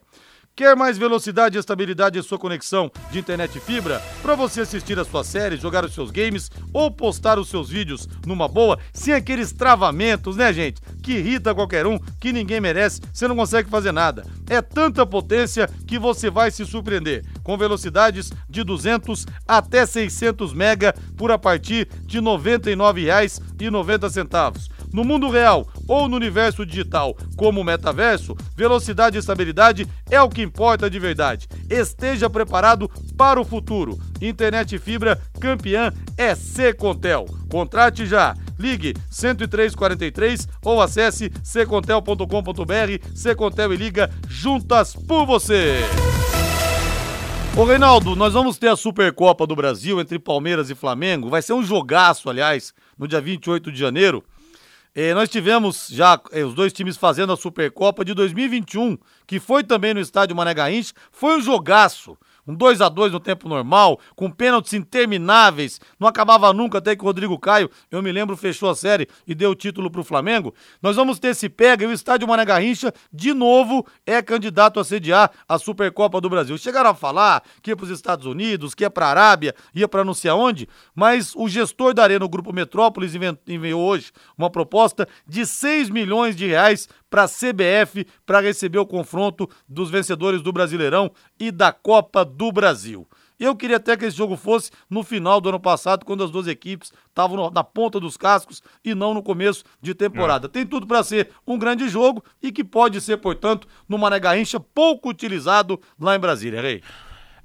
Quer 0.54 0.76
mais 0.76 0.98
velocidade 0.98 1.56
e 1.56 1.60
estabilidade 1.60 2.18
em 2.18 2.22
sua 2.22 2.38
conexão 2.38 2.92
de 3.10 3.18
internet 3.18 3.58
fibra? 3.58 4.02
Para 4.20 4.34
você 4.34 4.60
assistir 4.60 4.98
as 4.98 5.08
suas 5.08 5.26
séries, 5.26 5.62
jogar 5.62 5.82
os 5.82 5.94
seus 5.94 6.10
games 6.10 6.50
ou 6.74 6.90
postar 6.90 7.38
os 7.38 7.48
seus 7.48 7.70
vídeos 7.70 8.06
numa 8.26 8.46
boa, 8.46 8.78
sem 8.92 9.14
aqueles 9.14 9.50
travamentos, 9.50 10.36
né, 10.36 10.52
gente? 10.52 10.82
Que 11.02 11.12
irrita 11.12 11.54
qualquer 11.54 11.86
um, 11.86 11.98
que 12.20 12.34
ninguém 12.34 12.60
merece, 12.60 13.00
você 13.10 13.26
não 13.26 13.34
consegue 13.34 13.70
fazer 13.70 13.92
nada. 13.92 14.26
É 14.46 14.60
tanta 14.60 15.06
potência 15.06 15.66
que 15.86 15.98
você 15.98 16.28
vai 16.28 16.50
se 16.50 16.66
surpreender. 16.66 17.24
Com 17.42 17.56
velocidades 17.56 18.30
de 18.46 18.62
200 18.62 19.24
até 19.48 19.86
600 19.86 20.52
mega 20.52 20.94
por 21.16 21.30
a 21.30 21.38
partir 21.38 21.88
de 22.04 22.18
R$ 22.18 22.24
99,90. 22.24 24.81
No 24.92 25.04
mundo 25.04 25.30
real 25.30 25.66
ou 25.88 26.08
no 26.08 26.16
universo 26.16 26.66
digital, 26.66 27.16
como 27.36 27.60
o 27.60 27.64
metaverso, 27.64 28.36
velocidade 28.54 29.16
e 29.16 29.20
estabilidade 29.20 29.86
é 30.10 30.20
o 30.20 30.28
que 30.28 30.42
importa 30.42 30.90
de 30.90 30.98
verdade. 30.98 31.48
Esteja 31.70 32.28
preparado 32.28 32.90
para 33.16 33.40
o 33.40 33.44
futuro. 33.44 33.98
Internet 34.20 34.78
fibra 34.78 35.20
campeã 35.40 35.92
é 36.16 36.34
Secontel. 36.34 37.26
Contrate 37.50 38.06
já. 38.06 38.34
Ligue 38.58 38.94
10343 39.10 40.46
ou 40.64 40.80
acesse 40.80 41.32
secontel.com.br. 41.42 43.06
Secontel 43.14 43.72
e 43.72 43.76
liga 43.76 44.10
juntas 44.28 44.94
por 44.94 45.26
você. 45.26 45.80
Ô 47.54 47.64
Reinaldo, 47.64 48.16
nós 48.16 48.32
vamos 48.32 48.56
ter 48.56 48.68
a 48.68 48.76
Supercopa 48.76 49.46
do 49.46 49.54
Brasil 49.54 50.00
entre 50.00 50.18
Palmeiras 50.18 50.70
e 50.70 50.74
Flamengo. 50.74 51.28
Vai 51.28 51.42
ser 51.42 51.52
um 51.52 51.62
jogaço, 51.62 52.30
aliás, 52.30 52.72
no 52.98 53.06
dia 53.06 53.20
28 53.20 53.70
de 53.70 53.78
janeiro. 53.78 54.24
Eh, 54.94 55.14
nós 55.14 55.28
tivemos 55.30 55.88
já 55.90 56.20
eh, 56.32 56.44
os 56.44 56.54
dois 56.54 56.72
times 56.72 56.98
fazendo 56.98 57.32
a 57.32 57.36
Supercopa 57.36 58.04
de 58.04 58.12
2021, 58.12 58.98
que 59.26 59.40
foi 59.40 59.64
também 59.64 59.94
no 59.94 60.00
estádio 60.00 60.36
Mané 60.36 60.52
Garrincha. 60.52 60.92
Foi 61.10 61.38
um 61.38 61.40
jogaço. 61.40 62.16
Um 62.46 62.54
2 62.54 62.80
a 62.80 62.88
2 62.88 63.12
no 63.12 63.20
tempo 63.20 63.48
normal, 63.48 64.00
com 64.16 64.30
pênaltis 64.30 64.72
intermináveis, 64.72 65.80
não 65.98 66.08
acabava 66.08 66.52
nunca 66.52 66.78
até 66.78 66.96
que 66.96 67.02
o 67.02 67.04
Rodrigo 67.04 67.38
Caio, 67.38 67.70
eu 67.90 68.02
me 68.02 68.10
lembro, 68.10 68.36
fechou 68.36 68.68
a 68.68 68.74
série 68.74 69.06
e 69.26 69.34
deu 69.34 69.50
o 69.50 69.54
título 69.54 69.90
pro 69.90 70.02
Flamengo. 70.02 70.52
Nós 70.82 70.96
vamos 70.96 71.20
ter 71.20 71.28
esse 71.28 71.48
pega 71.48 71.84
e 71.84 71.86
o 71.86 71.92
estádio 71.92 72.26
Mané 72.26 72.44
Garrincha, 72.44 72.92
de 73.12 73.32
novo, 73.32 73.86
é 74.04 74.20
candidato 74.20 74.80
a 74.80 74.84
sediar 74.84 75.30
a 75.48 75.56
Supercopa 75.56 76.20
do 76.20 76.28
Brasil. 76.28 76.58
Chegaram 76.58 76.90
a 76.90 76.94
falar 76.94 77.42
que 77.62 77.70
ia 77.70 77.76
pros 77.76 77.90
Estados 77.90 78.26
Unidos, 78.26 78.74
que 78.74 78.82
ia 78.82 78.90
pra 78.90 79.06
Arábia, 79.06 79.54
ia 79.72 79.86
pra 79.86 80.04
não 80.04 80.14
sei 80.14 80.30
aonde, 80.30 80.68
mas 80.94 81.34
o 81.36 81.48
gestor 81.48 81.94
da 81.94 82.02
Arena, 82.02 82.24
o 82.24 82.28
Grupo 82.28 82.52
Metrópolis, 82.52 83.12
enviou 83.46 83.80
hoje 83.80 84.10
uma 84.36 84.50
proposta 84.50 85.06
de 85.26 85.46
6 85.46 85.90
milhões 85.90 86.34
de 86.34 86.46
reais 86.46 86.88
para 87.12 87.24
a 87.24 87.28
CBF 87.28 88.06
para 88.24 88.40
receber 88.40 88.78
o 88.78 88.86
confronto 88.86 89.46
dos 89.68 89.90
vencedores 89.90 90.40
do 90.40 90.50
Brasileirão 90.50 91.12
e 91.38 91.50
da 91.50 91.70
Copa 91.70 92.24
do 92.24 92.50
Brasil. 92.50 93.06
Eu 93.38 93.54
queria 93.54 93.76
até 93.76 93.94
que 93.98 94.06
esse 94.06 94.16
jogo 94.16 94.34
fosse 94.34 94.70
no 94.88 95.02
final 95.02 95.38
do 95.38 95.50
ano 95.50 95.60
passado, 95.60 96.06
quando 96.06 96.24
as 96.24 96.30
duas 96.30 96.46
equipes 96.46 96.90
estavam 97.08 97.50
na 97.50 97.62
ponta 97.62 98.00
dos 98.00 98.16
cascos 98.16 98.62
e 98.82 98.94
não 98.94 99.12
no 99.12 99.22
começo 99.22 99.62
de 99.78 99.94
temporada. 99.94 100.46
É. 100.46 100.48
Tem 100.48 100.64
tudo 100.64 100.86
para 100.86 101.02
ser 101.02 101.28
um 101.46 101.58
grande 101.58 101.86
jogo 101.86 102.24
e 102.42 102.50
que 102.50 102.64
pode 102.64 102.98
ser, 103.00 103.18
portanto, 103.18 103.68
no 103.86 103.98
Mané 103.98 104.18
Garrincha, 104.18 104.58
pouco 104.58 105.10
utilizado 105.10 105.78
lá 106.00 106.16
em 106.16 106.20
Brasília, 106.20 106.62
Rei. 106.62 106.82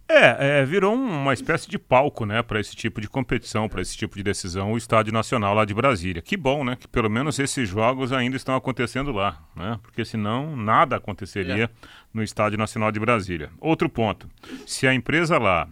É, 0.10 0.60
é, 0.60 0.66
virou 0.66 0.96
uma 0.96 1.34
espécie 1.34 1.70
de 1.70 1.78
palco, 1.78 2.26
né, 2.26 2.42
para 2.42 2.62
esse 2.62 2.74
tipo 2.74 3.02
de 3.02 3.10
competição, 3.10 3.68
para 3.68 3.82
esse 3.82 3.98
tipo 3.98 4.16
de 4.16 4.24
decisão, 4.24 4.72
o 4.72 4.78
Estádio 4.78 5.12
Nacional 5.12 5.54
lá 5.54 5.66
de 5.66 5.74
Brasília. 5.74 6.22
Que 6.22 6.38
bom, 6.38 6.64
né, 6.64 6.78
que 6.78 6.88
pelo 6.88 7.10
menos 7.10 7.38
esses 7.40 7.68
jogos 7.68 8.14
ainda 8.14 8.38
estão 8.38 8.56
acontecendo 8.56 9.12
lá, 9.12 9.38
né, 9.54 9.78
porque 9.84 10.06
senão 10.06 10.56
nada 10.56 10.96
aconteceria 10.96 11.66
é. 11.66 11.70
no 12.14 12.24
Estádio 12.24 12.58
Nacional 12.58 12.90
de 12.90 13.00
Brasília. 13.02 13.50
Outro 13.60 13.90
ponto, 13.90 14.30
se 14.66 14.88
a 14.88 14.94
empresa 14.94 15.38
lá 15.38 15.68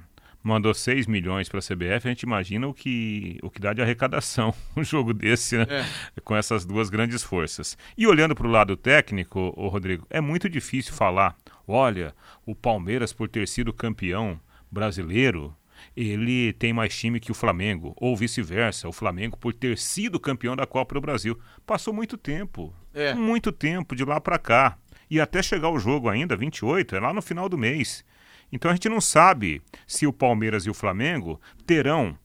mandou 0.46 0.76
6 0.76 1.08
milhões 1.08 1.50
para 1.50 1.58
a 1.58 1.62
CBF, 1.62 2.08
a 2.08 2.12
gente 2.12 2.22
imagina 2.22 2.68
o 2.68 2.74
que, 2.74 3.40
o 3.42 3.50
que 3.50 3.60
dá 3.60 3.74
de 3.74 3.82
arrecadação 3.82 4.54
um 4.78 4.84
jogo 4.84 5.12
desse, 5.12 5.58
né? 5.58 5.66
É. 5.68 6.22
Com 6.22 6.36
essas 6.36 6.64
duas 6.64 6.88
grandes 6.88 7.24
forças. 7.24 7.76
E 7.98 8.06
olhando 8.06 8.36
para 8.36 8.46
o 8.46 8.52
lado 8.52 8.78
técnico, 8.78 9.52
o 9.58 9.68
Rodrigo, 9.68 10.06
é 10.08 10.22
muito 10.22 10.48
difícil 10.48 10.94
falar. 10.94 11.36
Olha, 11.68 12.14
o 12.46 12.54
Palmeiras, 12.54 13.12
por 13.12 13.28
ter 13.28 13.48
sido 13.48 13.74
campeão 13.74 14.40
brasileiro, 14.72 15.56
ele 15.98 16.54
tem 16.54 16.72
mais 16.72 16.96
time 16.96 17.20
que 17.20 17.32
o 17.32 17.36
Flamengo, 17.36 17.96
ou 17.98 18.16
vice-versa, 18.16 18.88
o 18.88 18.94
Flamengo 18.94 19.36
por 19.38 19.52
ter 19.52 19.76
sido 19.80 20.20
campeão 20.20 20.56
da 20.56 20.68
Copa 20.68 20.94
do 20.94 21.02
Brasil. 21.02 21.40
Passou 21.66 21.92
muito 21.92 22.20
tempo, 22.20 22.72
é. 22.94 23.16
muito 23.16 23.52
tempo 23.52 23.96
de 23.96 24.06
lá 24.06 24.22
para 24.22 24.38
cá. 24.38 24.78
E 25.10 25.20
até 25.20 25.42
chegar 25.42 25.70
o 25.70 25.80
jogo 25.80 26.08
ainda, 26.08 26.36
28, 26.36 26.96
é 26.96 27.00
lá 27.00 27.12
no 27.12 27.22
final 27.22 27.50
do 27.50 27.58
mês. 27.58 28.06
Então 28.52 28.72
a 28.72 28.74
gente 28.74 28.90
não 28.90 29.02
sabe 29.02 29.62
se 29.88 30.08
o 30.08 30.14
Palmeiras 30.14 30.66
e 30.66 30.70
o 30.70 30.74
Flamengo 30.74 31.40
terão, 31.66 32.18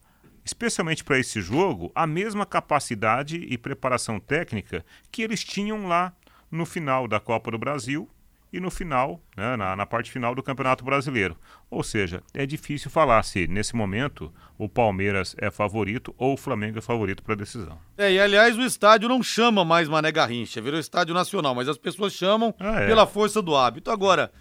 especialmente 0.45 1.03
para 1.03 1.19
esse 1.19 1.41
jogo, 1.41 1.91
a 1.93 2.07
mesma 2.07 2.45
capacidade 2.45 3.37
e 3.37 3.57
preparação 3.57 4.19
técnica 4.19 4.85
que 5.11 5.21
eles 5.21 5.43
tinham 5.43 5.87
lá 5.87 6.13
no 6.49 6.65
final 6.65 7.07
da 7.07 7.19
Copa 7.19 7.51
do 7.51 7.57
Brasil 7.57 8.09
e 8.53 8.59
no 8.59 8.69
final, 8.69 9.21
né, 9.35 9.55
na, 9.55 9.75
na, 9.75 9.85
parte 9.85 10.11
final 10.11 10.35
do 10.35 10.43
Campeonato 10.43 10.83
Brasileiro. 10.83 11.37
Ou 11.69 11.81
seja, 11.83 12.21
é 12.33 12.45
difícil 12.45 12.91
falar 12.91 13.23
se 13.23 13.47
nesse 13.47 13.75
momento 13.75 14.31
o 14.57 14.67
Palmeiras 14.67 15.35
é 15.39 15.49
favorito 15.49 16.13
ou 16.17 16.33
o 16.33 16.37
Flamengo 16.37 16.77
é 16.77 16.81
favorito 16.81 17.23
para 17.23 17.33
a 17.33 17.37
decisão. 17.37 17.79
É, 17.97 18.11
e 18.11 18.19
aliás, 18.19 18.57
o 18.57 18.61
estádio 18.61 19.07
não 19.07 19.23
chama 19.23 19.63
mais 19.63 19.87
Mané 19.87 20.11
Garrincha, 20.11 20.61
virou 20.61 20.79
estádio 20.79 21.13
nacional, 21.13 21.55
mas 21.55 21.69
as 21.69 21.77
pessoas 21.77 22.13
chamam 22.13 22.53
ah, 22.59 22.81
é. 22.81 22.87
pela 22.87 23.07
força 23.07 23.41
do 23.41 23.55
hábito. 23.55 23.89
Agora, 23.89 24.31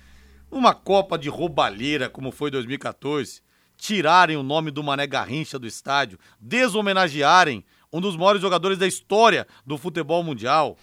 uma 0.51 0.74
Copa 0.74 1.16
de 1.16 1.28
roubalheira 1.28 2.09
como 2.09 2.32
foi 2.32 2.51
2014, 2.51 3.42
tirarem 3.76 4.36
o 4.36 4.42
nome 4.42 4.70
do 4.70 4.82
Mané 4.82 5.07
Garrincha 5.07 5.59
do 5.59 5.66
estádio, 5.66 6.18
deshomenagearem 6.40 7.64
um 7.92 8.01
dos 8.01 8.16
maiores 8.16 8.42
jogadores 8.42 8.78
da 8.78 8.86
história 8.86 9.46
do 9.64 9.78
futebol 9.78 10.22
mundial. 10.22 10.76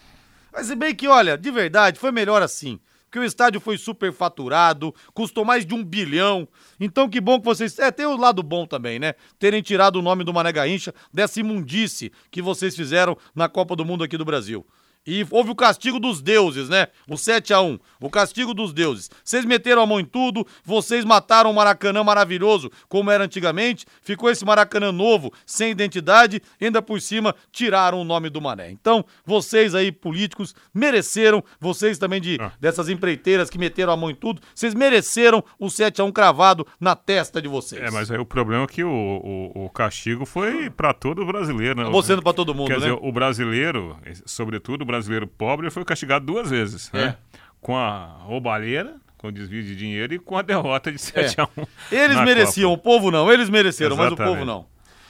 Mas 0.52 0.66
se 0.66 0.74
bem 0.74 0.94
que, 0.94 1.06
olha, 1.06 1.36
de 1.38 1.50
verdade, 1.50 1.98
foi 1.98 2.10
melhor 2.10 2.42
assim. 2.42 2.80
Porque 3.04 3.18
o 3.18 3.24
estádio 3.24 3.58
foi 3.58 3.78
superfaturado, 3.78 4.94
custou 5.14 5.42
mais 5.42 5.64
de 5.64 5.72
um 5.74 5.82
bilhão. 5.82 6.46
Então 6.78 7.08
que 7.08 7.20
bom 7.20 7.38
que 7.38 7.44
vocês. 7.46 7.78
É, 7.78 7.90
tem 7.90 8.04
o 8.04 8.16
lado 8.16 8.42
bom 8.42 8.66
também, 8.66 8.98
né? 8.98 9.14
Terem 9.38 9.62
tirado 9.62 9.96
o 9.96 10.02
nome 10.02 10.24
do 10.24 10.34
Mané 10.34 10.52
Garrincha 10.52 10.94
dessa 11.12 11.40
imundice 11.40 12.12
que 12.30 12.42
vocês 12.42 12.76
fizeram 12.76 13.16
na 13.34 13.48
Copa 13.48 13.74
do 13.74 13.84
Mundo 13.84 14.04
aqui 14.04 14.18
do 14.18 14.26
Brasil. 14.26 14.66
E 15.06 15.26
houve 15.30 15.50
o 15.50 15.54
castigo 15.54 15.98
dos 15.98 16.20
deuses, 16.20 16.68
né? 16.68 16.88
O 17.08 17.16
7 17.16 17.54
a 17.54 17.60
1 17.62 17.78
o 18.00 18.10
castigo 18.10 18.54
dos 18.54 18.72
deuses. 18.72 19.10
Vocês 19.24 19.44
meteram 19.44 19.82
a 19.82 19.86
mão 19.86 19.98
em 19.98 20.04
tudo, 20.04 20.46
vocês 20.64 21.04
mataram 21.04 21.50
o 21.50 21.54
Maracanã 21.54 22.04
maravilhoso, 22.04 22.70
como 22.88 23.10
era 23.10 23.24
antigamente, 23.24 23.86
ficou 24.02 24.30
esse 24.30 24.44
Maracanã 24.44 24.92
novo, 24.92 25.32
sem 25.44 25.70
identidade, 25.70 26.40
ainda 26.60 26.80
por 26.80 27.00
cima 27.00 27.34
tiraram 27.50 28.00
o 28.00 28.04
nome 28.04 28.30
do 28.30 28.40
Mané. 28.40 28.70
Então, 28.70 29.04
vocês 29.24 29.74
aí, 29.74 29.90
políticos, 29.90 30.54
mereceram, 30.72 31.42
vocês 31.60 31.98
também 31.98 32.20
de 32.20 32.38
ah. 32.40 32.52
dessas 32.60 32.88
empreiteiras 32.88 33.50
que 33.50 33.58
meteram 33.58 33.92
a 33.92 33.96
mão 33.96 34.10
em 34.10 34.14
tudo, 34.14 34.40
vocês 34.54 34.74
mereceram 34.74 35.42
o 35.58 35.70
7 35.70 36.00
a 36.00 36.04
1 36.04 36.12
cravado 36.12 36.66
na 36.80 36.94
testa 36.94 37.42
de 37.42 37.48
vocês. 37.48 37.82
É, 37.82 37.90
mas 37.90 38.10
aí 38.10 38.18
o 38.18 38.26
problema 38.26 38.64
é 38.64 38.66
que 38.66 38.84
o, 38.84 38.90
o, 38.90 39.64
o 39.64 39.70
castigo 39.70 40.24
foi 40.24 40.70
para 40.70 40.92
todo 40.92 41.24
brasileiro, 41.24 41.76
né? 41.76 41.82
Acabou 41.82 42.02
sendo 42.02 42.22
para 42.22 42.32
todo 42.32 42.54
mundo, 42.54 42.68
Quer 42.68 42.80
né? 42.80 42.86
dizer, 42.86 42.98
o 43.00 43.12
brasileiro, 43.12 43.96
sobretudo 44.26 44.82
o 44.82 44.84
brasileiro 44.84 44.97
brasileiro 44.98 45.26
pobre 45.26 45.70
foi 45.70 45.84
castigado 45.84 46.26
duas 46.26 46.50
vezes, 46.50 46.90
né? 46.92 47.16
É. 47.32 47.38
Com 47.60 47.76
a 47.76 48.18
roubalheira, 48.20 48.96
com 49.16 49.28
o 49.28 49.32
desvio 49.32 49.62
de 49.62 49.74
dinheiro 49.74 50.14
e 50.14 50.18
com 50.18 50.36
a 50.36 50.42
derrota 50.42 50.92
de 50.92 50.98
7 50.98 51.40
é. 51.40 51.42
a 51.42 51.48
1 51.56 51.66
Eles 51.90 52.20
mereciam, 52.20 52.70
Copa. 52.70 52.80
o 52.80 52.82
povo 52.82 53.10
não, 53.10 53.30
eles 53.32 53.48
mereceram, 53.48 53.96
Exatamente. 53.96 54.18
mas 54.18 54.28
o 54.28 54.32
povo 54.32 54.44
não. 54.44 54.66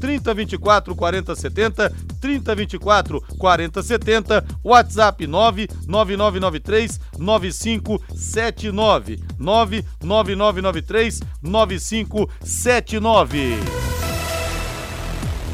3024 0.00 0.96
4070 0.96 1.92
3024 2.20 3.22
4070 3.38 4.44
WhatsApp 4.64 5.26
99993 5.26 6.98
9579 7.18 9.18
99993 9.38 11.20
9579 11.42 13.58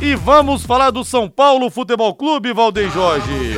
E 0.01 0.15
vamos 0.15 0.65
falar 0.65 0.91
do 0.91 1.05
São 1.05 1.29
Paulo 1.29 1.69
Futebol 1.71 2.15
Clube, 2.15 2.53
Valdem 2.53 2.89
Jorge. 2.91 3.57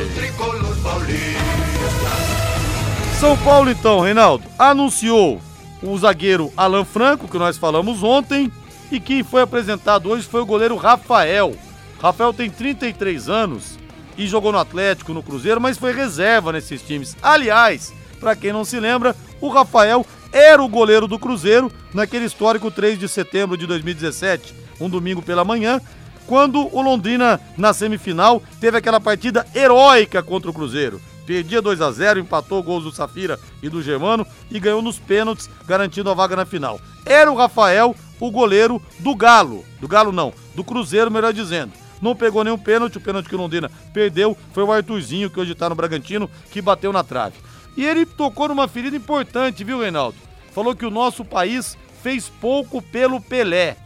São 3.19 3.37
Paulo 3.37 3.69
então, 3.69 3.99
Reinaldo, 3.99 4.45
anunciou 4.57 5.41
o 5.83 5.97
zagueiro 5.97 6.53
Alan 6.55 6.85
Franco, 6.85 7.27
que 7.27 7.37
nós 7.37 7.57
falamos 7.57 8.01
ontem, 8.01 8.49
e 8.91 8.99
quem 8.99 9.23
foi 9.23 9.41
apresentado 9.41 10.09
hoje 10.09 10.27
foi 10.27 10.41
o 10.41 10.45
goleiro 10.45 10.75
Rafael. 10.75 11.55
Rafael 12.01 12.33
tem 12.33 12.49
33 12.49 13.29
anos 13.29 13.77
e 14.17 14.27
jogou 14.27 14.51
no 14.51 14.57
Atlético, 14.57 15.13
no 15.13 15.23
Cruzeiro, 15.23 15.61
mas 15.61 15.77
foi 15.77 15.93
reserva 15.93 16.51
nesses 16.51 16.81
times. 16.81 17.15
Aliás, 17.21 17.93
para 18.19 18.35
quem 18.35 18.51
não 18.51 18.65
se 18.65 18.79
lembra, 18.79 19.15
o 19.39 19.49
Rafael 19.49 20.05
era 20.31 20.61
o 20.61 20.69
goleiro 20.69 21.07
do 21.07 21.19
Cruzeiro 21.19 21.71
naquele 21.93 22.25
histórico 22.25 22.69
3 22.69 22.99
de 22.99 23.07
setembro 23.07 23.57
de 23.57 23.65
2017, 23.65 24.53
um 24.79 24.89
domingo 24.89 25.21
pela 25.21 25.43
manhã, 25.43 25.81
quando 26.27 26.69
o 26.75 26.81
Londrina, 26.81 27.39
na 27.57 27.73
semifinal, 27.73 28.43
teve 28.59 28.77
aquela 28.77 28.99
partida 28.99 29.47
heróica 29.55 30.21
contra 30.21 30.51
o 30.51 30.53
Cruzeiro. 30.53 31.01
Perdia 31.29 31.61
2 31.61 31.79
a 31.79 31.91
0 31.91 32.21
empatou 32.21 32.63
gols 32.63 32.85
do 32.85 32.91
Safira 32.91 33.39
e 33.61 33.69
do 33.69 33.83
Germano 33.83 34.25
e 34.49 34.59
ganhou 34.59 34.81
nos 34.81 34.97
pênaltis, 34.97 35.47
garantindo 35.67 36.09
a 36.09 36.15
vaga 36.15 36.35
na 36.35 36.43
final. 36.43 36.81
Era 37.05 37.31
o 37.31 37.35
Rafael, 37.35 37.95
o 38.19 38.31
goleiro 38.31 38.81
do 38.97 39.13
Galo. 39.13 39.63
Do 39.79 39.87
Galo 39.87 40.11
não, 40.11 40.33
do 40.55 40.63
Cruzeiro, 40.63 41.11
melhor 41.11 41.31
dizendo. 41.31 41.71
Não 42.01 42.15
pegou 42.15 42.43
nenhum 42.43 42.57
pênalti, 42.57 42.97
o 42.97 42.99
pênalti 42.99 43.29
que 43.29 43.35
o 43.35 43.37
Londrina 43.37 43.69
perdeu 43.93 44.35
foi 44.53 44.63
o 44.63 44.71
Arthurzinho, 44.71 45.29
que 45.29 45.39
hoje 45.39 45.53
tá 45.53 45.69
no 45.69 45.75
Bragantino, 45.75 46.27
que 46.49 46.63
bateu 46.63 46.91
na 46.91 47.03
trave. 47.03 47.35
E 47.77 47.85
ele 47.85 48.07
tocou 48.07 48.47
numa 48.47 48.67
ferida 48.67 48.97
importante, 48.97 49.63
viu, 49.63 49.81
Reinaldo? 49.81 50.17
Falou 50.51 50.75
que 50.75 50.83
o 50.87 50.89
nosso 50.89 51.23
país 51.23 51.77
fez 52.01 52.27
pouco 52.27 52.81
pelo 52.81 53.21
Pelé. 53.21 53.77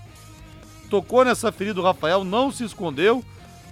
Tocou 0.89 1.25
nessa 1.25 1.51
ferida 1.51 1.81
o 1.81 1.83
Rafael, 1.83 2.23
não 2.23 2.53
se 2.53 2.63
escondeu. 2.63 3.21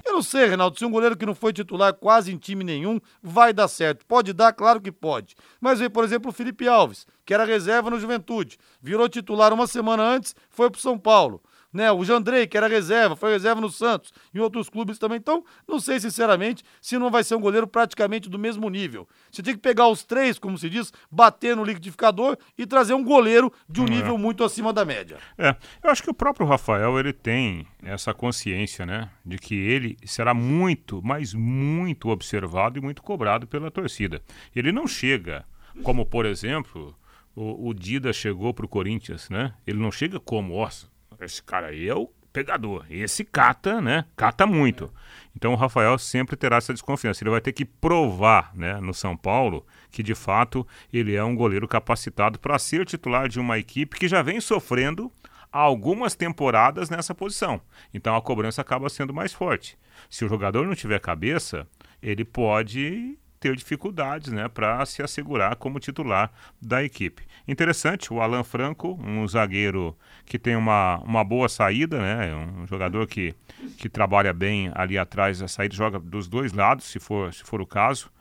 Eu 0.06 0.14
não 0.14 0.22
sei, 0.22 0.47
Reinaldo, 0.47 0.78
se 0.78 0.86
um 0.86 0.91
goleiro 0.91 1.16
que 1.18 1.26
não 1.26 1.36
foi 1.36 1.54
titular 1.54 1.93
quase 1.93 2.32
em 2.32 2.38
time 2.38 2.64
nenhum, 2.64 2.99
vai 3.22 3.54
dar 3.54 3.68
certo. 3.68 4.06
Pode 4.06 4.34
dar, 4.34 4.54
claro 4.54 4.82
que 4.82 4.91
pode. 4.91 5.36
Mas 5.60 5.80
veio, 5.80 5.91
por 5.91 6.04
exemplo, 6.04 6.30
o 6.30 6.34
Felipe 6.34 6.68
Alves, 6.68 7.06
que 7.26 7.34
era 7.34 7.45
reserva 7.45 7.89
no 7.89 7.99
Juventude. 7.99 8.58
Virou 8.82 9.08
titular 9.08 9.54
uma 9.54 9.68
semana 9.68 10.04
antes, 10.04 10.36
foi 10.49 10.70
pro 10.70 10.82
São 10.82 10.97
Paulo 10.97 11.41
né? 11.74 11.91
O 11.91 12.03
Jandrei, 12.03 12.47
que 12.47 12.57
era 12.57 12.67
reserva, 12.67 13.15
foi 13.15 13.32
reserva 13.32 13.61
no 13.61 13.69
Santos, 13.69 14.11
em 14.34 14.39
outros 14.39 14.69
clubes 14.69 14.97
também. 14.97 15.17
Então, 15.17 15.43
não 15.67 15.80
sei 15.80 15.99
sinceramente 15.99 16.63
se 16.82 16.97
não 16.97 17.09
vai 17.09 17.24
ser 17.24 17.36
um 17.36 17.41
goleiro 17.41 17.67
praticamente 17.67 18.30
do 18.30 18.38
mesmo 18.38 18.69
nível. 18.69 19.07
Você 19.32 19.41
tem 19.41 19.53
que 19.53 19.61
pegar 19.61 19.88
os 19.88 20.03
três, 20.03 20.38
como 20.38 20.57
se 20.57 20.69
diz, 20.69 20.91
bater 21.09 21.55
no 21.55 21.63
liquidificador 21.63 22.38
e 22.57 22.65
trazer 22.65 22.93
um 22.93 23.03
goleiro 23.03 23.51
de 23.69 23.82
um 23.82 23.86
é. 23.86 23.89
nível 23.89 24.17
muito 24.17 24.43
acima 24.43 24.74
da 24.74 24.84
média. 24.84 25.17
É, 25.38 25.55
eu 25.84 25.89
acho 25.89 26.03
que 26.03 26.09
o 26.09 26.13
próprio 26.13 26.45
Rafael, 26.45 26.99
ele 26.99 27.13
tem 27.13 27.65
essa 27.84 28.13
consciência, 28.13 28.86
né? 28.86 29.09
De 29.26 29.38
que 29.38 29.55
ele 29.55 29.97
será 30.05 30.34
muito, 30.34 31.01
mas 31.03 31.34
muito 31.34 32.09
observado 32.09 32.78
e 32.78 32.82
muito 32.82 33.01
cobrado 33.01 33.47
pela 33.47 33.72
torcida. 33.72 34.22
Ele 34.55 34.72
não 34.72 34.88
chega, 34.88 35.45
como 35.84 36.05
por 36.05 36.26
exemplo, 36.26 36.95
o, 37.36 37.69
o 37.69 37.74
Dida 37.74 38.11
chegou 38.11 38.53
para 38.53 38.65
o 38.65 38.69
Corinthians, 38.69 39.30
né? 39.30 39.53
Ele 39.65 39.80
não 39.80 39.91
chega 39.91 40.19
como, 40.19 40.55
nossa, 40.55 40.88
esse 41.26 41.41
cara 41.41 41.67
aí 41.67 41.88
é 41.88 41.95
o 41.95 42.09
pegador. 42.32 42.86
Esse 42.89 43.24
cata, 43.24 43.82
né? 43.82 44.05
Cata 44.15 44.45
muito. 44.47 44.91
Então 45.36 45.53
o 45.53 45.55
Rafael 45.55 45.97
sempre 45.97 46.36
terá 46.36 46.57
essa 46.57 46.74
desconfiança. 46.74 47.24
Ele 47.24 47.32
vai 47.32 47.41
ter 47.41 47.51
que 47.51 47.65
provar, 47.65 48.51
né, 48.55 48.80
no 48.80 48.93
São 48.93 49.15
Paulo, 49.15 49.65
que 49.89 50.03
de 50.03 50.15
fato 50.15 50.65
ele 50.91 51.15
é 51.15 51.24
um 51.24 51.36
goleiro 51.36 51.67
capacitado 51.67 52.39
para 52.39 52.59
ser 52.59 52.86
titular 52.86 53.28
de 53.28 53.39
uma 53.39 53.57
equipe 53.57 53.97
que 53.97 54.07
já 54.07 54.22
vem 54.22 54.39
sofrendo 54.39 55.11
algumas 55.51 56.15
temporadas 56.15 56.89
nessa 56.89 57.13
posição. 57.13 57.61
Então 57.93 58.15
a 58.15 58.22
cobrança 58.22 58.61
acaba 58.61 58.89
sendo 58.89 59.13
mais 59.13 59.34
forte. 59.34 59.78
Se 60.09 60.24
o 60.24 60.30
jogador 60.30 60.65
não 60.65 60.76
tiver 60.76 60.99
cabeça, 60.99 61.67
ele 62.01 62.24
pode 62.24 63.17
ter 63.42 63.56
dificuldades 63.56 64.32
né, 64.32 64.48
para 64.48 64.86
se 64.86 65.02
assegurar 65.02 65.56
como 65.56 65.80
titular 65.80 66.32
da 66.62 66.84
equipe. 66.84 67.24
Interessante, 67.48 68.14
o 68.14 68.22
Alan 68.22 68.44
Franco, 68.44 69.00
um 69.04 69.28
zagueiro 69.28 69.98
que 70.26 70.38
tem 70.38 70.56
uma, 70.56 71.00
uma 71.00 71.24
boa 71.24 71.50
saída, 71.50 72.00
né, 72.00 72.36
um 72.36 72.68
jogador 72.68 73.08
que, 73.08 73.34
que 73.80 73.89
trabalha 73.89 74.32
bem 74.32 74.72
ali 74.76 74.96
atrás 74.96 75.39
da 75.39 75.48
saída, 75.48 75.76
joga 75.76 76.00
dos 76.00 76.28
dois 76.28 76.54
lados, 76.54 76.86
se 76.86 77.00
for, 77.00 77.34
se 77.34 77.44
for 77.44 77.60
o 77.60 77.66
caso. 77.66 78.12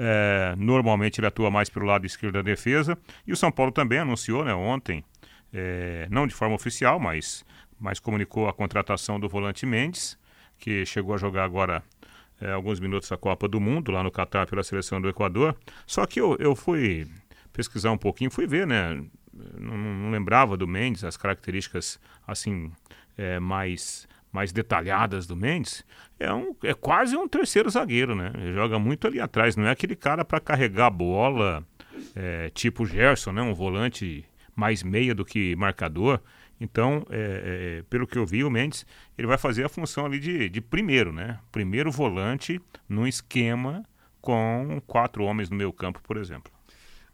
É, 0.00 0.54
normalmente 0.56 1.18
ele 1.18 1.26
atua 1.26 1.50
mais 1.50 1.68
pelo 1.68 1.84
lado 1.84 2.06
esquerdo 2.06 2.34
da 2.34 2.42
defesa. 2.42 2.96
E 3.26 3.32
o 3.32 3.36
São 3.36 3.50
Paulo 3.50 3.72
também 3.72 3.98
anunciou 3.98 4.44
né, 4.44 4.54
ontem, 4.54 5.04
é, 5.52 6.06
não 6.08 6.24
de 6.24 6.34
forma 6.34 6.54
oficial, 6.54 7.00
mas, 7.00 7.44
mas 7.80 7.98
comunicou 7.98 8.48
a 8.48 8.52
contratação 8.52 9.18
do 9.18 9.28
volante 9.28 9.66
Mendes, 9.66 10.16
que 10.56 10.86
chegou 10.86 11.16
a 11.16 11.18
jogar 11.18 11.42
agora 11.42 11.82
é, 12.40 12.52
alguns 12.52 12.80
minutos 12.80 13.10
a 13.12 13.16
Copa 13.16 13.48
do 13.48 13.60
Mundo 13.60 13.90
lá 13.90 14.02
no 14.02 14.10
Catar 14.10 14.46
pela 14.46 14.62
seleção 14.62 15.00
do 15.00 15.08
Equador. 15.08 15.56
Só 15.86 16.06
que 16.06 16.20
eu, 16.20 16.36
eu 16.38 16.54
fui 16.54 17.06
pesquisar 17.52 17.90
um 17.90 17.98
pouquinho, 17.98 18.30
fui 18.30 18.46
ver, 18.46 18.66
né? 18.66 19.02
Não, 19.58 19.76
não 19.76 20.10
lembrava 20.10 20.56
do 20.56 20.66
Mendes, 20.66 21.04
as 21.04 21.16
características 21.16 22.00
assim 22.26 22.72
é, 23.16 23.38
mais 23.38 24.08
mais 24.30 24.52
detalhadas 24.52 25.26
do 25.26 25.34
Mendes, 25.34 25.84
é, 26.20 26.32
um, 26.32 26.54
é 26.62 26.74
quase 26.74 27.16
um 27.16 27.26
terceiro 27.26 27.70
zagueiro, 27.70 28.14
né? 28.14 28.30
Ele 28.34 28.52
joga 28.52 28.78
muito 28.78 29.06
ali 29.06 29.20
atrás, 29.20 29.56
não 29.56 29.66
é 29.66 29.70
aquele 29.70 29.96
cara 29.96 30.24
para 30.24 30.38
carregar 30.38 30.86
a 30.86 30.90
bola, 30.90 31.66
é, 32.14 32.50
tipo 32.50 32.84
Gerson, 32.84 33.32
né? 33.32 33.42
Um 33.42 33.54
volante 33.54 34.24
mais 34.54 34.82
meia 34.82 35.14
do 35.14 35.24
que 35.24 35.56
marcador. 35.56 36.20
Então, 36.60 37.06
é, 37.10 37.78
é, 37.78 37.82
pelo 37.88 38.06
que 38.06 38.18
eu 38.18 38.26
vi, 38.26 38.42
o 38.42 38.50
Mendes 38.50 38.84
ele 39.16 39.28
vai 39.28 39.38
fazer 39.38 39.64
a 39.64 39.68
função 39.68 40.06
ali 40.06 40.18
de, 40.18 40.48
de 40.48 40.60
primeiro, 40.60 41.12
né? 41.12 41.38
Primeiro 41.52 41.90
volante 41.90 42.60
num 42.88 43.06
esquema 43.06 43.84
com 44.20 44.82
quatro 44.86 45.24
homens 45.24 45.48
no 45.48 45.56
meio 45.56 45.72
campo, 45.72 46.00
por 46.02 46.16
exemplo. 46.16 46.52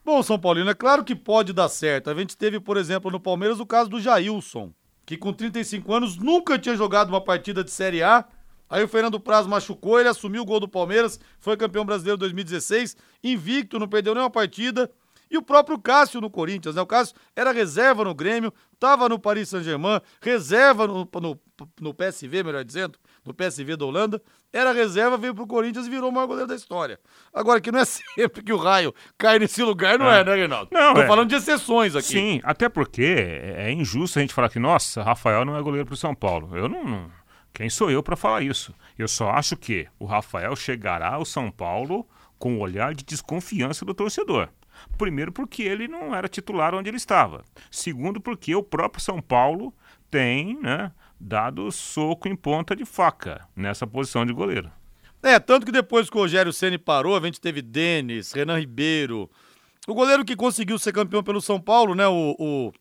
Bom, 0.04 0.22
São 0.22 0.38
Paulino, 0.38 0.70
é 0.70 0.74
claro 0.74 1.04
que 1.04 1.14
pode 1.14 1.52
dar 1.52 1.68
certo. 1.68 2.10
A 2.10 2.14
gente 2.14 2.36
teve, 2.36 2.60
por 2.60 2.76
exemplo, 2.76 3.10
no 3.10 3.20
Palmeiras 3.20 3.60
o 3.60 3.66
caso 3.66 3.88
do 3.88 4.00
Jailson, 4.00 4.72
que 5.06 5.16
com 5.16 5.32
35 5.32 5.92
anos 5.92 6.16
nunca 6.16 6.58
tinha 6.58 6.76
jogado 6.76 7.08
uma 7.08 7.22
partida 7.22 7.64
de 7.64 7.70
Série 7.70 8.02
A. 8.02 8.24
Aí 8.68 8.82
o 8.82 8.88
Fernando 8.88 9.20
Praz 9.20 9.46
machucou, 9.46 10.00
ele 10.00 10.08
assumiu 10.08 10.42
o 10.42 10.44
gol 10.44 10.60
do 10.60 10.68
Palmeiras, 10.68 11.20
foi 11.38 11.56
campeão 11.56 11.84
brasileiro 11.84 12.18
2016, 12.18 12.96
invicto, 13.22 13.78
não 13.78 13.88
perdeu 13.88 14.14
nenhuma 14.14 14.30
partida. 14.30 14.90
E 15.34 15.36
o 15.36 15.42
próprio 15.42 15.76
Cássio 15.76 16.20
no 16.20 16.30
Corinthians, 16.30 16.76
né? 16.76 16.80
O 16.80 16.86
Cássio 16.86 17.16
era 17.34 17.50
reserva 17.50 18.04
no 18.04 18.14
Grêmio, 18.14 18.54
estava 18.72 19.08
no 19.08 19.18
Paris 19.18 19.48
Saint-Germain, 19.48 20.00
reserva 20.22 20.86
no, 20.86 21.08
no, 21.12 21.40
no, 21.80 21.92
PSV, 21.92 22.44
melhor 22.44 22.62
dizendo, 22.62 22.96
no 23.26 23.34
PSV 23.34 23.76
da 23.76 23.84
Holanda, 23.84 24.22
era 24.52 24.70
reserva, 24.70 25.16
veio 25.16 25.34
pro 25.34 25.44
Corinthians 25.44 25.88
e 25.88 25.90
virou 25.90 26.08
o 26.08 26.12
maior 26.12 26.28
goleiro 26.28 26.46
da 26.46 26.54
história. 26.54 27.00
Agora, 27.32 27.60
que 27.60 27.72
não 27.72 27.80
é 27.80 27.82
sempre 28.14 28.44
que 28.44 28.52
o 28.52 28.56
raio 28.56 28.94
cai 29.18 29.40
nesse 29.40 29.60
lugar, 29.60 29.98
não 29.98 30.08
é, 30.08 30.20
é 30.20 30.24
né, 30.24 30.36
Reinaldo? 30.36 30.68
Não, 30.70 30.94
Tô 30.94 31.00
é. 31.00 31.06
falando 31.08 31.28
de 31.28 31.34
exceções 31.34 31.96
aqui. 31.96 32.06
Sim, 32.06 32.40
até 32.44 32.68
porque 32.68 33.02
é, 33.02 33.66
é 33.66 33.72
injusto 33.72 34.20
a 34.20 34.22
gente 34.22 34.32
falar 34.32 34.48
que, 34.48 34.60
nossa, 34.60 35.02
Rafael 35.02 35.44
não 35.44 35.56
é 35.56 35.62
goleiro 35.62 35.84
pro 35.84 35.96
São 35.96 36.14
Paulo. 36.14 36.56
Eu 36.56 36.68
não... 36.68 36.84
não... 36.84 37.10
Quem 37.52 37.68
sou 37.68 37.90
eu 37.90 38.04
para 38.04 38.14
falar 38.14 38.42
isso? 38.42 38.72
Eu 38.96 39.08
só 39.08 39.30
acho 39.30 39.56
que 39.56 39.86
o 39.98 40.04
Rafael 40.04 40.54
chegará 40.54 41.14
ao 41.14 41.24
São 41.24 41.50
Paulo 41.50 42.06
com 42.38 42.54
o 42.54 42.56
um 42.58 42.60
olhar 42.60 42.94
de 42.94 43.04
desconfiança 43.04 43.84
do 43.84 43.94
torcedor. 43.94 44.48
Primeiro, 44.96 45.32
porque 45.32 45.62
ele 45.62 45.88
não 45.88 46.14
era 46.14 46.28
titular 46.28 46.74
onde 46.74 46.88
ele 46.88 46.96
estava. 46.96 47.44
Segundo, 47.70 48.20
porque 48.20 48.54
o 48.54 48.62
próprio 48.62 49.02
São 49.02 49.20
Paulo 49.20 49.74
tem 50.10 50.58
né, 50.60 50.92
dado 51.18 51.70
soco 51.72 52.28
em 52.28 52.36
ponta 52.36 52.76
de 52.76 52.84
faca 52.84 53.46
nessa 53.56 53.86
posição 53.86 54.24
de 54.24 54.32
goleiro. 54.32 54.70
É, 55.22 55.40
tanto 55.40 55.64
que 55.64 55.72
depois 55.72 56.10
que 56.10 56.16
o 56.16 56.20
Rogério 56.20 56.52
Ceni 56.52 56.76
parou, 56.76 57.16
a 57.16 57.20
gente 57.20 57.40
teve 57.40 57.62
Denis, 57.62 58.32
Renan 58.32 58.58
Ribeiro. 58.58 59.30
O 59.88 59.94
goleiro 59.94 60.24
que 60.24 60.36
conseguiu 60.36 60.78
ser 60.78 60.92
campeão 60.92 61.22
pelo 61.22 61.40
São 61.40 61.58
Paulo, 61.58 61.94
né? 61.94 62.06
O, 62.06 62.36
o, 62.38 62.72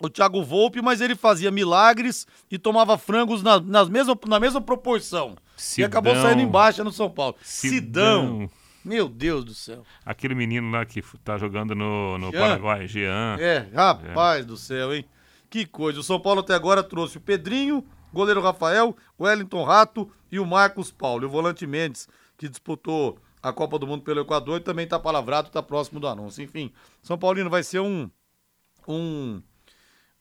o 0.00 0.08
Thiago 0.08 0.44
Volpe, 0.44 0.80
mas 0.80 1.00
ele 1.00 1.16
fazia 1.16 1.50
milagres 1.50 2.26
e 2.50 2.56
tomava 2.56 2.96
frangos 2.96 3.42
na, 3.42 3.60
nas 3.60 3.88
mesma, 3.88 4.16
na 4.28 4.38
mesma 4.38 4.60
proporção. 4.60 5.36
Sidão. 5.56 5.82
E 5.82 5.84
acabou 5.84 6.14
saindo 6.14 6.42
embaixo 6.42 6.84
no 6.84 6.92
São 6.92 7.10
Paulo. 7.10 7.36
Sidão. 7.42 8.48
Sidão. 8.48 8.50
Meu 8.84 9.08
Deus 9.08 9.44
do 9.44 9.54
céu. 9.54 9.84
Aquele 10.04 10.34
menino 10.34 10.70
lá 10.70 10.84
que 10.84 11.02
tá 11.22 11.38
jogando 11.38 11.74
no, 11.74 12.18
no 12.18 12.32
Paraguai, 12.32 12.86
Jean. 12.88 13.36
É, 13.38 13.68
rapaz 13.74 14.40
é. 14.40 14.44
do 14.44 14.56
céu, 14.56 14.94
hein? 14.94 15.04
Que 15.48 15.64
coisa. 15.66 16.00
O 16.00 16.02
São 16.02 16.18
Paulo 16.18 16.40
até 16.40 16.54
agora 16.54 16.82
trouxe 16.82 17.18
o 17.18 17.20
Pedrinho, 17.20 17.84
goleiro 18.12 18.40
Rafael, 18.40 18.96
o 19.18 19.24
Wellington 19.24 19.64
Rato 19.64 20.10
e 20.30 20.38
o 20.40 20.46
Marcos 20.46 20.90
Paulo. 20.90 21.24
E 21.24 21.26
o 21.26 21.30
volante 21.30 21.66
Mendes, 21.66 22.08
que 22.36 22.48
disputou 22.48 23.18
a 23.42 23.52
Copa 23.52 23.78
do 23.78 23.86
Mundo 23.86 24.02
pelo 24.02 24.20
Equador 24.20 24.60
e 24.60 24.64
também 24.64 24.86
tá 24.86 24.98
palavrado, 24.98 25.50
tá 25.50 25.62
próximo 25.62 26.00
do 26.00 26.08
anúncio. 26.08 26.42
Enfim, 26.42 26.72
São 27.02 27.18
Paulino 27.18 27.50
vai 27.50 27.62
ser 27.62 27.80
um. 27.80 28.10
um 28.88 29.42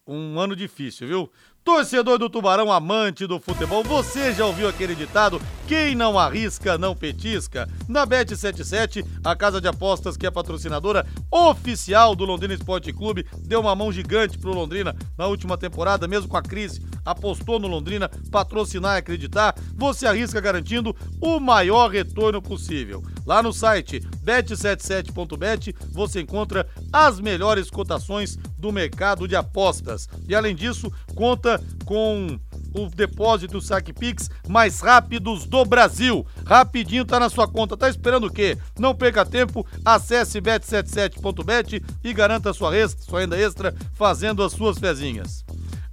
um 0.05 0.39
ano 0.39 0.55
difícil, 0.55 1.07
viu? 1.07 1.31
Torcedor 1.63 2.17
do 2.17 2.27
Tubarão, 2.27 2.71
amante 2.71 3.27
do 3.27 3.39
futebol, 3.39 3.83
você 3.83 4.33
já 4.33 4.43
ouviu 4.47 4.67
aquele 4.67 4.95
ditado? 4.95 5.39
Quem 5.67 5.93
não 5.93 6.17
arrisca, 6.17 6.75
não 6.75 6.95
petisca? 6.95 7.69
Na 7.87 8.05
Bet77, 8.05 9.05
a 9.23 9.35
casa 9.35 9.61
de 9.61 9.67
apostas 9.67 10.17
que 10.17 10.25
é 10.25 10.31
patrocinadora 10.31 11.05
oficial 11.29 12.15
do 12.15 12.25
Londrina 12.25 12.55
Esporte 12.55 12.91
Clube, 12.91 13.27
deu 13.43 13.61
uma 13.61 13.75
mão 13.75 13.91
gigante 13.91 14.39
pro 14.39 14.55
Londrina 14.55 14.95
na 15.15 15.27
última 15.27 15.55
temporada, 15.55 16.07
mesmo 16.07 16.27
com 16.27 16.35
a 16.35 16.41
crise, 16.41 16.83
apostou 17.05 17.59
no 17.59 17.67
Londrina, 17.67 18.09
patrocinar 18.31 18.95
e 18.95 18.99
acreditar, 18.99 19.55
você 19.75 20.07
arrisca 20.07 20.41
garantindo 20.41 20.95
o 21.21 21.39
maior 21.39 21.91
retorno 21.91 22.41
possível. 22.41 23.03
Lá 23.23 23.43
no 23.43 23.53
site 23.53 23.99
bet77.bet 24.25 25.75
você 25.91 26.21
encontra 26.21 26.67
as 26.91 27.19
melhores 27.19 27.69
cotações 27.69 28.37
do 28.61 28.71
mercado 28.71 29.27
de 29.27 29.35
apostas. 29.35 30.07
E 30.29 30.35
além 30.35 30.55
disso, 30.55 30.91
conta 31.15 31.61
com 31.83 32.39
o 32.73 32.87
depósito 32.87 33.57
o 33.57 33.61
saque 33.61 33.91
Pix 33.91 34.29
mais 34.47 34.79
rápidos 34.79 35.45
do 35.45 35.65
Brasil. 35.65 36.25
Rapidinho 36.45 37.03
tá 37.03 37.19
na 37.19 37.29
sua 37.29 37.47
conta. 37.47 37.75
Tá 37.75 37.89
esperando 37.89 38.27
o 38.27 38.31
quê? 38.31 38.57
Não 38.79 38.95
perca 38.95 39.25
tempo. 39.25 39.65
Acesse 39.83 40.39
bet77.bet 40.39 41.83
e 42.03 42.13
garanta 42.13 42.53
sua, 42.53 42.71
sua 42.87 43.21
renda 43.21 43.37
extra 43.37 43.73
fazendo 43.93 44.43
as 44.43 44.53
suas 44.53 44.77
fezinhas. 44.77 45.43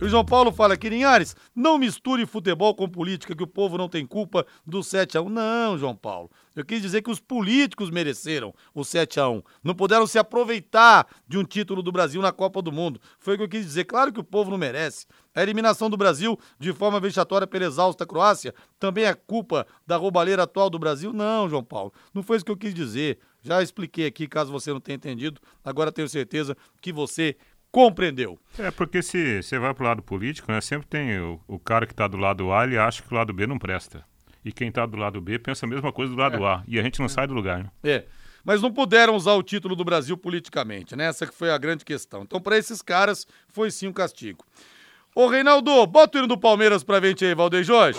O 0.00 0.08
João 0.08 0.24
Paulo 0.24 0.52
fala 0.52 0.74
aqui, 0.74 0.88
Linhares, 0.88 1.34
não 1.52 1.76
misture 1.76 2.24
futebol 2.24 2.72
com 2.72 2.88
política, 2.88 3.34
que 3.34 3.42
o 3.42 3.48
povo 3.48 3.76
não 3.76 3.88
tem 3.88 4.06
culpa 4.06 4.46
do 4.64 4.78
7x1. 4.78 5.28
Não, 5.28 5.76
João 5.76 5.96
Paulo. 5.96 6.30
Eu 6.54 6.64
quis 6.64 6.80
dizer 6.80 7.02
que 7.02 7.10
os 7.10 7.18
políticos 7.18 7.90
mereceram 7.90 8.54
o 8.72 8.82
7x1. 8.82 9.42
Não 9.62 9.74
puderam 9.74 10.06
se 10.06 10.16
aproveitar 10.16 11.04
de 11.26 11.36
um 11.36 11.42
título 11.42 11.82
do 11.82 11.90
Brasil 11.90 12.22
na 12.22 12.30
Copa 12.30 12.62
do 12.62 12.70
Mundo. 12.70 13.00
Foi 13.18 13.34
o 13.34 13.38
que 13.38 13.42
eu 13.42 13.48
quis 13.48 13.64
dizer. 13.64 13.86
Claro 13.86 14.12
que 14.12 14.20
o 14.20 14.24
povo 14.24 14.52
não 14.52 14.58
merece. 14.58 15.04
A 15.34 15.42
eliminação 15.42 15.90
do 15.90 15.96
Brasil 15.96 16.38
de 16.60 16.72
forma 16.72 17.00
vexatória 17.00 17.46
pela 17.46 17.64
exausta 17.64 18.06
Croácia 18.06 18.54
também 18.78 19.04
é 19.04 19.14
culpa 19.14 19.66
da 19.84 19.96
roubalheira 19.96 20.44
atual 20.44 20.70
do 20.70 20.78
Brasil? 20.78 21.12
Não, 21.12 21.48
João 21.48 21.64
Paulo. 21.64 21.92
Não 22.14 22.22
foi 22.22 22.36
isso 22.36 22.44
que 22.44 22.52
eu 22.52 22.56
quis 22.56 22.72
dizer. 22.72 23.18
Já 23.42 23.62
expliquei 23.62 24.06
aqui, 24.06 24.28
caso 24.28 24.52
você 24.52 24.72
não 24.72 24.80
tenha 24.80 24.96
entendido. 24.96 25.40
Agora 25.64 25.90
tenho 25.90 26.08
certeza 26.08 26.56
que 26.80 26.92
você 26.92 27.36
compreendeu. 27.70 28.38
É, 28.58 28.70
porque 28.70 29.02
se 29.02 29.42
você 29.42 29.58
vai 29.58 29.72
pro 29.74 29.84
lado 29.84 30.02
político, 30.02 30.50
né, 30.50 30.60
sempre 30.60 30.86
tem 30.86 31.18
o, 31.18 31.40
o 31.46 31.58
cara 31.58 31.86
que 31.86 31.92
está 31.92 32.08
do 32.08 32.16
lado 32.16 32.52
A, 32.52 32.64
ele 32.64 32.78
acha 32.78 33.02
que 33.02 33.12
o 33.12 33.16
lado 33.16 33.32
B 33.32 33.46
não 33.46 33.58
presta. 33.58 34.04
E 34.44 34.52
quem 34.52 34.68
está 34.68 34.86
do 34.86 34.96
lado 34.96 35.20
B 35.20 35.38
pensa 35.38 35.66
a 35.66 35.68
mesma 35.68 35.92
coisa 35.92 36.12
do 36.12 36.18
lado 36.18 36.44
é. 36.44 36.48
A. 36.48 36.62
E 36.66 36.78
a 36.78 36.82
gente 36.82 36.98
não 36.98 37.06
é. 37.06 37.08
sai 37.08 37.26
do 37.26 37.34
lugar, 37.34 37.62
né? 37.62 37.70
É. 37.84 38.04
Mas 38.44 38.62
não 38.62 38.72
puderam 38.72 39.14
usar 39.14 39.34
o 39.34 39.42
título 39.42 39.76
do 39.76 39.84
Brasil 39.84 40.16
politicamente, 40.16 40.96
né? 40.96 41.06
Essa 41.06 41.26
que 41.26 41.34
foi 41.34 41.50
a 41.50 41.58
grande 41.58 41.84
questão. 41.84 42.22
Então, 42.22 42.40
para 42.40 42.56
esses 42.56 42.80
caras, 42.80 43.26
foi 43.48 43.70
sim 43.70 43.88
um 43.88 43.92
castigo. 43.92 44.44
Ô, 45.14 45.26
Reinaldo, 45.26 45.86
bota 45.86 46.16
o 46.16 46.20
hino 46.20 46.28
do 46.28 46.38
Palmeiras 46.38 46.84
pra 46.84 47.00
gente 47.00 47.24
aí, 47.24 47.34
Valdeir 47.34 47.64
Jorge. 47.64 47.98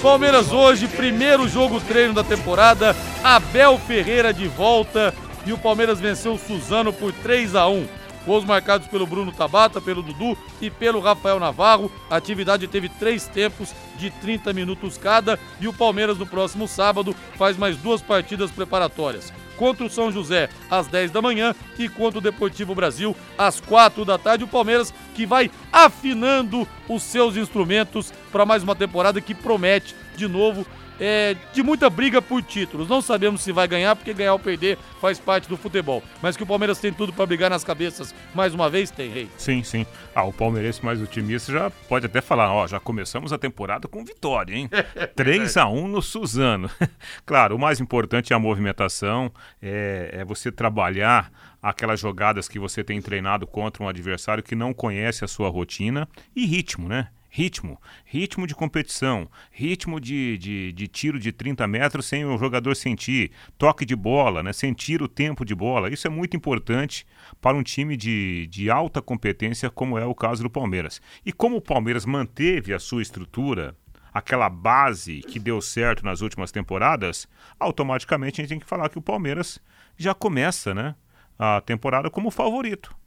Palmeiras 0.00 0.52
hoje, 0.52 0.88
primeiro 0.88 1.48
jogo 1.48 1.80
treino 1.80 2.14
da 2.14 2.24
temporada. 2.24 2.94
Abel 3.22 3.76
Ferreira 3.78 4.32
de 4.32 4.46
volta. 4.46 5.12
E 5.44 5.52
o 5.52 5.58
Palmeiras 5.58 5.98
venceu 5.98 6.34
o 6.34 6.38
Suzano 6.38 6.92
por 6.92 7.12
3 7.12 7.54
a 7.54 7.68
1 7.68 7.99
Gols 8.30 8.44
marcados 8.44 8.86
pelo 8.86 9.08
Bruno 9.08 9.32
Tabata, 9.32 9.80
pelo 9.80 10.04
Dudu 10.04 10.38
e 10.60 10.70
pelo 10.70 11.00
Rafael 11.00 11.40
Navarro. 11.40 11.90
A 12.08 12.14
atividade 12.14 12.68
teve 12.68 12.88
três 12.88 13.26
tempos 13.26 13.74
de 13.96 14.08
30 14.08 14.52
minutos 14.52 14.96
cada 14.96 15.36
e 15.60 15.66
o 15.66 15.72
Palmeiras 15.72 16.16
no 16.16 16.24
próximo 16.24 16.68
sábado 16.68 17.12
faz 17.34 17.56
mais 17.56 17.76
duas 17.76 18.00
partidas 18.00 18.52
preparatórias. 18.52 19.32
Contra 19.56 19.84
o 19.84 19.90
São 19.90 20.12
José 20.12 20.48
às 20.70 20.86
10 20.86 21.10
da 21.10 21.20
manhã 21.20 21.56
e 21.76 21.88
contra 21.88 22.20
o 22.20 22.22
Deportivo 22.22 22.72
Brasil 22.72 23.16
às 23.36 23.60
4 23.60 24.04
da 24.04 24.16
tarde. 24.16 24.44
O 24.44 24.48
Palmeiras 24.48 24.94
que 25.12 25.26
vai 25.26 25.50
afinando 25.72 26.68
os 26.88 27.02
seus 27.02 27.36
instrumentos 27.36 28.12
para 28.30 28.46
mais 28.46 28.62
uma 28.62 28.76
temporada 28.76 29.20
que 29.20 29.34
promete 29.34 29.92
de 30.14 30.28
novo 30.28 30.64
é, 31.00 31.34
de 31.52 31.62
muita 31.62 31.88
briga 31.88 32.20
por 32.20 32.42
títulos. 32.42 32.86
Não 32.88 33.00
sabemos 33.00 33.40
se 33.40 33.50
vai 33.50 33.66
ganhar, 33.66 33.96
porque 33.96 34.12
ganhar 34.12 34.34
ou 34.34 34.38
perder 34.38 34.76
faz 35.00 35.18
parte 35.18 35.48
do 35.48 35.56
futebol. 35.56 36.02
Mas 36.20 36.36
que 36.36 36.42
o 36.42 36.46
Palmeiras 36.46 36.78
tem 36.78 36.92
tudo 36.92 37.12
para 37.12 37.24
brigar 37.24 37.48
nas 37.48 37.64
cabeças 37.64 38.14
mais 38.34 38.52
uma 38.52 38.68
vez, 38.68 38.90
tem, 38.90 39.10
Rei? 39.10 39.28
Sim, 39.38 39.64
sim. 39.64 39.86
Ah, 40.14 40.24
o 40.24 40.32
palmeirense 40.32 40.84
mais 40.84 41.00
otimista 41.00 41.50
já 41.50 41.70
pode 41.70 42.04
até 42.04 42.20
falar, 42.20 42.52
ó, 42.52 42.66
já 42.66 42.78
começamos 42.78 43.32
a 43.32 43.38
temporada 43.38 43.88
com 43.88 44.04
vitória, 44.04 44.54
hein? 44.54 44.68
3 45.16 45.56
a 45.56 45.66
1 45.66 45.88
no 45.88 46.02
Suzano. 46.02 46.70
claro, 47.24 47.56
o 47.56 47.58
mais 47.58 47.80
importante 47.80 48.32
é 48.32 48.36
a 48.36 48.38
movimentação, 48.38 49.32
é, 49.62 50.10
é 50.12 50.24
você 50.24 50.52
trabalhar 50.52 51.32
aquelas 51.62 52.00
jogadas 52.00 52.48
que 52.48 52.58
você 52.58 52.82
tem 52.82 53.00
treinado 53.00 53.46
contra 53.46 53.82
um 53.82 53.88
adversário 53.88 54.42
que 54.42 54.54
não 54.54 54.72
conhece 54.72 55.24
a 55.24 55.28
sua 55.28 55.48
rotina 55.48 56.08
e 56.34 56.46
ritmo, 56.46 56.88
né? 56.88 57.08
Ritmo, 57.30 57.80
ritmo 58.04 58.46
de 58.46 58.54
competição, 58.54 59.30
ritmo 59.52 60.00
de, 60.00 60.36
de, 60.36 60.72
de, 60.72 60.88
tiro 60.88 61.18
de 61.18 61.30
30 61.30 61.66
metros 61.68 62.06
sem 62.06 62.24
o 62.24 62.36
jogador 62.36 62.74
sentir, 62.74 63.30
toque 63.56 63.86
de 63.86 63.94
bola, 63.94 64.42
né, 64.42 64.52
sentir 64.52 65.00
o 65.00 65.08
tempo 65.08 65.44
de 65.44 65.54
bola. 65.54 65.88
Isso 65.88 66.06
é 66.06 66.10
muito 66.10 66.36
importante 66.36 67.06
para 67.40 67.56
um 67.56 67.62
time 67.62 67.96
de, 67.96 68.48
de 68.48 68.68
alta 68.68 69.00
competência, 69.00 69.70
como 69.70 69.96
é 69.96 70.04
o 70.04 70.14
caso 70.14 70.42
do 70.42 70.50
Palmeiras. 70.50 71.00
E 71.24 71.32
como 71.32 71.56
o 71.56 71.62
Palmeiras 71.62 72.04
manteve 72.04 72.74
a 72.74 72.80
sua 72.80 73.00
estrutura, 73.00 73.76
aquela 74.12 74.50
base 74.50 75.20
que 75.20 75.38
deu 75.38 75.60
certo 75.60 76.04
nas 76.04 76.20
últimas 76.20 76.50
temporadas, 76.50 77.28
automaticamente 77.60 78.40
a 78.40 78.42
gente 78.42 78.50
tem 78.50 78.58
que 78.58 78.66
falar 78.66 78.88
que 78.88 78.98
o 78.98 79.02
Palmeiras 79.02 79.60
já 79.96 80.12
começa 80.12 80.74
né, 80.74 80.96
a 81.38 81.60
temporada 81.60 82.10
como 82.10 82.30
favorito 82.30 82.98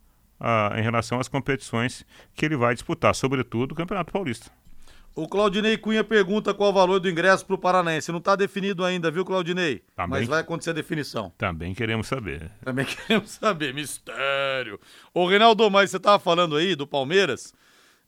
em 0.76 0.82
relação 0.82 1.20
às 1.20 1.28
competições 1.28 2.06
que 2.36 2.46
ele 2.46 2.56
vai 2.56 2.74
disputar, 2.74 3.14
sobretudo 3.16 3.72
o 3.72 3.76
Campeonato 3.76 4.12
Paulista. 4.12 4.52
O 5.16 5.28
Claudinei 5.28 5.78
Cunha 5.78 6.04
pergunta 6.04 6.56
qual 6.56 6.72
o 6.72 6.74
valor 6.74 7.00
do 7.00 7.08
ingresso 7.08 7.46
para 7.46 7.54
o 7.54 7.58
Paranaense. 7.58 8.12
Não 8.12 8.18
está 8.18 8.36
definido 8.36 8.84
ainda, 8.84 9.12
viu, 9.12 9.24
Claudinei? 9.24 9.84
Também, 9.96 10.10
Mas 10.10 10.28
vai 10.28 10.42
acontecer 10.42 10.72
a 10.72 10.74
definição. 10.74 11.32
Também 11.38 11.76
queremos 11.76 12.08
saber. 12.08 12.50
Também 12.66 12.84
queremos 12.90 13.30
saber. 13.30 13.76
Mistério. 13.76 14.80
Ô, 15.14 15.28
Reinaldo, 15.28 15.70
mas 15.70 15.92
você 15.92 15.98
estava 15.98 16.18
falando 16.18 16.56
aí 16.56 16.76
do 16.76 16.88
Palmeiras. 16.88 17.54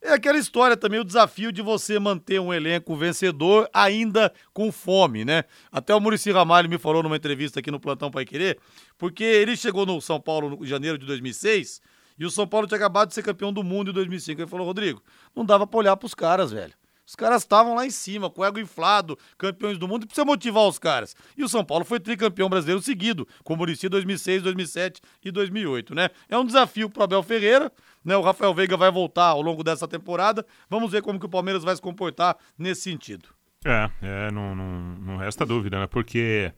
É 0.01 0.13
aquela 0.13 0.37
história 0.37 0.75
também, 0.75 0.99
o 0.99 1.03
desafio 1.03 1.51
de 1.51 1.61
você 1.61 1.99
manter 1.99 2.39
um 2.39 2.51
elenco 2.51 2.95
vencedor 2.95 3.69
ainda 3.71 4.33
com 4.51 4.71
fome, 4.71 5.23
né? 5.23 5.43
Até 5.71 5.93
o 5.93 5.99
Murici 5.99 6.31
Ramalho 6.31 6.69
me 6.69 6.77
falou 6.79 7.03
numa 7.03 7.15
entrevista 7.15 7.59
aqui 7.59 7.69
no 7.69 7.79
Plantão 7.79 8.11
Pai 8.11 8.25
Querer, 8.25 8.57
porque 8.97 9.23
ele 9.23 9.55
chegou 9.55 9.85
no 9.85 10.01
São 10.01 10.19
Paulo 10.19 10.59
em 10.61 10.65
janeiro 10.65 10.97
de 10.97 11.05
2006 11.05 11.81
e 12.17 12.25
o 12.25 12.31
São 12.31 12.47
Paulo 12.47 12.67
tinha 12.67 12.77
acabado 12.77 13.09
de 13.09 13.13
ser 13.13 13.23
campeão 13.23 13.51
do 13.51 13.63
mundo 13.63 13.91
em 13.91 13.93
2005. 13.93 14.41
Ele 14.41 14.49
falou, 14.49 14.65
Rodrigo, 14.65 15.01
não 15.35 15.45
dava 15.45 15.67
pra 15.67 15.79
olhar 15.79 15.97
pros 15.97 16.13
caras, 16.13 16.51
velho. 16.51 16.73
Os 17.05 17.15
caras 17.15 17.43
estavam 17.43 17.75
lá 17.75 17.85
em 17.85 17.91
cima, 17.91 18.31
com 18.31 18.41
o 18.41 18.45
ego 18.45 18.57
inflado, 18.57 19.17
campeões 19.37 19.77
do 19.77 19.87
mundo, 19.87 20.03
e 20.03 20.05
precisa 20.07 20.25
motivar 20.25 20.63
os 20.63 20.79
caras. 20.79 21.15
E 21.37 21.43
o 21.43 21.49
São 21.49 21.63
Paulo 21.63 21.85
foi 21.85 21.99
tricampeão 21.99 22.49
brasileiro 22.49 22.81
seguido, 22.81 23.27
com 23.43 23.53
o 23.53 23.57
Muricy 23.57 23.87
2006, 23.87 24.41
2007 24.41 25.01
e 25.23 25.29
2008, 25.29 25.93
né? 25.93 26.09
É 26.27 26.35
um 26.35 26.43
desafio 26.43 26.89
pro 26.89 27.03
Abel 27.03 27.21
Ferreira, 27.21 27.71
né? 28.03 28.17
O 28.17 28.21
Rafael 28.21 28.53
Veiga 28.55 28.75
vai 28.75 28.89
voltar 28.89 29.27
ao 29.27 29.41
longo 29.41 29.63
dessa 29.63 29.87
temporada. 29.87 30.43
Vamos 30.67 30.91
ver 30.91 31.03
como 31.03 31.19
que 31.19 31.27
o 31.27 31.29
Palmeiras 31.29 31.63
vai 31.63 31.75
se 31.75 31.81
comportar 31.81 32.37
nesse 32.57 32.81
sentido. 32.81 33.29
É, 33.63 33.89
é 34.01 34.31
não, 34.31 34.55
não, 34.55 34.79
não 34.95 35.17
resta 35.17 35.45
dúvida, 35.45 35.79
né? 35.79 35.85
Porque 35.85 36.51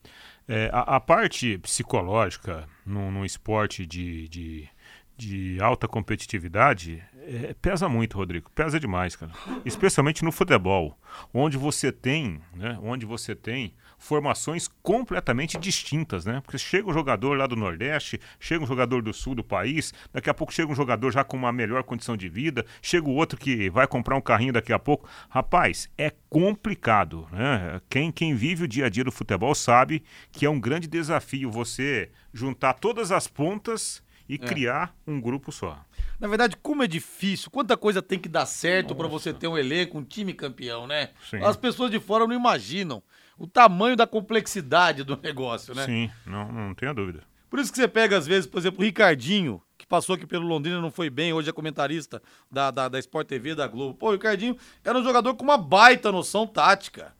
é, 0.47 0.69
a, 0.71 0.95
a, 0.95 0.99
parte 0.99 1.57
psicológica 1.57 2.67
num, 2.85 3.25
esporte 3.25 3.85
de, 3.85 4.29
de 4.29 4.69
de 5.17 5.57
alta 5.59 5.87
competitividade 5.87 7.03
é, 7.29 7.53
pesa 7.61 7.89
muito, 7.89 8.15
Rodrigo. 8.15 8.49
Pesa 8.51 8.79
demais, 8.79 9.13
cara. 9.13 9.33
Especialmente 9.65 10.23
no 10.23 10.31
futebol, 10.31 10.97
onde 11.33 11.57
você 11.57 11.91
tem, 11.91 12.39
né, 12.55 12.79
onde 12.81 13.05
você 13.05 13.35
tem 13.35 13.73
formações 13.97 14.69
completamente 14.81 15.57
distintas, 15.57 16.23
né? 16.25 16.39
Porque 16.39 16.57
chega 16.57 16.89
um 16.89 16.93
jogador 16.93 17.37
lá 17.37 17.45
do 17.45 17.55
Nordeste, 17.55 18.17
chega 18.39 18.63
um 18.63 18.67
jogador 18.67 19.01
do 19.01 19.13
Sul 19.13 19.35
do 19.35 19.43
país, 19.43 19.93
daqui 20.13 20.29
a 20.29 20.33
pouco 20.33 20.53
chega 20.53 20.71
um 20.71 20.75
jogador 20.75 21.11
já 21.11 21.21
com 21.21 21.35
uma 21.35 21.51
melhor 21.51 21.83
condição 21.83 22.15
de 22.15 22.29
vida, 22.29 22.65
chega 22.81 23.09
o 23.09 23.15
outro 23.15 23.37
que 23.37 23.69
vai 23.71 23.87
comprar 23.87 24.15
um 24.15 24.21
carrinho 24.21 24.53
daqui 24.53 24.71
a 24.71 24.79
pouco. 24.79 25.09
Rapaz, 25.29 25.89
é 25.97 26.13
complicado, 26.29 27.27
né? 27.31 27.81
Quem, 27.89 28.09
quem 28.09 28.35
vive 28.35 28.63
o 28.63 28.67
dia 28.67 28.85
a 28.85 28.89
dia 28.89 29.03
do 29.03 29.11
futebol 29.11 29.53
sabe 29.53 30.01
que 30.31 30.45
é 30.45 30.49
um 30.49 30.61
grande 30.61 30.87
desafio 30.87 31.51
você 31.51 32.09
juntar 32.33 32.75
todas 32.75 33.11
as 33.11 33.27
pontas 33.27 34.01
e 34.27 34.35
é. 34.35 34.37
criar 34.37 34.95
um 35.05 35.19
grupo 35.19 35.51
só. 35.51 35.79
Na 36.19 36.27
verdade, 36.27 36.57
como 36.57 36.83
é 36.83 36.87
difícil, 36.87 37.51
quanta 37.51 37.77
coisa 37.77 38.01
tem 38.01 38.19
que 38.19 38.27
dar 38.27 38.45
certo 38.45 38.95
para 38.95 39.07
você 39.07 39.33
ter 39.33 39.47
um 39.47 39.57
elenco, 39.57 39.97
um 39.97 40.03
time 40.03 40.33
campeão, 40.33 40.87
né? 40.87 41.11
Sim. 41.29 41.43
As 41.43 41.55
pessoas 41.55 41.91
de 41.91 41.99
fora 41.99 42.25
não 42.25 42.35
imaginam 42.35 43.01
o 43.37 43.45
tamanho 43.45 43.95
da 43.95 44.07
complexidade 44.07 45.03
do 45.03 45.15
negócio, 45.21 45.75
né? 45.75 45.85
Sim, 45.85 46.11
não, 46.25 46.51
não 46.51 46.73
tenha 46.73 46.93
dúvida. 46.93 47.23
Por 47.49 47.59
isso 47.59 47.71
que 47.71 47.77
você 47.77 47.87
pega, 47.87 48.17
às 48.17 48.27
vezes, 48.27 48.45
por 48.45 48.57
exemplo, 48.57 48.81
o 48.81 48.83
Ricardinho, 48.83 49.61
que 49.77 49.85
passou 49.85 50.15
aqui 50.15 50.25
pelo 50.25 50.45
Londrina, 50.45 50.81
não 50.81 50.91
foi 50.91 51.09
bem, 51.09 51.31
hoje 51.31 51.49
é 51.49 51.53
comentarista 51.53 52.21
da, 52.51 52.71
da, 52.71 52.89
da 52.89 52.99
Sport 52.99 53.27
TV, 53.27 53.55
da 53.55 53.67
Globo. 53.67 53.93
Pô, 53.93 54.09
o 54.09 54.11
Ricardinho 54.11 54.57
era 54.83 54.97
um 54.97 55.03
jogador 55.03 55.33
com 55.35 55.43
uma 55.43 55.57
baita 55.57 56.11
noção 56.11 56.45
tática. 56.45 57.15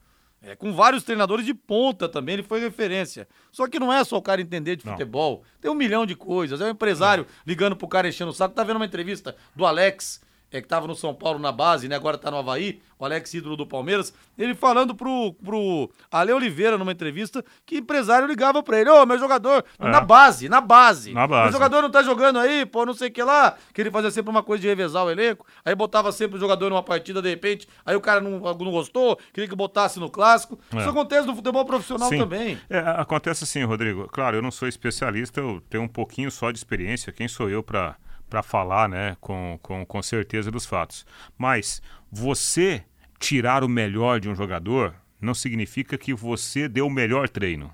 É, 0.47 0.55
com 0.55 0.71
vários 0.71 1.03
treinadores 1.03 1.45
de 1.45 1.53
ponta 1.53 2.07
também, 2.07 2.35
ele 2.35 2.43
foi 2.43 2.61
referência. 2.61 3.27
Só 3.51 3.67
que 3.67 3.77
não 3.77 3.91
é 3.91 4.01
só 4.05 4.15
o 4.15 4.21
cara 4.21 4.39
entender 4.39 4.77
de 4.77 4.83
futebol. 4.83 5.43
Não. 5.43 5.59
Tem 5.59 5.69
um 5.69 5.75
milhão 5.75 6.05
de 6.05 6.15
coisas. 6.15 6.61
É 6.61 6.65
um 6.65 6.69
empresário 6.69 7.27
ligando 7.45 7.75
pro 7.75 7.85
cara 7.85 8.07
enchendo 8.07 8.31
o 8.31 8.33
saco. 8.33 8.55
Tá 8.55 8.63
vendo 8.63 8.77
uma 8.77 8.85
entrevista 8.85 9.35
do 9.53 9.65
Alex, 9.65 10.21
é, 10.51 10.61
que 10.61 10.65
estava 10.65 10.87
no 10.87 10.95
São 10.95 11.13
Paulo 11.13 11.39
na 11.39 11.51
base, 11.51 11.87
né? 11.87 11.95
Agora 11.95 12.15
está 12.15 12.31
no 12.31 12.37
Havaí, 12.37 12.81
o 12.97 13.05
Alex 13.05 13.33
ídolo 13.33 13.55
do 13.55 13.65
Palmeiras, 13.65 14.13
ele 14.37 14.55
falando 14.55 14.95
pro, 14.95 15.33
pro 15.33 15.89
Ale 16.11 16.31
Oliveira 16.31 16.77
numa 16.77 16.91
entrevista 16.91 17.43
que 17.65 17.77
empresário 17.77 18.27
ligava 18.27 18.63
para 18.63 18.79
ele, 18.79 18.89
ô, 18.89 19.01
oh, 19.01 19.05
meu 19.05 19.19
jogador, 19.19 19.63
é. 19.77 19.89
na 19.89 20.01
base, 20.01 20.49
na 20.49 20.61
base. 20.61 21.13
Na 21.13 21.27
base. 21.27 21.43
Meu 21.43 21.53
jogador 21.53 21.81
não 21.81 21.91
tá 21.91 22.01
jogando 22.01 22.39
aí, 22.39 22.65
pô, 22.65 22.85
não 22.85 22.93
sei 22.93 23.09
o 23.09 23.11
que 23.11 23.21
lá. 23.21 23.57
Que 23.73 23.81
ele 23.81 23.91
fazia 23.91 24.11
sempre 24.11 24.31
uma 24.31 24.41
coisa 24.41 24.61
de 24.61 24.67
revezar 24.67 25.03
o 25.03 25.11
elenco, 25.11 25.45
aí 25.65 25.75
botava 25.75 26.11
sempre 26.11 26.37
o 26.37 26.39
jogador 26.39 26.69
numa 26.69 26.83
partida, 26.83 27.21
de 27.21 27.29
repente, 27.29 27.67
aí 27.85 27.95
o 27.95 28.01
cara 28.01 28.21
não, 28.21 28.39
não 28.39 28.71
gostou, 28.71 29.17
queria 29.33 29.49
que 29.49 29.55
botasse 29.55 29.99
no 29.99 30.09
clássico. 30.09 30.57
É. 30.73 30.79
Isso 30.79 30.89
acontece 30.89 31.27
no 31.27 31.35
futebol 31.35 31.65
profissional 31.65 32.09
Sim. 32.09 32.17
também. 32.17 32.57
É, 32.69 32.79
acontece 32.79 33.43
assim, 33.43 33.63
Rodrigo. 33.63 34.07
Claro, 34.07 34.37
eu 34.37 34.41
não 34.41 34.51
sou 34.51 34.67
especialista, 34.67 35.39
eu 35.39 35.61
tenho 35.69 35.83
um 35.83 35.87
pouquinho 35.87 36.31
só 36.31 36.51
de 36.51 36.57
experiência. 36.57 37.11
Quem 37.11 37.27
sou 37.27 37.49
eu 37.49 37.61
para 37.61 37.95
para 38.30 38.43
falar 38.43 38.89
né, 38.89 39.15
com, 39.19 39.59
com, 39.61 39.86
com 39.86 40.01
certeza 40.01 40.51
dos 40.51 40.65
fatos. 40.65 41.05
Mas 41.38 41.82
você 42.11 42.84
tirar 43.19 43.63
o 43.63 43.69
melhor 43.69 44.19
de 44.19 44.30
um 44.30 44.36
jogador 44.36 44.95
não 45.19 45.34
significa 45.34 45.97
que 45.97 46.13
você 46.13 46.67
deu 46.67 46.88
o 46.88 46.91
melhor 46.91 47.28
treino. 47.30 47.73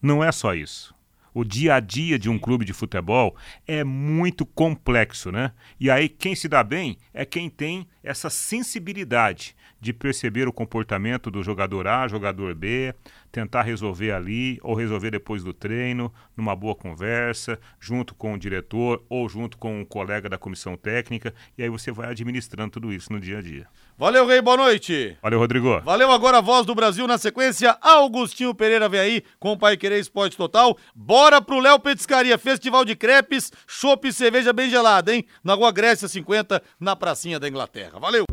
Não 0.00 0.22
é 0.22 0.30
só 0.30 0.54
isso. 0.54 0.94
O 1.34 1.44
dia 1.44 1.76
a 1.76 1.80
dia 1.80 2.18
de 2.18 2.28
um 2.28 2.38
clube 2.38 2.64
de 2.64 2.74
futebol 2.74 3.34
é 3.66 3.82
muito 3.82 4.44
complexo, 4.44 5.32
né? 5.32 5.52
E 5.80 5.90
aí 5.90 6.08
quem 6.08 6.34
se 6.34 6.46
dá 6.46 6.62
bem 6.62 6.98
é 7.14 7.24
quem 7.24 7.48
tem 7.48 7.88
essa 8.02 8.28
sensibilidade 8.28 9.56
de 9.82 9.92
perceber 9.92 10.46
o 10.46 10.52
comportamento 10.52 11.28
do 11.28 11.42
jogador 11.42 11.88
A, 11.88 12.06
jogador 12.06 12.54
B, 12.54 12.94
tentar 13.32 13.62
resolver 13.62 14.12
ali 14.12 14.60
ou 14.62 14.76
resolver 14.76 15.10
depois 15.10 15.42
do 15.42 15.52
treino, 15.52 16.14
numa 16.36 16.54
boa 16.54 16.72
conversa, 16.72 17.58
junto 17.80 18.14
com 18.14 18.34
o 18.34 18.38
diretor 18.38 19.04
ou 19.08 19.28
junto 19.28 19.58
com 19.58 19.80
um 19.80 19.84
colega 19.84 20.28
da 20.28 20.38
comissão 20.38 20.76
técnica, 20.76 21.34
e 21.58 21.64
aí 21.64 21.68
você 21.68 21.90
vai 21.90 22.10
administrando 22.10 22.70
tudo 22.70 22.92
isso 22.92 23.12
no 23.12 23.18
dia 23.18 23.38
a 23.38 23.42
dia. 23.42 23.66
Valeu, 23.98 24.24
Rei, 24.24 24.40
boa 24.40 24.56
noite. 24.56 25.18
Valeu, 25.20 25.40
Rodrigo. 25.40 25.80
Valeu 25.80 26.12
agora 26.12 26.38
a 26.38 26.40
voz 26.40 26.64
do 26.64 26.76
Brasil 26.76 27.08
na 27.08 27.18
sequência. 27.18 27.76
Augustinho 27.80 28.54
Pereira 28.54 28.88
vem 28.88 29.00
aí 29.00 29.24
com 29.40 29.50
o 29.50 29.58
Pai 29.58 29.76
Querer 29.76 29.98
Esporte 29.98 30.36
Total. 30.36 30.78
Bora 30.94 31.42
pro 31.42 31.58
Léo 31.58 31.80
Petiscaria, 31.80 32.38
Festival 32.38 32.84
de 32.84 32.94
Crepes, 32.94 33.50
chopp 33.66 34.06
e 34.06 34.12
cerveja 34.12 34.52
bem 34.52 34.70
gelada, 34.70 35.12
hein? 35.12 35.24
Na 35.42 35.54
Rua 35.54 35.72
Grécia 35.72 36.06
50, 36.06 36.62
na 36.78 36.94
pracinha 36.94 37.40
da 37.40 37.48
Inglaterra. 37.48 37.98
Valeu. 37.98 38.24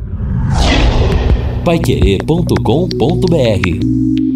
Paiquerê.com.br 1.70 4.29